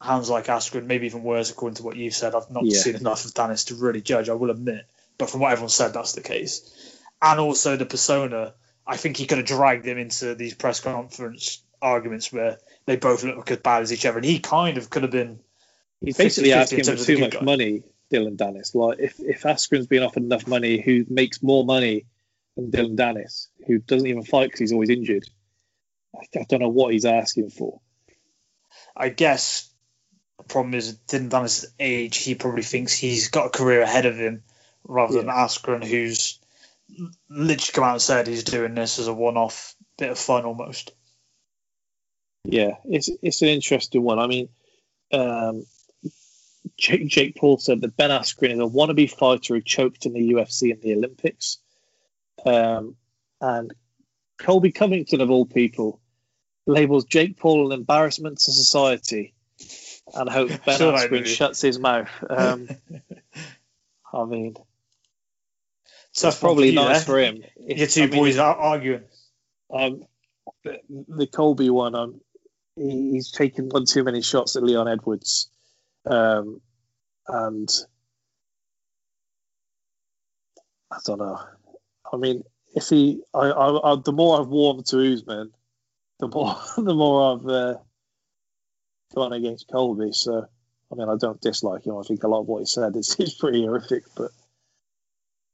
[0.00, 2.34] hands like Askren, maybe even worse according to what you've said.
[2.34, 2.78] I've not Yeah.
[2.78, 4.28] seen enough of Dallas to really judge.
[4.28, 4.86] I will admit,
[5.18, 6.98] but from what everyone said, that's the case.
[7.22, 8.54] And also the persona.
[8.86, 13.24] I think he could have dragged him into these press conference arguments where they both
[13.24, 15.40] look as bad as each other, and he kind of could have been.
[16.00, 17.40] He's basically 50-50 asking for terms of the too much guy.
[17.40, 17.82] money,
[18.12, 18.74] Dylan Dennis.
[18.74, 22.06] Like if if Askren's been offered enough money, who makes more money
[22.56, 25.24] than Dylan Dennis, who doesn't even fight because he's always injured?
[26.14, 27.80] I, I don't know what he's asking for.
[28.96, 29.70] I guess
[30.38, 32.18] the problem is Dylan Dennis' age.
[32.18, 34.42] He probably thinks he's got a career ahead of him,
[34.86, 36.38] rather than Askren, who's
[37.28, 40.92] literally come out and said he's doing this as a one-off bit of fun almost.
[42.44, 44.18] Yeah, it's it's an interesting one.
[44.18, 44.48] I mean,
[45.12, 45.64] um,
[46.76, 50.32] Jake, Jake Paul said that Ben Askren is a wannabe fighter who choked in the
[50.32, 51.58] UFC and the Olympics.
[52.44, 52.96] Um,
[53.40, 53.72] and
[54.38, 56.00] Colby Covington, of all people,
[56.66, 59.34] labels Jake Paul an embarrassment to society
[60.14, 62.10] and hopes Ben Sure Askren shuts his mouth.
[62.28, 62.68] Um,
[64.12, 64.56] I mean,
[66.16, 67.04] Tough it's probably you, nice eh?
[67.04, 67.42] for him.
[67.56, 69.02] If- Your two I mean, boys are arguing.
[69.72, 70.04] um,
[70.62, 72.20] the, the Colby one, um,
[72.76, 75.50] he, he's taken one too many shots at Leon Edwards,
[76.06, 76.60] um,
[77.26, 77.68] and
[80.90, 81.40] I don't know.
[82.12, 82.42] I mean,
[82.74, 85.50] if he, I, I, I the more I've warmed to Usman,
[86.20, 87.78] the more, the more I've uh,
[89.14, 90.12] gone against Colby.
[90.12, 90.46] So
[90.92, 91.96] I mean, I don't dislike him.
[91.96, 94.30] I think a lot of what he said is, is pretty horrific, but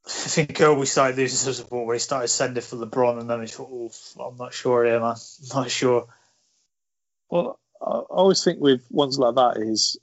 [0.06, 3.40] I think Kobe started losing some support when he started sending for LeBron, and then
[3.40, 5.16] he thought, oh, I'm not sure here, man.
[5.16, 5.16] I'm
[5.54, 6.06] not sure.
[7.28, 9.98] Well, I I always think with ones like that is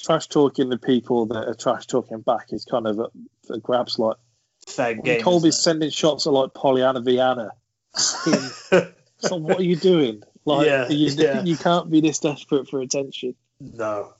[0.00, 3.98] trash talking the people that are trash talking back is kind of a, a grabs
[3.98, 4.16] like
[4.66, 5.22] Fair game.
[5.22, 7.50] Colby's sending shots at like Pollyanna Viana.
[7.94, 8.92] so
[9.30, 10.22] what are you doing?
[10.44, 11.42] Like Yeah, you, yeah.
[11.44, 13.34] you can't be this desperate for attention.
[13.60, 14.14] No.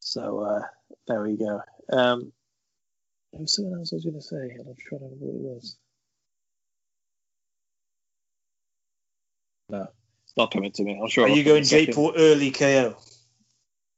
[0.00, 0.62] So uh,
[1.08, 1.62] there we go.
[1.90, 2.32] Um,
[3.32, 5.34] there was something else I was going to say, and I'm trying to remember what
[5.34, 5.76] it was.
[9.70, 9.86] No,
[10.24, 10.98] it's not coming to me.
[11.02, 11.24] I'm sure.
[11.24, 11.94] Are I'll you going a Jake second.
[11.94, 12.96] Paul early KO?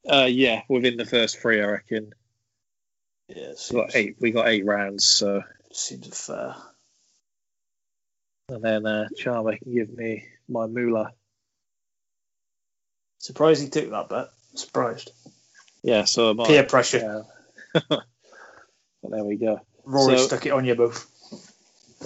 [0.09, 2.13] Uh, yeah, within the first three, I reckon.
[3.29, 4.17] Yeah, We got eight.
[4.21, 5.43] We got eight rounds, so
[5.73, 6.55] Seems fair.
[8.49, 11.13] and then uh, Charmer can give me my moolah.
[13.19, 14.29] Surprised he took that bet.
[14.55, 15.11] Surprised.
[15.83, 16.47] Yeah, so am I.
[16.47, 17.25] Peer pressure.
[19.03, 19.61] But there we go.
[19.85, 21.07] Rory So- stuck it on you both.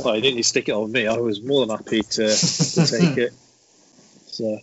[0.05, 1.06] Well, he didn't stick it on me.
[1.06, 3.32] I was more than happy to, to take it.
[4.32, 4.59] So,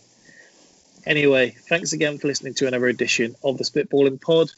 [1.06, 4.50] anyway, thanks again for listening to another edition of the Spitballing Pod.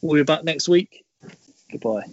[0.00, 1.04] We'll be back next week.
[1.70, 2.04] Goodbye.